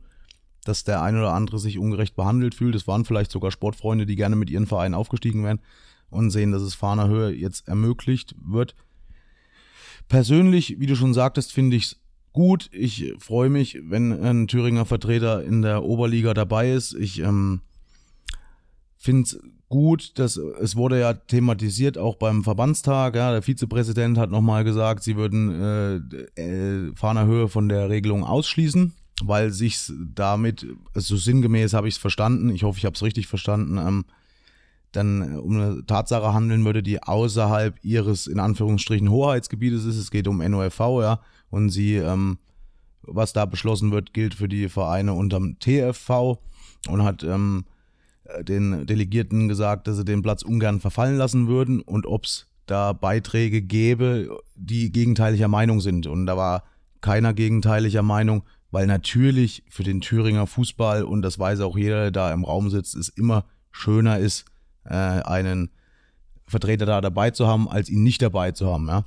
dass 0.64 0.84
der 0.84 1.02
ein 1.02 1.16
oder 1.16 1.32
andere 1.32 1.58
sich 1.58 1.78
ungerecht 1.78 2.16
behandelt 2.16 2.54
fühlt. 2.54 2.74
Es 2.74 2.86
waren 2.86 3.04
vielleicht 3.04 3.30
sogar 3.30 3.50
Sportfreunde, 3.50 4.06
die 4.06 4.16
gerne 4.16 4.36
mit 4.36 4.50
ihren 4.50 4.66
Vereinen 4.66 4.94
aufgestiegen 4.94 5.44
wären 5.44 5.60
und 6.08 6.30
sehen, 6.30 6.52
dass 6.52 6.62
es 6.62 6.74
Fahner 6.74 7.08
Höhe 7.08 7.30
jetzt 7.34 7.68
ermöglicht 7.68 8.34
wird. 8.42 8.74
Persönlich, 10.08 10.80
wie 10.80 10.86
du 10.86 10.96
schon 10.96 11.14
sagtest, 11.14 11.52
finde 11.52 11.76
ich 11.76 11.84
es 11.84 12.00
gut. 12.32 12.68
Ich 12.72 13.12
freue 13.18 13.50
mich, 13.50 13.78
wenn 13.84 14.12
ein 14.12 14.48
Thüringer 14.48 14.86
Vertreter 14.86 15.44
in 15.44 15.62
der 15.62 15.84
Oberliga 15.84 16.34
dabei 16.34 16.72
ist. 16.72 16.94
Ich 16.94 17.20
ähm, 17.20 17.60
finde 18.96 19.22
es 19.22 19.40
gut, 19.70 20.18
dass 20.18 20.36
es 20.36 20.76
wurde 20.76 21.00
ja 21.00 21.14
thematisiert 21.14 21.96
auch 21.96 22.16
beim 22.16 22.44
Verbandstag. 22.44 23.14
Ja, 23.14 23.32
der 23.32 23.40
Vizepräsident 23.40 24.18
hat 24.18 24.30
nochmal 24.30 24.64
gesagt, 24.64 25.02
sie 25.02 25.16
würden 25.16 26.04
äh, 26.36 26.40
äh, 26.40 26.92
Fahner 26.94 27.24
Höhe 27.24 27.48
von 27.48 27.68
der 27.68 27.88
Regelung 27.88 28.24
ausschließen, 28.24 28.92
weil 29.22 29.52
sich 29.52 29.78
damit, 30.14 30.66
so 30.94 31.16
sinngemäß 31.16 31.72
habe 31.72 31.88
ich 31.88 31.94
es 31.94 32.00
verstanden, 32.00 32.50
ich 32.50 32.64
hoffe, 32.64 32.78
ich 32.78 32.84
habe 32.84 32.96
es 32.96 33.02
richtig 33.02 33.28
verstanden, 33.28 33.78
ähm, 33.78 34.04
dann 34.92 35.38
um 35.38 35.54
eine 35.54 35.86
Tatsache 35.86 36.34
handeln 36.34 36.64
würde, 36.64 36.82
die 36.82 37.00
außerhalb 37.00 37.76
ihres 37.84 38.26
in 38.26 38.40
Anführungsstrichen 38.40 39.08
Hoheitsgebietes 39.08 39.84
ist. 39.84 39.96
Es 39.96 40.10
geht 40.10 40.26
um 40.26 40.38
NOFV, 40.38 40.80
ja, 41.00 41.20
und 41.48 41.70
sie, 41.70 41.94
ähm, 41.94 42.38
was 43.02 43.32
da 43.32 43.46
beschlossen 43.46 43.92
wird, 43.92 44.14
gilt 44.14 44.34
für 44.34 44.48
die 44.48 44.68
Vereine 44.68 45.12
unterm 45.12 45.60
TFV 45.60 46.38
und 46.88 47.04
hat 47.04 47.22
ähm, 47.22 47.66
den 48.42 48.86
Delegierten 48.86 49.48
gesagt, 49.48 49.86
dass 49.86 49.96
sie 49.96 50.04
den 50.04 50.22
Platz 50.22 50.42
ungern 50.42 50.80
verfallen 50.80 51.16
lassen 51.16 51.48
würden 51.48 51.80
und 51.80 52.06
ob 52.06 52.24
es 52.24 52.46
da 52.66 52.92
Beiträge 52.92 53.62
gäbe, 53.62 54.38
die 54.54 54.92
gegenteiliger 54.92 55.48
Meinung 55.48 55.80
sind. 55.80 56.06
Und 56.06 56.26
da 56.26 56.36
war 56.36 56.64
keiner 57.00 57.34
gegenteiliger 57.34 58.02
Meinung, 58.02 58.44
weil 58.70 58.86
natürlich 58.86 59.64
für 59.68 59.82
den 59.82 60.00
Thüringer 60.00 60.46
Fußball, 60.46 61.02
und 61.02 61.22
das 61.22 61.38
weiß 61.38 61.60
auch 61.60 61.76
jeder, 61.76 62.02
der 62.02 62.10
da 62.10 62.32
im 62.32 62.44
Raum 62.44 62.70
sitzt, 62.70 62.94
es 62.94 63.08
immer 63.08 63.44
schöner 63.72 64.18
ist, 64.18 64.44
äh, 64.84 64.94
einen 64.94 65.70
Vertreter 66.46 66.86
da 66.86 67.00
dabei 67.00 67.30
zu 67.30 67.46
haben, 67.46 67.68
als 67.68 67.88
ihn 67.88 68.02
nicht 68.02 68.22
dabei 68.22 68.52
zu 68.52 68.66
haben. 68.66 68.88
Ja. 68.88 69.04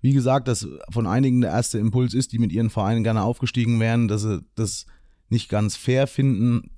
Wie 0.00 0.12
gesagt, 0.12 0.48
dass 0.48 0.68
von 0.90 1.06
einigen 1.06 1.40
der 1.40 1.50
erste 1.50 1.78
Impuls 1.78 2.14
ist, 2.14 2.32
die 2.32 2.38
mit 2.38 2.52
ihren 2.52 2.70
Vereinen 2.70 3.04
gerne 3.04 3.22
aufgestiegen 3.22 3.80
wären, 3.80 4.06
dass 4.06 4.22
sie 4.22 4.44
das 4.54 4.86
nicht 5.30 5.48
ganz 5.48 5.76
fair 5.76 6.06
finden, 6.06 6.70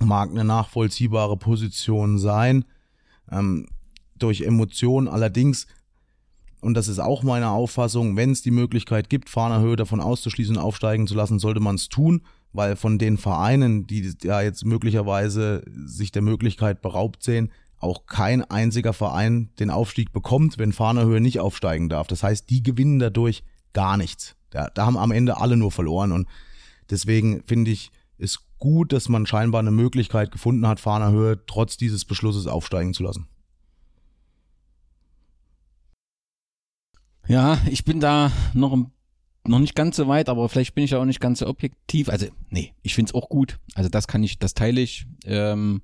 mag 0.00 0.30
eine 0.30 0.44
nachvollziehbare 0.44 1.36
Position 1.36 2.18
sein, 2.18 2.64
ähm, 3.30 3.68
durch 4.18 4.42
Emotionen. 4.42 5.08
Allerdings, 5.08 5.66
und 6.60 6.74
das 6.74 6.88
ist 6.88 6.98
auch 6.98 7.22
meine 7.22 7.50
Auffassung, 7.50 8.16
wenn 8.16 8.30
es 8.30 8.42
die 8.42 8.50
Möglichkeit 8.50 9.10
gibt, 9.10 9.28
Fahnerhöhe 9.28 9.76
davon 9.76 10.00
auszuschließen, 10.00 10.58
aufsteigen 10.58 11.06
zu 11.06 11.14
lassen, 11.14 11.38
sollte 11.38 11.60
man 11.60 11.76
es 11.76 11.88
tun, 11.88 12.22
weil 12.52 12.76
von 12.76 12.98
den 12.98 13.18
Vereinen, 13.18 13.86
die 13.86 14.14
ja 14.22 14.40
jetzt 14.40 14.64
möglicherweise 14.64 15.62
sich 15.84 16.12
der 16.12 16.22
Möglichkeit 16.22 16.80
beraubt 16.80 17.22
sehen, 17.22 17.50
auch 17.78 18.06
kein 18.06 18.42
einziger 18.42 18.94
Verein 18.94 19.50
den 19.58 19.70
Aufstieg 19.70 20.12
bekommt, 20.12 20.58
wenn 20.58 20.72
Fahnerhöhe 20.72 21.20
nicht 21.20 21.40
aufsteigen 21.40 21.88
darf. 21.88 22.06
Das 22.06 22.22
heißt, 22.22 22.48
die 22.48 22.62
gewinnen 22.62 22.98
dadurch 22.98 23.44
gar 23.74 23.98
nichts. 23.98 24.34
Da, 24.50 24.70
da 24.72 24.86
haben 24.86 24.96
am 24.96 25.10
Ende 25.10 25.36
alle 25.36 25.58
nur 25.58 25.70
verloren 25.70 26.12
und 26.12 26.26
deswegen 26.88 27.42
finde 27.46 27.70
ich, 27.70 27.90
ist 28.16 28.45
gut, 28.58 28.92
dass 28.92 29.08
man 29.08 29.26
scheinbar 29.26 29.60
eine 29.60 29.70
Möglichkeit 29.70 30.30
gefunden 30.30 30.66
hat, 30.66 30.80
Fahnerhöhe 30.80 31.44
trotz 31.46 31.76
dieses 31.76 32.04
Beschlusses 32.04 32.46
aufsteigen 32.46 32.94
zu 32.94 33.02
lassen. 33.02 33.28
Ja, 37.28 37.58
ich 37.68 37.84
bin 37.84 37.98
da 37.98 38.30
noch, 38.54 38.76
noch 39.44 39.58
nicht 39.58 39.74
ganz 39.74 39.96
so 39.96 40.06
weit, 40.06 40.28
aber 40.28 40.48
vielleicht 40.48 40.74
bin 40.74 40.84
ich 40.84 40.92
ja 40.92 40.98
auch 40.98 41.04
nicht 41.04 41.20
ganz 41.20 41.40
so 41.40 41.46
objektiv. 41.46 42.08
Also, 42.08 42.26
nee, 42.50 42.72
ich 42.82 42.94
finde 42.94 43.10
es 43.10 43.14
auch 43.14 43.28
gut. 43.28 43.58
Also 43.74 43.88
das 43.88 44.06
kann 44.06 44.22
ich, 44.22 44.38
das 44.38 44.54
teile 44.54 44.80
ich. 44.80 45.06
Ähm, 45.24 45.82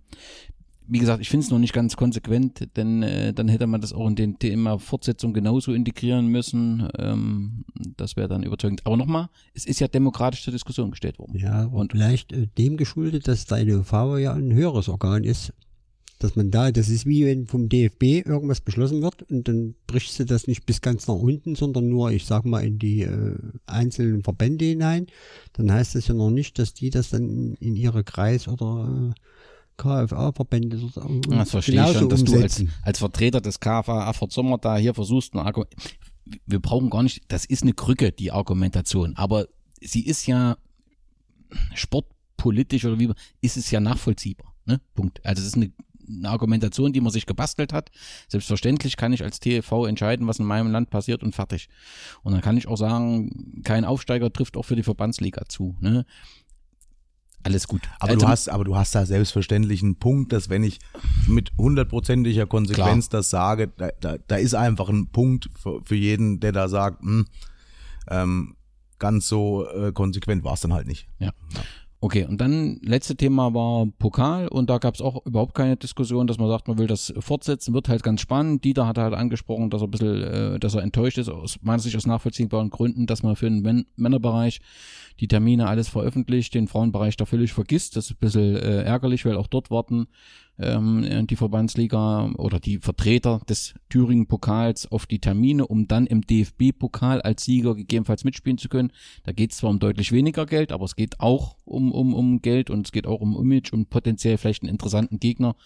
wie 0.93 0.99
gesagt, 0.99 1.23
ich 1.23 1.31
finde 1.31 1.45
es 1.45 1.51
noch 1.51 1.59
nicht 1.59 1.73
ganz 1.73 1.97
konsequent, 1.97 2.69
denn 2.77 3.03
äh, 3.03 3.33
dann 3.33 3.49
hätte 3.49 3.67
man 3.67 3.81
das 3.81 3.95
auch 3.95 4.07
in 4.07 4.15
den 4.15 4.39
Thema 4.39 4.79
Fortsetzung 4.79 5.33
genauso 5.33 5.73
integrieren 5.73 6.27
müssen. 6.27 6.87
Ähm, 6.99 7.65
das 7.97 8.17
wäre 8.17 8.29
dann 8.29 8.43
überzeugend. 8.43 8.83
Aber 8.85 8.99
nochmal, 8.99 9.31
es 9.55 9.65
ist 9.65 9.81
ja 9.81 9.89
demokratisch 9.89 10.43
zur 10.43 10.53
Diskussion 10.53 10.91
gestellt 10.91 11.19
worden. 11.19 11.39
Ja, 11.39 11.65
und 11.65 11.93
vielleicht 11.93 12.35
äh, 12.35 12.47
dem 12.59 12.77
geschuldet, 12.77 13.27
dass 13.27 13.47
deine 13.47 13.79
UV 13.79 14.19
ja 14.19 14.35
ein 14.35 14.53
höheres 14.53 14.91
Organ 14.91 15.25
ist. 15.25 15.55
Dass 16.19 16.37
man 16.37 16.51
da, 16.51 16.71
das 16.71 16.91
ist 16.91 17.07
wie 17.07 17.25
wenn 17.25 17.47
vom 17.47 17.71
DFB 17.71 18.27
irgendwas 18.27 18.61
beschlossen 18.61 19.01
wird 19.01 19.23
und 19.31 19.49
dann 19.49 19.75
brichst 19.87 20.21
du 20.21 20.27
das 20.27 20.47
nicht 20.47 20.67
bis 20.67 20.83
ganz 20.83 21.09
nach 21.09 21.15
unten, 21.15 21.55
sondern 21.55 21.89
nur, 21.89 22.13
ich 22.13 22.27
sag 22.27 22.45
mal, 22.45 22.61
in 22.61 22.79
die 22.79 23.01
äh, 23.01 23.39
einzelnen 23.65 24.23
Verbände 24.23 24.67
hinein. 24.67 25.07
Dann 25.55 25.73
heißt 25.73 25.95
das 25.95 26.07
ja 26.07 26.15
noch 26.15 26.31
nicht, 26.31 26.59
dass 26.59 26.75
die 26.75 26.91
das 26.91 27.09
dann 27.09 27.31
in, 27.31 27.55
in 27.55 27.77
ihre 27.77 28.05
Kreis 28.05 28.47
oder 28.47 29.11
äh, 29.11 29.21
KFA-Verbände 29.83 30.79
das 31.29 31.51
verstehe 31.51 31.85
ich 31.85 31.97
schon, 31.97 32.09
dass 32.09 32.21
umsetzen. 32.21 32.67
du 32.67 32.73
als, 32.73 32.87
als 32.87 32.99
Vertreter 33.01 33.41
des 33.41 33.59
KFA 33.59 34.07
Erfurt 34.07 34.33
Sommer 34.33 34.59
da 34.59 34.77
hier 34.77 34.95
versuchst, 34.95 35.35
Argument. 35.35 35.75
Wir 36.47 36.61
brauchen 36.61 36.89
gar 36.89 37.03
nicht, 37.03 37.23
das 37.29 37.45
ist 37.45 37.63
eine 37.65 37.73
Krücke, 37.73 38.13
die 38.13 38.31
Argumentation, 38.31 39.17
aber 39.17 39.47
sie 39.81 40.07
ist 40.07 40.27
ja 40.27 40.57
sportpolitisch 41.75 42.85
oder 42.85 42.99
wie, 43.01 43.11
ist 43.41 43.57
es 43.57 43.71
ja 43.73 43.81
nachvollziehbar. 43.81 44.55
Ne? 44.67 44.81
Punkt. 44.95 45.21
Also 45.27 45.41
es 45.41 45.49
ist 45.49 45.57
eine, 45.57 45.73
eine 46.09 46.29
Argumentation, 46.29 46.93
die 46.93 47.01
man 47.01 47.13
sich 47.13 47.27
gebastelt 47.27 47.73
hat. 47.73 47.91
Selbstverständlich 48.29 48.97
kann 48.97 49.13
ich 49.13 49.25
als 49.25 49.41
TV 49.41 49.87
entscheiden, 49.87 50.29
was 50.29 50.39
in 50.39 50.47
meinem 50.47 50.71
Land 50.71 50.91
passiert 50.91 51.25
und 51.25 51.35
fertig. 51.35 51.69
Und 52.23 52.33
dann 52.33 52.41
kann 52.41 52.57
ich 52.57 52.69
auch 52.69 52.77
sagen, 52.77 53.63
kein 53.65 53.85
Aufsteiger 53.85 54.33
trifft 54.33 54.57
auch 54.57 54.65
für 54.65 54.77
die 54.77 54.85
Verbandsliga 54.85 55.47
zu. 55.49 55.77
Ne? 55.81 56.07
Alles 57.43 57.67
gut. 57.67 57.83
Aber 57.99 58.11
also, 58.11 58.21
du 58.21 58.29
hast, 58.29 58.49
aber 58.49 58.65
du 58.65 58.77
hast 58.77 58.95
da 58.95 59.05
selbstverständlich 59.05 59.83
einen 59.83 59.97
Punkt, 59.97 60.33
dass 60.33 60.49
wenn 60.49 60.63
ich 60.63 60.79
mit 61.27 61.53
hundertprozentiger 61.59 62.47
Konsequenz 62.47 63.09
klar. 63.09 63.21
das 63.21 63.31
sage, 63.31 63.69
da, 63.77 63.91
da, 64.01 64.17
da 64.27 64.37
ist 64.37 64.55
einfach 64.55 64.89
ein 64.89 65.09
Punkt 65.09 65.51
für, 65.61 65.81
für 65.85 65.97
jeden, 65.97 66.41
der 66.41 66.53
da 66.53 66.69
sagt, 66.69 67.03
mh, 67.03 67.11
hm, 67.11 67.27
ähm, 68.09 68.57
ganz 68.99 69.27
so 69.27 69.67
äh, 69.69 69.93
konsequent 69.93 70.45
war 70.45 70.55
es 70.55 70.61
dann 70.61 70.73
halt 70.73 70.87
nicht. 70.87 71.09
Ja. 71.19 71.33
ja. 71.53 71.61
Okay, 72.05 72.25
und 72.25 72.41
dann 72.41 72.81
letzte 72.83 73.15
Thema 73.15 73.55
war 73.55 73.87
Pokal 74.01 74.49
und 74.49 74.69
da 74.69 74.79
gab 74.79 74.97
es 74.97 75.01
auch 75.01 75.25
überhaupt 75.25 75.55
keine 75.55 75.77
Diskussion, 75.77 76.27
dass 76.27 76.37
man 76.37 76.49
sagt, 76.49 76.67
man 76.67 76.77
will 76.77 76.89
das 76.89 77.15
fortsetzen, 77.21 77.75
wird 77.75 77.89
halt 77.89 78.03
ganz 78.03 78.21
spannend. 78.21 78.65
Dieter 78.65 78.89
hat 78.89 78.99
halt 78.99 79.15
angesprochen, 79.15 79.71
dass 79.71 79.83
er 79.83 79.87
ein 79.87 79.91
bisschen, 79.93 80.21
äh, 80.21 80.59
dass 80.59 80.75
er 80.75 80.83
enttäuscht 80.83 81.19
ist, 81.19 81.29
aus 81.29 81.61
meiner 81.63 81.79
Sicht 81.79 81.95
aus 81.95 82.05
nachvollziehbaren 82.05 82.71
Gründen, 82.71 83.07
dass 83.07 83.23
man 83.23 83.37
für 83.37 83.49
den 83.49 83.87
Männerbereich 83.95 84.61
die 85.21 85.29
Termine 85.29 85.69
alles 85.69 85.89
veröffentlicht, 85.89 86.55
den 86.55 86.67
Frauenbereich 86.67 87.17
da 87.17 87.25
völlig 87.25 87.53
vergisst. 87.53 87.95
Das 87.95 88.07
ist 88.07 88.11
ein 88.15 88.19
bisschen 88.19 88.57
äh, 88.57 88.83
ärgerlich, 88.83 89.25
weil 89.25 89.37
auch 89.37 89.47
dort 89.47 89.71
warten 89.71 90.09
ähm, 90.59 91.27
die 91.27 91.37
Verbandsliga 91.37 92.31
oder 92.37 92.61
die 92.61 92.79
Vertreter 92.79 93.41
des 93.49 93.75
Thüringen-Pokals 93.89 94.91
auf 94.91 95.07
die 95.07 95.19
Termine, 95.19 95.67
um 95.67 95.89
dann 95.89 96.07
im 96.07 96.23
DFB-Pokal 96.23 97.23
als 97.23 97.45
Sieger 97.45 97.75
gegebenenfalls 97.75 98.25
mitspielen 98.25 98.59
zu 98.59 98.69
können. 98.69 98.93
Da 99.25 99.33
geht 99.33 99.53
es 99.53 99.59
zwar 99.59 99.71
um 99.71 99.79
deutlich 99.79 100.13
weniger 100.13 100.47
Geld, 100.47 100.73
aber 100.73 100.85
es 100.85 100.97
geht 100.97 101.21
auch 101.21 101.57
um, 101.65 101.93
um, 101.93 102.15
um 102.15 102.43
Geld 102.43 102.71
und 102.71 102.87
es 102.87 102.93
geht 102.93 103.07
auch 103.07 103.21
um 103.21 103.37
Image 103.37 103.73
und 103.73 103.91
potenziell 103.91 104.39
vielleicht 104.39 104.63
einen 104.63 104.71
interessanten 104.71 105.19
Gegner. 105.19 105.57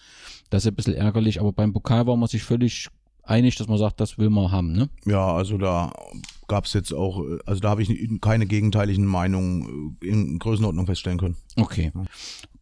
Das 0.49 0.63
ist 0.63 0.71
ein 0.71 0.75
bisschen 0.75 0.95
ärgerlich, 0.95 1.39
aber 1.39 1.53
beim 1.53 1.73
Pokal 1.73 2.07
war 2.07 2.15
man 2.15 2.27
sich 2.27 2.43
völlig 2.43 2.89
einig, 3.23 3.55
dass 3.55 3.67
man 3.67 3.77
sagt, 3.77 3.99
das 3.99 4.17
will 4.17 4.29
man 4.29 4.51
haben, 4.51 4.71
ne? 4.71 4.89
Ja, 5.05 5.33
also 5.33 5.57
da 5.57 5.91
gab 6.47 6.65
es 6.65 6.73
jetzt 6.73 6.93
auch, 6.93 7.21
also 7.45 7.59
da 7.59 7.69
habe 7.69 7.81
ich 7.81 8.21
keine 8.21 8.45
gegenteiligen 8.45 9.05
Meinungen 9.05 9.97
in 10.01 10.39
Größenordnung 10.39 10.85
feststellen 10.85 11.19
können. 11.19 11.35
Okay. 11.57 11.91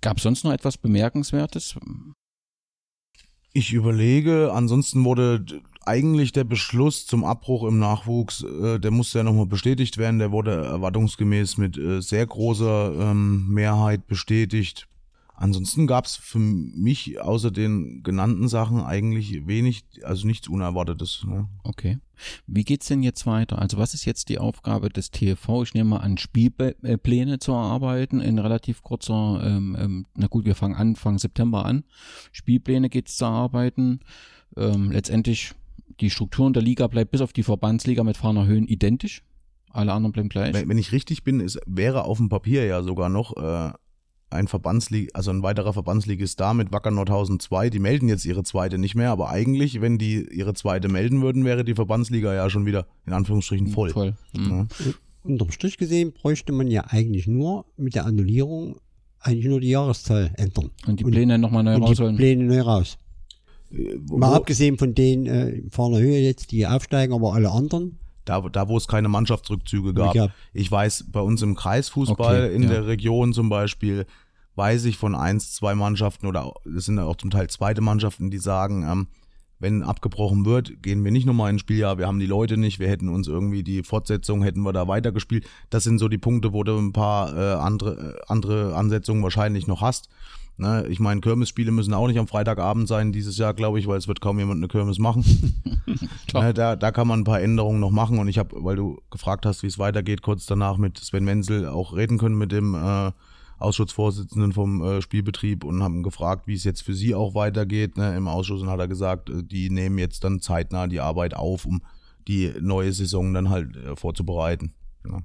Gab 0.06 0.18
es 0.18 0.24
sonst 0.24 0.44
noch 0.44 0.54
etwas 0.54 0.78
Bemerkenswertes? 0.78 1.80
Ich 3.54 3.74
überlege, 3.74 4.52
ansonsten 4.54 5.04
wurde 5.04 5.44
eigentlich 5.84 6.32
der 6.32 6.44
Beschluss 6.44 7.08
zum 7.08 7.24
Abbruch 7.24 7.68
im 7.68 7.80
Nachwuchs, 7.80 8.44
äh, 8.44 8.80
der 8.80 8.92
musste 8.92 9.18
ja 9.18 9.24
nochmal 9.24 9.48
bestätigt 9.48 9.98
werden, 9.98 10.20
der 10.20 10.32
wurde 10.32 10.64
erwartungsgemäß 10.64 11.58
mit 11.58 11.80
äh, 11.80 12.04
sehr 12.04 12.28
großer 12.28 12.94
ähm, 13.00 13.48
Mehrheit 13.50 14.06
bestätigt. 14.06 14.88
Ansonsten 15.38 15.86
gab 15.86 16.06
es 16.06 16.16
für 16.16 16.40
mich 16.40 17.20
außer 17.20 17.52
den 17.52 18.04
genannten 18.04 18.48
Sachen 18.48 18.82
eigentlich 18.82 19.46
wenig, 19.46 19.84
also 20.04 20.26
nichts 20.26 20.48
Unerwartetes. 20.48 21.26
Ne? 21.28 21.50
Okay. 21.64 22.00
Wie 22.48 22.64
geht's 22.64 22.88
denn 22.88 23.04
jetzt 23.04 23.26
weiter? 23.26 23.60
Also 23.60 23.78
was 23.78 23.94
ist 23.94 24.06
jetzt 24.06 24.30
die 24.30 24.40
Aufgabe 24.40 24.90
des 24.90 25.12
TV? 25.12 25.64
Ich 25.64 25.74
nehme 25.74 25.90
mal 25.92 25.98
an, 25.98 26.18
Spielpläne 26.18 27.40
zu 27.40 27.52
erarbeiten 27.52 28.22
in 28.22 28.40
relativ 28.40 28.82
kurzer, 28.82 29.42
ähm, 29.44 29.76
ähm, 29.78 30.06
na 30.16 30.28
gut, 30.28 30.46
wir 30.46 30.56
fangen 30.56 30.76
Anfang 30.76 31.18
September 31.18 31.66
an. 31.66 31.84
Spielpläne 32.32 32.90
geht's 32.90 33.18
zu 33.18 33.26
erarbeiten. 33.26 34.00
Ähm, 34.56 34.92
letztendlich 34.92 35.54
die 36.00 36.10
Strukturen 36.10 36.54
der 36.54 36.64
Liga 36.64 36.88
bleibt 36.88 37.12
bis 37.12 37.22
auf 37.22 37.34
die 37.34 37.44
Verbandsliga 37.44 38.04
mit 38.04 38.16
Fahner 38.16 38.46
Höhen 38.46 38.68
identisch. 38.68 39.24
Alle 39.70 39.92
anderen 39.92 40.14
bleiben 40.14 40.30
gleich. 40.30 40.54
Wenn, 40.54 40.70
wenn 40.70 40.78
ich 40.78 40.94
richtig 40.94 41.26
bin, 41.26 41.42
ist, 41.42 41.60
wäre 41.66 42.06
auf 42.06 42.18
dem 42.18 42.30
Papier 42.30 42.66
ja 42.66 42.82
sogar 42.82 43.10
noch 43.10 43.36
äh, 43.36 43.74
ein 44.30 44.48
Verbandslig, 44.48 45.16
also 45.16 45.32
ein 45.32 45.44
weiterer 45.44 45.74
Verbandsligist 45.74 46.40
da 46.40 46.54
mit 46.54 46.72
Wacker 46.72 46.92
Nordhausen 46.92 47.40
2. 47.40 47.70
Die 47.70 47.80
melden 47.80 48.10
jetzt 48.10 48.26
ihre 48.26 48.44
zweite 48.44 48.78
nicht 48.78 48.96
mehr, 48.96 49.12
aber 49.12 49.30
eigentlich, 49.30 49.82
wenn 49.82 49.98
die 49.98 50.28
ihre 50.32 50.54
zweite 50.54 50.90
melden 50.90 51.22
würden, 51.22 51.46
wäre 51.46 51.64
die 51.64 51.76
Verbandsliga 51.76 52.34
ja 52.34 52.50
schon 52.50 52.66
wieder 52.66 52.88
in 53.06 53.14
Anführungsstrichen 53.14 53.68
voll. 53.68 53.92
Voll. 53.92 54.16
Mhm. 54.34 54.68
Ja. 54.80 54.94
Unterm 55.24 55.52
Strich 55.52 55.78
gesehen 55.78 56.12
bräuchte 56.12 56.52
man 56.52 56.68
ja 56.68 56.86
eigentlich 56.88 57.28
nur 57.28 57.66
mit 57.78 57.96
der 57.96 58.06
Annullierung 58.06 58.80
eigentlich 59.20 59.48
nur 59.48 59.60
die 59.60 59.70
Jahreszahl 59.70 60.32
ändern. 60.38 60.70
Und 60.86 61.00
die 61.00 61.04
Pläne 61.04 61.40
nochmal 61.40 61.64
neu 61.64 61.76
und 61.76 61.82
die 61.82 61.88
rausholen. 61.88 62.16
Pläne 62.16 62.44
neu 62.44 62.62
raus. 62.62 62.98
Äh, 63.72 63.96
Wo, 64.06 64.18
Mal 64.18 64.34
abgesehen 64.36 64.78
von 64.78 64.94
denen 64.94 65.26
äh, 65.26 65.50
in 65.50 65.72
fahrer 65.72 66.00
Höhe 66.00 66.20
jetzt, 66.20 66.52
die 66.52 66.68
aufsteigen, 66.68 67.14
aber 67.14 67.34
alle 67.34 67.52
anderen. 67.52 67.98
Da, 68.26 68.42
da, 68.42 68.68
wo 68.68 68.78
es 68.78 68.88
keine 68.88 69.08
Mannschaftsrückzüge 69.08 69.94
gab. 69.94 70.16
Ja. 70.16 70.28
Ich 70.54 70.72
weiß, 70.72 71.06
bei 71.12 71.22
uns 71.22 71.42
im 71.42 71.56
Kreisfußball 71.56 72.46
Okay, 72.46 72.56
in 72.56 72.64
ja. 72.64 72.70
der 72.70 72.88
Region 72.88 73.34
zum 73.34 73.50
Beispiel, 73.50 74.06
weiß 74.56 74.86
ich 74.86 74.98
von 74.98 75.16
eins, 75.16 75.54
zwei 75.54 75.76
Mannschaften 75.76 76.28
oder 76.28 76.54
es 76.76 76.86
sind 76.86 77.00
auch 77.00 77.18
zum 77.18 77.30
Teil 77.30 77.50
zweite 77.50 77.82
Mannschaften, 77.82 78.32
die 78.32 78.38
sagen, 78.38 78.86
ähm, 78.90 79.08
wenn 79.60 79.84
abgebrochen 79.84 80.46
wird, 80.46 80.84
gehen 80.84 81.04
wir 81.04 81.12
nicht 81.12 81.26
nochmal 81.26 81.50
ins 81.50 81.62
Spieljahr, 81.62 81.98
wir 81.98 82.08
haben 82.08 82.20
die 82.20 82.26
Leute 82.26 82.58
nicht, 82.58 82.80
wir 82.80 82.90
hätten 82.90 83.08
uns 83.08 83.28
irgendwie 83.28 83.64
die 83.64 83.84
Fortsetzung, 83.84 84.44
hätten 84.44 84.62
wir 84.62 84.74
da 84.74 84.88
weitergespielt. 84.88 85.48
Das 85.70 85.84
sind 85.84 85.98
so 85.98 86.10
die 86.10 86.18
Punkte, 86.18 86.52
wo 86.52 86.64
du 86.64 86.78
ein 86.78 86.92
paar 86.92 87.36
äh, 87.36 87.54
andere, 87.54 88.18
äh, 88.18 88.22
andere 88.28 88.76
Ansetzungen 88.76 89.24
wahrscheinlich 89.24 89.66
noch 89.68 89.82
hast. 89.82 90.10
Ne, 90.58 90.88
ich 90.88 91.02
meine, 91.02 91.20
Kirmesspiele 91.20 91.72
müssen 91.72 91.94
auch 91.94 92.08
nicht 92.08 92.18
am 92.18 92.28
Freitagabend 92.28 92.88
sein 92.88 93.12
dieses 93.12 93.38
Jahr, 93.38 93.54
glaube 93.54 93.78
ich, 93.78 93.88
weil 93.88 93.98
es 93.98 94.08
wird 94.08 94.22
kaum 94.22 94.40
jemand 94.40 94.60
eine 94.60 94.68
Kirmes 94.68 95.00
machen. 95.00 95.26
Ne, 96.34 96.54
da, 96.54 96.76
da 96.76 96.92
kann 96.92 97.08
man 97.08 97.22
ein 97.22 97.24
paar 97.24 97.40
Änderungen 97.40 97.80
noch 97.80 97.92
machen 97.92 98.20
und 98.20 98.28
ich 98.28 98.38
habe, 98.38 98.62
weil 98.62 98.76
du 98.76 99.00
gefragt 99.10 99.46
hast, 99.46 99.64
wie 99.64 99.68
es 99.68 99.80
weitergeht, 99.80 100.22
kurz 100.22 100.46
danach 100.46 100.78
mit 100.78 100.98
Sven 100.98 101.24
Menzel 101.24 101.68
auch 101.70 101.96
reden 101.96 102.18
können 102.18 102.38
mit 102.38 102.52
dem 102.52 102.76
äh, 102.76 103.12
Ausschussvorsitzenden 103.58 104.52
vom 104.52 104.84
äh, 104.84 105.02
Spielbetrieb 105.02 105.64
und 105.64 105.82
haben 105.82 106.04
gefragt, 106.04 106.48
wie 106.48 106.56
es 106.56 106.66
jetzt 106.66 106.82
für 106.82 106.94
sie 106.94 107.16
auch 107.16 107.36
weitergeht. 107.36 107.98
Ne, 107.98 108.16
Im 108.18 108.28
Ausschuss 108.28 108.62
und 108.62 108.70
hat 108.70 108.80
er 108.80 108.90
gesagt, 108.90 109.30
äh, 109.30 109.44
die 109.44 109.70
nehmen 109.70 109.98
jetzt 109.98 110.24
dann 110.26 110.42
zeitnah 110.42 110.88
die 110.88 111.00
Arbeit 111.00 111.36
auf, 111.36 111.66
um 111.66 111.82
die 112.28 112.52
neue 112.60 112.92
Saison 112.92 113.34
dann 113.34 113.50
halt 113.50 113.78
äh, 113.78 113.96
vorzubereiten. 113.96 114.74
Ja. 115.08 115.20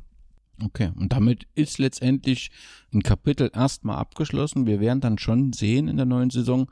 Okay, 0.63 0.91
und 0.97 1.13
damit 1.13 1.47
ist 1.55 1.79
letztendlich 1.79 2.51
ein 2.93 3.03
Kapitel 3.03 3.51
erstmal 3.55 3.97
abgeschlossen. 3.97 4.67
Wir 4.67 4.81
werden 4.81 5.01
dann 5.01 5.19
schon 5.19 5.53
sehen 5.53 5.89
in 5.89 5.97
der 5.97 6.07
neuen 6.07 6.31
Saison, 6.31 6.71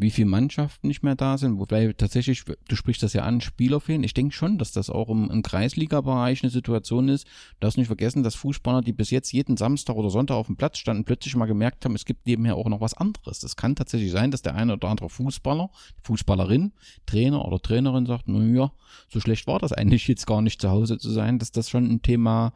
wie 0.00 0.10
viele 0.10 0.28
Mannschaften 0.28 0.88
nicht 0.88 1.02
mehr 1.02 1.14
da 1.14 1.36
sind. 1.36 1.58
Wobei 1.58 1.92
tatsächlich, 1.92 2.44
du 2.44 2.76
sprichst 2.76 3.02
das 3.02 3.12
ja 3.12 3.22
an, 3.22 3.40
Spieler 3.40 3.80
fehlen. 3.80 4.02
Ich 4.02 4.14
denke 4.14 4.34
schon, 4.34 4.56
dass 4.56 4.72
das 4.72 4.88
auch 4.88 5.10
im, 5.10 5.30
im 5.30 5.42
Kreisliga-Bereich 5.42 6.42
eine 6.42 6.50
Situation 6.50 7.08
ist. 7.08 7.26
Du 7.26 7.60
darfst 7.60 7.76
nicht 7.76 7.88
vergessen, 7.88 8.22
dass 8.22 8.34
Fußballer, 8.34 8.80
die 8.80 8.94
bis 8.94 9.10
jetzt 9.10 9.30
jeden 9.32 9.58
Samstag 9.58 9.96
oder 9.96 10.08
Sonntag 10.08 10.36
auf 10.36 10.46
dem 10.46 10.56
Platz 10.56 10.78
standen, 10.78 11.04
plötzlich 11.04 11.36
mal 11.36 11.46
gemerkt 11.46 11.84
haben, 11.84 11.94
es 11.94 12.06
gibt 12.06 12.26
nebenher 12.26 12.56
auch 12.56 12.68
noch 12.68 12.80
was 12.80 12.94
anderes. 12.94 13.40
Das 13.40 13.56
kann 13.56 13.76
tatsächlich 13.76 14.10
sein, 14.10 14.30
dass 14.30 14.42
der 14.42 14.54
eine 14.54 14.72
oder 14.72 14.88
andere 14.88 15.10
Fußballer, 15.10 15.70
Fußballerin, 16.02 16.72
Trainer 17.04 17.44
oder 17.44 17.60
Trainerin 17.60 18.06
sagt, 18.06 18.26
naja, 18.26 18.72
so 19.08 19.20
schlecht 19.20 19.46
war 19.46 19.58
das 19.58 19.72
eigentlich 19.72 20.08
jetzt 20.08 20.26
gar 20.26 20.40
nicht 20.40 20.62
zu 20.62 20.70
Hause 20.70 20.98
zu 20.98 21.10
sein, 21.10 21.38
dass 21.38 21.52
das 21.52 21.68
schon 21.68 21.84
ein 21.90 22.00
Thema 22.00 22.54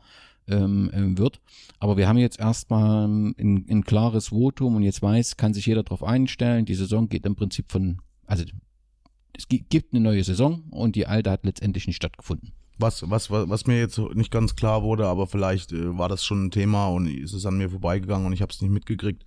ähm, 0.49 0.91
ähm, 0.93 1.19
wird. 1.19 1.41
Aber 1.79 1.97
wir 1.97 2.07
haben 2.09 2.19
jetzt 2.19 2.39
erstmal 2.39 3.07
ein, 3.07 3.67
ein 3.69 3.85
klares 3.85 4.29
Votum 4.29 4.77
und 4.77 4.83
jetzt 4.83 5.03
weiß, 5.03 5.37
kann 5.37 5.55
sich 5.55 5.67
jeder 5.67 5.83
darauf 5.83 6.03
einstellen. 6.03 6.65
Die 6.67 6.75
Saison 6.75 7.09
geht 7.09 7.25
im 7.27 7.35
Prinzip 7.37 7.71
von, 7.73 7.99
also 8.27 8.45
es 9.37 9.49
gi- 9.49 9.65
gibt 9.69 9.93
eine 9.93 10.03
neue 10.03 10.23
Saison 10.25 10.65
und 10.71 10.97
die 10.97 11.07
alte 11.07 11.31
hat 11.31 11.45
letztendlich 11.45 11.87
nicht 11.87 11.97
stattgefunden. 11.97 12.53
Was, 12.79 13.09
was, 13.09 13.31
was, 13.31 13.49
was 13.49 13.67
mir 13.67 13.79
jetzt 13.79 13.99
nicht 14.15 14.31
ganz 14.33 14.57
klar 14.57 14.83
wurde, 14.83 15.07
aber 15.07 15.27
vielleicht 15.27 15.73
äh, 15.73 15.97
war 15.97 16.09
das 16.09 16.25
schon 16.25 16.47
ein 16.47 16.51
Thema 16.51 16.89
und 16.89 17.07
ist 17.07 17.33
es 17.33 17.47
an 17.47 17.57
mir 17.57 17.71
vorbeigegangen 17.71 18.27
und 18.27 18.33
ich 18.33 18.43
habe 18.43 18.53
es 18.53 18.61
nicht 18.61 18.71
mitgekriegt. 18.73 19.25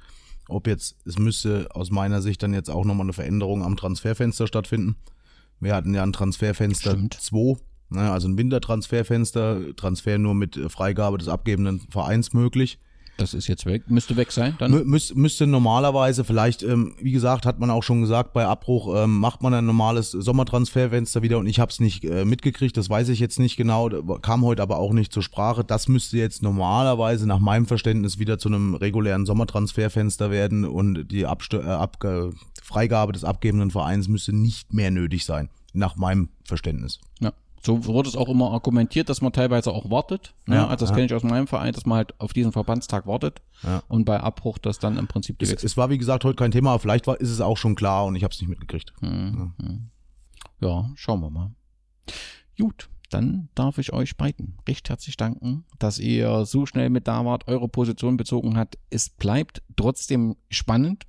Ob 0.50 0.68
jetzt, 0.68 0.98
es 1.06 1.18
müsste 1.18 1.68
aus 1.74 1.90
meiner 1.92 2.22
Sicht 2.22 2.42
dann 2.44 2.54
jetzt 2.54 2.70
auch 2.70 2.86
nochmal 2.86 3.06
eine 3.06 3.14
Veränderung 3.14 3.64
am 3.64 3.76
Transferfenster 3.76 4.48
stattfinden. 4.48 4.96
Wir 5.60 5.76
hatten 5.76 5.94
ja 5.94 6.04
ein 6.04 6.14
Transferfenster 6.14 6.92
Stimmt. 6.92 7.16
2, 7.16 7.38
ne, 7.38 7.58
also 7.90 8.28
ein 8.28 8.38
Wintertransferfenster, 8.38 9.76
Transfer 9.76 10.18
nur 10.18 10.36
mit 10.36 10.58
äh, 10.58 10.70
Freigabe 10.70 11.18
des 11.18 11.28
abgebenden 11.28 11.82
Vereins 11.90 12.34
möglich. 12.34 12.80
Das 13.18 13.34
ist 13.34 13.48
jetzt 13.48 13.66
weg, 13.66 13.90
müsste 13.90 14.16
weg 14.16 14.32
sein 14.32 14.56
dann. 14.60 14.70
Mü 14.70 14.84
müß, 14.86 15.16
müsste 15.16 15.48
normalerweise 15.48 16.24
vielleicht, 16.24 16.62
ähm, 16.62 16.94
wie 17.02 17.12
gesagt, 17.12 17.48
hat 17.48 17.60
man 17.60 17.72
auch 17.72 17.82
schon 17.82 18.02
gesagt, 18.02 18.32
bei 18.32 18.46
Abbruch 18.46 18.96
ähm, 18.96 19.18
macht 19.18 19.42
man 19.42 19.56
ein 19.56 19.66
normales 19.66 20.12
Sommertransferfenster 20.12 21.24
wieder 21.24 21.40
und 21.40 21.48
ich 21.48 21.60
habe 21.60 21.72
es 21.72 21.80
nicht 21.80 22.06
äh, 22.06 22.26
mitgekriegt, 22.26 22.78
das 22.78 22.92
weiß 22.92 23.10
ich 23.10 23.20
jetzt 23.20 23.40
nicht 23.40 23.58
genau, 23.58 23.90
kam 24.22 24.46
heute 24.46 24.62
aber 24.62 24.78
auch 24.78 24.94
nicht 24.94 25.12
zur 25.12 25.24
Sprache. 25.24 25.64
Das 25.64 25.88
müsste 25.88 26.18
jetzt 26.18 26.44
normalerweise 26.44 27.26
nach 27.26 27.40
meinem 27.40 27.66
Verständnis 27.66 28.20
wieder 28.20 28.38
zu 28.38 28.50
einem 28.50 28.76
regulären 28.76 29.26
Sommertransferfenster 29.26 30.30
werden 30.30 30.64
und 30.64 31.08
die 31.08 31.26
Abst 31.26 31.56
äh, 31.56 32.30
Freigabe 32.62 33.14
des 33.14 33.24
abgebenden 33.24 33.72
Vereins 33.72 34.08
müsste 34.08 34.32
nicht 34.32 34.74
mehr 34.74 34.92
nötig 34.92 35.26
sein, 35.26 35.50
nach 35.74 35.96
meinem 35.96 36.30
Verständnis. 36.44 37.00
Ja. 37.20 37.34
So 37.64 37.86
wurde 37.86 38.08
es 38.08 38.16
auch 38.16 38.30
immer 38.30 38.52
argumentiert, 38.52 39.10
dass 39.10 39.22
man 39.22 39.34
teilweise 39.34 39.72
auch 39.72 39.90
wartet. 39.90 40.34
Ne? 40.46 40.56
Ja, 40.56 40.68
also 40.68 40.84
das 40.84 40.90
ja. 40.90 40.96
kenne 40.96 41.08
ich 41.08 41.14
aus 41.14 41.24
meinem 41.24 41.48
Verein, 41.48 41.74
dass 41.74 41.86
man 41.86 41.98
halt 41.98 42.20
auf 42.20 42.34
diesen 42.34 42.52
Verbandstag 42.52 43.08
wartet 43.08 43.42
Ja. 43.64 43.84
und 43.88 44.06
bei 44.06 44.20
Abbruch 44.20 44.58
das 44.58 44.80
dann 44.80 44.98
im 44.98 45.08
Prinzip 45.08 45.40
die 45.40 45.46
Es, 45.46 45.64
es 45.64 45.76
war 45.78 45.90
wie 45.90 45.98
gesagt 45.98 46.24
heute 46.24 46.36
kein 46.36 46.52
Thema, 46.52 46.72
aber 46.72 46.80
vielleicht 46.80 47.08
war, 47.08 47.20
ist 47.20 47.30
es 47.30 47.42
auch 47.42 47.58
schon 47.58 47.76
klar 47.76 48.06
und 48.06 48.16
ich 48.16 48.24
habe 48.24 48.34
es 48.34 48.40
nicht 48.40 48.50
mitgekriegt. 48.50 48.94
Ja, 50.62 50.92
schauen 50.96 51.22
wir 51.22 51.30
mal. 51.30 51.52
Gut, 52.60 52.90
dann 53.10 53.48
darf 53.56 53.78
ich 53.78 53.94
euch 53.94 54.18
beiden 54.18 54.58
recht 54.68 54.90
herzlich 54.90 55.16
danken, 55.16 55.64
dass 55.80 55.98
ihr 55.98 56.46
so 56.46 56.66
schnell 56.66 56.90
mit 56.90 57.08
da 57.08 57.24
wart, 57.24 57.48
eure 57.48 57.70
Position 57.70 58.18
bezogen 58.18 58.58
hat. 58.58 58.78
Es 58.90 59.10
bleibt 59.10 59.62
trotzdem 59.78 60.36
spannend, 60.50 61.06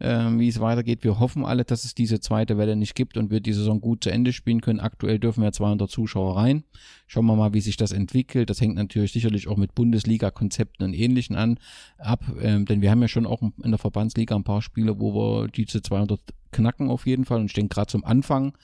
ähm, 0.00 0.40
wie 0.40 0.48
es 0.48 0.58
weitergeht. 0.58 1.04
Wir 1.04 1.20
hoffen 1.20 1.44
alle, 1.44 1.64
dass 1.64 1.84
es 1.84 1.94
diese 1.94 2.18
zweite 2.18 2.58
Welle 2.58 2.74
nicht 2.74 2.94
gibt 2.96 3.16
und 3.16 3.30
wir 3.30 3.40
die 3.40 3.52
Saison 3.52 3.80
gut 3.80 4.02
zu 4.02 4.10
Ende 4.10 4.32
spielen 4.32 4.60
können. 4.60 4.80
Aktuell 4.80 5.20
dürfen 5.20 5.42
wir 5.42 5.52
200 5.52 5.88
Zuschauer 5.88 6.36
rein. 6.36 6.64
Schauen 7.06 7.26
wir 7.26 7.36
mal, 7.36 7.54
wie 7.54 7.60
sich 7.60 7.76
das 7.76 7.92
entwickelt. 7.92 8.50
Das 8.50 8.60
hängt 8.60 8.74
natürlich 8.74 9.12
sicherlich 9.12 9.46
auch 9.46 9.56
mit 9.56 9.74
Bundesliga-Konzepten 9.74 10.84
und 10.84 10.94
Ähnlichen 10.94 11.36
an 11.36 11.58
ab, 11.98 12.24
ähm, 12.40 12.66
denn 12.66 12.80
wir 12.80 12.90
haben 12.90 13.02
ja 13.02 13.08
schon 13.08 13.26
auch 13.26 13.42
in 13.42 13.70
der 13.70 13.78
Verbandsliga 13.78 14.34
ein 14.34 14.44
paar 14.44 14.62
Spiele, 14.62 14.98
wo 14.98 15.14
wir 15.14 15.48
diese 15.48 15.80
200 15.80 16.20
knacken 16.50 16.90
auf 16.90 17.06
jeden 17.06 17.24
Fall. 17.24 17.40
Und 17.40 17.56
denke 17.56 17.74
gerade 17.74 17.90
zum 17.90 18.04
Anfang 18.04 18.56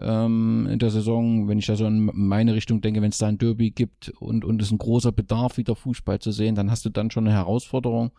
ähm, 0.00 0.66
in 0.70 0.78
der 0.78 0.90
Saison, 0.90 1.48
wenn 1.48 1.58
ich 1.58 1.66
da 1.66 1.76
so 1.76 1.86
in 1.86 2.10
meine 2.12 2.54
Richtung 2.54 2.80
denke, 2.80 3.00
wenn 3.00 3.10
es 3.10 3.18
da 3.18 3.26
ein 3.26 3.38
Derby 3.38 3.70
gibt 3.70 4.10
und, 4.18 4.44
und 4.44 4.60
es 4.60 4.70
ein 4.70 4.78
großer 4.78 5.12
Bedarf, 5.12 5.56
wieder 5.56 5.76
Fußball 5.76 6.18
zu 6.18 6.32
sehen, 6.32 6.54
dann 6.54 6.70
hast 6.70 6.84
du 6.84 6.90
dann 6.90 7.10
schon 7.10 7.26
eine 7.26 7.36
Herausforderung. 7.36 8.10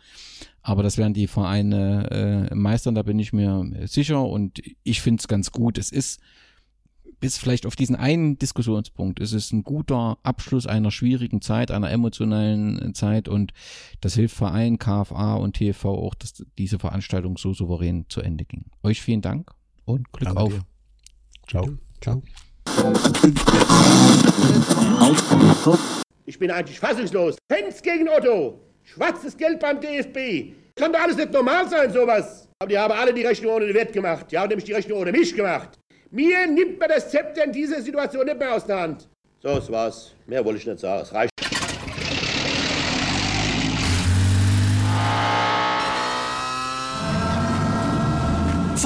Aber 0.61 0.83
das 0.83 0.97
werden 0.97 1.13
die 1.13 1.27
Vereine 1.27 2.49
äh, 2.51 2.55
meistern, 2.55 2.95
da 2.95 3.03
bin 3.03 3.19
ich 3.19 3.33
mir 3.33 3.69
sicher 3.85 4.25
und 4.25 4.61
ich 4.83 5.01
finde 5.01 5.19
es 5.19 5.27
ganz 5.27 5.51
gut. 5.51 5.77
Es 5.77 5.91
ist 5.91 6.21
bis 7.19 7.37
vielleicht 7.37 7.65
auf 7.65 7.75
diesen 7.75 7.95
einen 7.95 8.37
Diskussionspunkt. 8.37 9.19
Es 9.19 9.33
ist 9.33 9.51
ein 9.51 9.63
guter 9.63 10.17
Abschluss 10.23 10.67
einer 10.67 10.91
schwierigen 10.91 11.41
Zeit, 11.41 11.71
einer 11.71 11.89
emotionalen 11.89 12.93
Zeit 12.93 13.27
und 13.27 13.51
das 14.01 14.15
hilft 14.15 14.35
Verein, 14.35 14.79
KFA 14.79 15.35
und 15.35 15.53
TV 15.53 15.89
auch, 15.89 16.13
dass 16.13 16.45
diese 16.57 16.79
Veranstaltung 16.79 17.37
so 17.37 17.53
souverän 17.53 18.05
zu 18.09 18.21
Ende 18.21 18.45
ging. 18.45 18.65
Euch 18.83 19.01
vielen 19.01 19.21
Dank 19.21 19.51
und 19.85 20.11
Glück 20.11 20.29
Danke 20.29 20.41
auf. 20.41 20.53
dir. 20.53 20.74
Ciao. 21.47 21.67
Ciao. 22.01 22.21
Ich 26.25 26.39
bin 26.39 26.51
eigentlich 26.51 26.79
fassungslos. 26.79 27.37
Fans 27.51 27.81
gegen 27.81 28.09
Otto. 28.09 28.59
Schwarzes 28.83 29.37
Geld 29.37 29.59
beim 29.59 29.79
DFB. 29.79 30.53
Kann 30.75 30.91
doch 30.91 30.99
alles 30.99 31.17
nicht 31.17 31.31
normal 31.31 31.69
sein, 31.69 31.91
sowas. 31.91 32.47
Aber 32.59 32.69
die 32.69 32.77
haben 32.77 32.91
alle 32.91 33.13
die 33.13 33.23
Rechnung 33.23 33.53
ohne 33.53 33.67
den 33.67 33.75
Wert 33.75 33.93
gemacht. 33.93 34.27
Die 34.31 34.37
haben 34.37 34.49
nämlich 34.49 34.65
die 34.65 34.73
Rechnung 34.73 34.99
ohne 34.99 35.11
mich 35.11 35.35
gemacht. 35.35 35.79
Mir 36.11 36.47
nimmt 36.47 36.79
man 36.79 36.89
das 36.89 37.09
Zepter 37.09 37.43
in 37.43 37.51
dieser 37.51 37.81
Situation 37.81 38.25
nicht 38.25 38.39
mehr 38.39 38.53
aus 38.53 38.65
der 38.65 38.79
Hand. 38.79 39.09
So, 39.41 39.55
das 39.55 39.71
war's. 39.71 40.15
Mehr 40.25 40.43
wollte 40.43 40.59
ich 40.59 40.65
nicht 40.65 40.79
sagen. 40.79 41.03
Es 41.03 41.13
reicht. 41.13 41.31